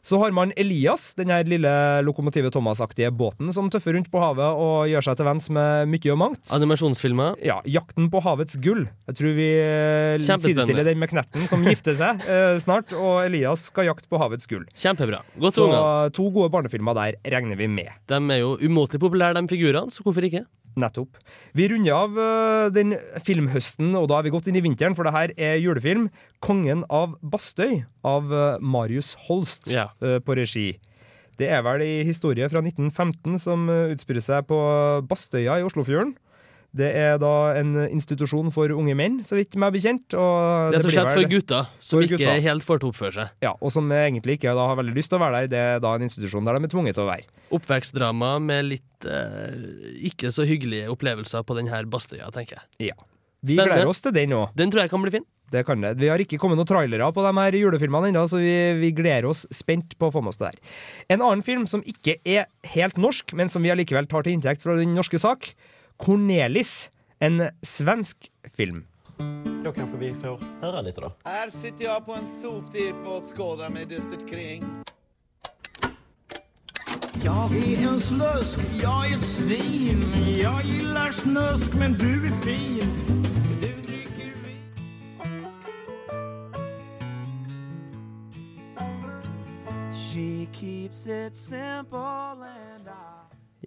Så 0.01 0.17
har 0.17 0.31
man 0.33 0.49
Elias, 0.57 1.11
den 1.17 1.29
her 1.29 1.45
lille 1.45 1.69
Lokomotivet 2.05 2.53
Thomas-aktige 2.55 3.11
båten 3.13 3.51
som 3.53 3.69
tøffer 3.69 3.93
rundt 3.93 4.09
på 4.11 4.21
havet 4.21 4.47
og 4.57 4.87
gjør 4.89 5.05
seg 5.05 5.19
til 5.19 5.27
venns 5.27 5.49
med 5.53 5.91
mye 5.91 6.13
og 6.13 6.17
mangt. 6.17 6.41
Animasjonsfilmer. 6.55 7.37
Ja, 7.45 7.59
'Jakten 7.65 8.09
på 8.09 8.21
havets 8.25 8.57
gull'. 8.57 8.87
Jeg 9.07 9.15
tror 9.19 9.35
vi 9.37 9.49
eh, 9.61 10.17
sidestiller 10.25 10.87
den 10.89 10.97
med 11.01 11.11
Knerten, 11.11 11.45
som 11.47 11.61
gifter 11.67 11.93
seg 11.97 12.25
eh, 12.25 12.57
snart, 12.63 12.93
og 12.97 13.25
Elias 13.27 13.67
skal 13.69 13.91
jakte 13.91 14.09
på 14.09 14.17
havets 14.21 14.49
gull. 14.49 14.65
Kjempebra. 14.73 15.21
Godt 15.37 15.53
Så 15.59 15.67
unga. 15.69 16.09
to 16.09 16.29
gode 16.33 16.49
barnefilmer 16.49 16.97
der 16.97 17.19
regner 17.29 17.55
vi 17.59 17.67
med. 17.69 17.93
De 18.09 18.17
er 18.17 18.41
jo 18.41 18.57
umåtelig 18.57 18.99
populære, 19.05 19.37
de 19.37 19.47
figurene, 19.47 19.91
så 19.93 20.01
hvorfor 20.01 20.25
ikke? 20.25 20.45
Nettopp. 20.79 21.19
Vi 21.57 21.67
runder 21.71 21.95
av 21.95 22.17
øh, 22.19 22.67
den 22.73 22.95
filmhøsten, 23.25 23.95
og 23.99 24.07
da 24.11 24.19
er 24.19 24.27
vi 24.27 24.33
gått 24.33 24.47
inn 24.47 24.59
i 24.59 24.63
vinteren, 24.63 24.95
for 24.95 25.07
det 25.07 25.15
her 25.15 25.33
er 25.35 25.59
julefilm. 25.59 26.09
'Kongen 26.39 26.85
av 26.89 27.17
Bastøy' 27.19 27.83
av 28.07 28.31
øh, 28.31 28.61
Marius 28.61 29.15
Holst 29.27 29.71
øh, 29.71 30.19
på 30.23 30.37
regi. 30.37 30.79
Det 31.39 31.49
er 31.49 31.63
vel 31.65 31.81
ei 31.81 32.03
historie 32.05 32.47
fra 32.51 32.61
1915 32.61 33.39
som 33.41 33.65
utspiller 33.67 34.21
seg 34.21 34.45
på 34.45 34.59
Bastøya 35.09 35.57
i 35.57 35.65
Oslofjorden. 35.65 36.13
Det 36.71 36.87
er 36.95 37.17
da 37.19 37.31
en 37.59 37.73
institusjon 37.89 38.47
for 38.55 38.71
unge 38.71 38.93
menn, 38.95 39.17
så 39.27 39.35
vidt 39.35 39.57
meg 39.59 39.73
bekjent. 39.75 40.15
Og 40.15 40.71
Rett 40.71 40.87
og 40.87 40.93
slett 40.93 41.11
for 41.11 41.27
gutter 41.33 41.67
som 41.83 41.97
for 41.97 42.05
ikke 42.07 42.21
gutter. 42.21 42.39
helt 42.45 42.63
får 42.67 42.79
til 42.79 42.87
å 42.87 42.93
oppføre 42.93 43.15
seg. 43.17 43.33
Ja, 43.43 43.51
og 43.59 43.73
som 43.75 43.91
egentlig 43.91 44.37
ikke 44.39 44.53
da 44.55 44.69
har 44.71 44.79
veldig 44.79 44.95
lyst 44.95 45.11
til 45.11 45.19
å 45.19 45.23
være 45.25 45.43
der. 45.43 45.51
Det 45.51 45.61
er 45.73 45.83
da 45.83 45.93
en 45.97 46.07
institusjon 46.07 46.47
der 46.47 46.55
de 46.55 46.69
er 46.69 46.71
tvunget 46.71 46.95
til 46.95 47.03
å 47.03 47.09
være. 47.11 47.27
Oppvekstdrama 47.59 48.31
med 48.45 48.69
litt 48.69 49.09
eh, 49.09 50.07
ikke 50.13 50.31
så 50.31 50.47
hyggelige 50.47 50.87
opplevelser 50.95 51.43
på 51.43 51.59
denne 51.59 51.83
Bastøya, 51.91 52.31
tenker 52.31 52.61
jeg. 52.61 52.91
Ja. 52.93 52.97
Vi 53.41 53.57
gleder 53.57 53.89
oss 53.89 54.03
til 54.05 54.13
den 54.15 54.35
òg. 54.37 54.51
Den 54.55 54.71
tror 54.71 54.85
jeg 54.85 54.93
kan 54.93 55.03
bli 55.03 55.15
fin. 55.17 55.27
Det 55.51 55.65
kan 55.67 55.81
det. 55.83 55.97
Vi 55.99 56.07
har 56.07 56.21
ikke 56.23 56.37
kommet 56.39 56.55
noen 56.55 56.69
trailere 56.69 57.09
på 57.11 57.23
de 57.25 57.31
her 57.35 57.57
julefilmene 57.59 58.11
ennå, 58.13 58.23
så 58.31 58.39
vi, 58.39 58.53
vi 58.79 58.93
gleder 58.95 59.27
oss 59.27 59.43
spent 59.51 59.97
på 59.99 60.07
å 60.07 60.13
få 60.13 60.21
med 60.23 60.31
oss 60.31 60.39
det 60.39 60.53
der. 60.53 60.77
En 61.11 61.23
annen 61.25 61.43
film 61.43 61.65
som 61.67 61.83
ikke 61.83 62.21
er 62.23 62.47
helt 62.71 62.95
norsk, 63.01 63.33
men 63.35 63.51
som 63.51 63.65
vi 63.65 63.73
allikevel 63.73 64.07
tar 64.07 64.23
til 64.23 64.37
inntekt 64.37 64.63
fra 64.63 64.77
den 64.79 64.95
norske 64.95 65.19
sak, 65.19 65.51
'Cornelis'. 66.01 66.89
En 67.19 67.49
svensk 67.61 68.17
film. 68.57 68.87
Då 69.63 69.71
kanske 69.71 69.97
vi 69.97 70.13
får 70.13 70.39
höra 70.61 70.81
lite 70.81 71.01
då. 71.01 71.11
Här 71.23 71.49
sitter 71.49 71.85
jag 71.85 72.05
på 72.05 72.13
en 72.13 72.27
soptipp 72.27 72.95
och 73.05 73.23
skådar 73.35 73.69
mig 73.69 73.85
dystert 73.85 74.29
kring. 74.29 74.63
Jag 77.23 77.55
är 77.55 77.87
en 77.87 78.01
slusk, 78.01 78.59
jag 78.83 79.11
är 79.11 79.17
ett 79.17 79.25
svin 79.25 80.03
Jag 80.41 80.63
gillar 80.63 81.11
snusk 81.11 81.73
men 81.73 81.93
du 81.93 82.27
är 82.27 82.41
fin 82.41 82.89
Du 83.61 83.81
dricker 83.81 84.33
vin 84.45 84.73
She 89.93 90.47
keeps 90.59 91.07
it 91.07 91.37
simple 91.37 91.97
and 91.97 92.87
I 92.87 93.20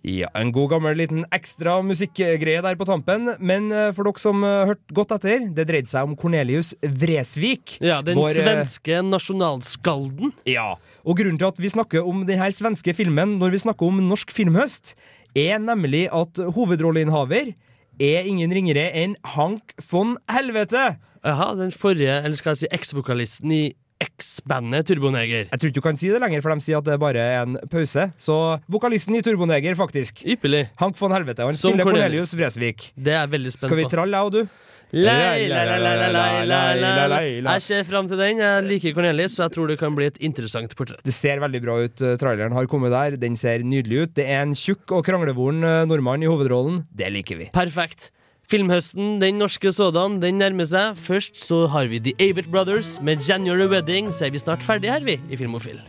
Ja, 0.05 0.29
En 0.37 0.51
god 0.53 0.69
gammel 0.75 0.99
liten 1.01 1.23
ekstra 1.33 1.79
musikkgreie 1.81 2.61
der 2.61 2.77
på 2.77 2.85
tampen. 2.85 3.31
Men 3.41 3.71
eh, 3.73 3.89
for 3.97 4.05
dere 4.05 4.21
som 4.21 4.45
uh, 4.45 4.67
hørte 4.69 4.97
godt 4.97 5.15
etter, 5.17 5.47
det 5.57 5.65
dreide 5.71 5.89
seg 5.89 6.05
om 6.05 6.17
Cornelius 6.21 6.75
Vresvik. 6.85 7.79
Ja, 7.81 8.03
Den 8.05 8.21
Vår, 8.21 8.35
eh, 8.37 8.45
svenske 8.45 9.01
nasjonalskalden. 9.07 10.35
Ja, 10.51 10.75
og 11.09 11.17
grunnen 11.17 11.41
til 11.41 11.49
at 11.49 11.61
vi 11.63 11.73
snakker 11.73 12.05
om 12.05 12.27
denne 12.29 12.51
svenske 12.53 12.93
filmen 12.97 13.39
når 13.41 13.57
vi 13.57 13.63
snakker 13.65 13.89
om 13.89 14.03
norsk 14.05 14.35
filmhøst, 14.37 14.93
er 15.35 15.57
nemlig 15.59 16.05
at 16.13 16.37
hovedrolleinnehaver 16.53 17.55
er 18.03 18.29
ingen 18.29 18.53
ringere 18.53 18.91
enn 18.93 19.17
Hank 19.35 19.73
von 19.89 20.19
Helvete. 20.29 20.99
Jaha, 21.25 21.55
den 21.57 21.73
forrige, 21.73 22.21
eller 22.21 22.37
skal 22.37 22.53
jeg 22.53 22.67
si 22.67 22.73
eksvokalisten 22.77 23.57
i 23.57 23.65
X-bandet 24.03 24.87
Turboneger. 24.91 25.47
Jeg 25.51 25.61
tror 25.61 25.71
ikke 25.71 25.79
du 25.79 25.85
kan 25.85 25.97
si 26.01 26.11
det 26.13 26.21
lenger, 26.23 26.43
for 26.45 26.55
de 26.55 26.65
sier 26.65 26.81
at 26.81 26.89
det 26.89 26.99
bare 27.01 27.23
er 27.23 27.43
en 27.47 27.57
pause. 27.71 28.09
Så 28.21 28.37
vokalisten 28.71 29.15
i 29.17 29.23
Turboneger, 29.25 29.77
faktisk. 29.79 30.25
Ypperlig. 30.27 30.67
Hank 30.81 30.99
von 31.01 31.15
Helvete. 31.15 31.47
Han 31.47 31.55
Som 31.55 31.73
spiller 31.73 31.85
Cornelius. 31.89 32.31
Cornelius 32.33 32.37
Vresvik. 32.59 32.89
Det 32.97 33.15
er 33.15 33.21
jeg 33.25 33.35
veldig 33.39 33.53
spent 33.55 33.69
Skal 33.71 33.81
vi 33.81 33.89
tralle, 33.93 34.19
jeg 34.21 34.31
og 34.31 34.33
du? 34.37 34.61
Lei, 34.95 35.03
lei, 35.11 35.49
lei, 35.51 35.79
lei, 35.81 35.95
lei, 35.99 36.45
lei, 36.47 36.75
lei, 36.79 37.07
lei. 37.11 37.23
lei. 37.43 37.55
Jeg 37.57 37.63
ser 37.67 37.87
fram 37.89 38.07
til 38.07 38.21
den. 38.21 38.39
Jeg 38.39 38.63
liker 38.69 38.93
Cornelis, 38.95 39.35
så 39.35 39.47
jeg 39.49 39.55
tror 39.57 39.71
det 39.73 39.79
kan 39.81 39.95
bli 39.97 40.07
et 40.07 40.21
interessant 40.23 40.71
portrett. 40.79 41.01
Det 41.03 41.15
ser 41.17 41.41
veldig 41.43 41.61
bra 41.65 41.79
ut. 41.83 42.03
eh, 42.05 42.15
Traileren 42.21 42.55
har 42.55 42.69
kommet 42.71 42.93
der. 42.95 43.17
Den 43.19 43.35
ser 43.41 43.65
nydelig 43.67 44.05
ut. 44.05 44.13
Det 44.15 44.27
er 44.29 44.45
en 44.45 44.55
tjukk 44.55 44.93
og 44.95 45.03
kranglevoren 45.09 45.65
eh, 45.67 45.81
nordmann 45.91 46.23
i 46.23 46.31
hovedrollen. 46.31 46.85
Det 46.95 47.11
liker 47.11 47.41
vi. 47.41 47.49
Perfekt. 47.57 48.13
Filmhøsten, 48.51 49.21
den 49.23 49.39
norske 49.41 49.73
sådan, 49.73 50.21
den 50.23 50.39
nærmer 50.39 50.67
seg. 50.69 50.99
Først 51.01 51.39
så 51.41 51.65
har 51.73 51.89
vi 51.89 51.99
The 51.99 52.15
Avett 52.21 52.51
Brothers 52.51 52.99
med 53.01 53.25
January 53.29 53.69
Wedding. 53.73 54.13
Så 54.13 54.27
er 54.27 54.35
vi 54.35 54.39
snart 54.39 54.63
ferdig 54.63 54.93
her, 54.93 55.01
vi, 55.05 55.19
i 55.31 55.37
Filmofil. 55.37 55.81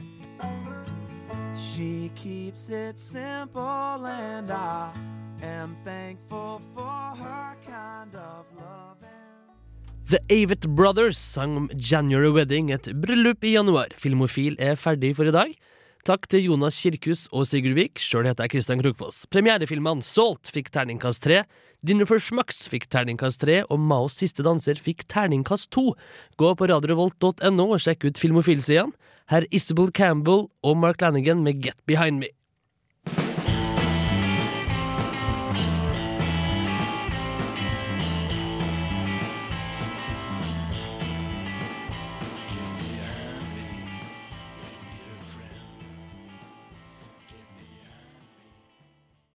She 1.57 2.09
keeps 2.15 2.69
it 2.69 2.99
simple, 2.99 4.07
and 4.07 4.49
I 4.49 4.95
am 5.43 5.75
thankful 5.83 6.61
for 6.73 7.15
her 7.19 7.55
kind 7.65 8.15
of 8.15 8.45
love. 8.55 8.85
The 10.07 10.19
Avett 10.29 10.67
Brothers 10.67 11.17
sang 11.17 11.57
om 11.57 11.69
January 11.73 12.29
Wedding, 12.29 12.71
et 12.71 12.91
bryllup 13.01 13.43
i 13.43 13.55
januar. 13.55 13.89
Filmofil 13.97 14.55
er 14.61 14.77
ferdig 14.77 15.15
for 15.17 15.25
i 15.25 15.33
dag. 15.33 15.55
Takk 16.05 16.27
til 16.29 16.43
Jonas 16.45 16.77
Kirkhus 16.77 17.23
og 17.33 17.47
Sigurd 17.49 17.73
Vik. 17.73 17.97
Sjøl 17.97 18.27
heter 18.29 18.45
jeg 18.45 18.51
Kristian 18.53 18.83
Krokfoss. 18.83 19.23
Premierefilmene 19.33 20.05
Salt 20.05 20.51
fikk 20.53 20.69
terningkast 20.69 21.23
tre. 21.25 21.39
Dinner 21.85 22.07
for 22.09 22.17
Schmucks 22.17 22.63
fikk 22.71 22.87
terningkast 22.89 23.43
tre, 23.43 23.59
og 23.69 23.77
Maos 23.77 24.15
siste 24.17 24.41
danser 24.45 24.79
fikk 24.81 25.03
terningkast 25.11 25.69
to. 25.75 25.91
Gå 26.41 26.53
på 26.57 26.69
radiorevolt.no 26.71 27.65
og 27.67 27.83
sjekk 27.83 28.07
ut 28.07 28.21
filmofilsidene. 28.21 28.95
Herr 29.29 29.45
Isabel 29.53 29.91
Campbell 29.93 30.47
og 30.65 30.79
Mark 30.81 31.05
Lanigan 31.05 31.43
med 31.45 31.61
Get 31.61 31.77
Behind 31.85 32.23
Me. 32.23 32.31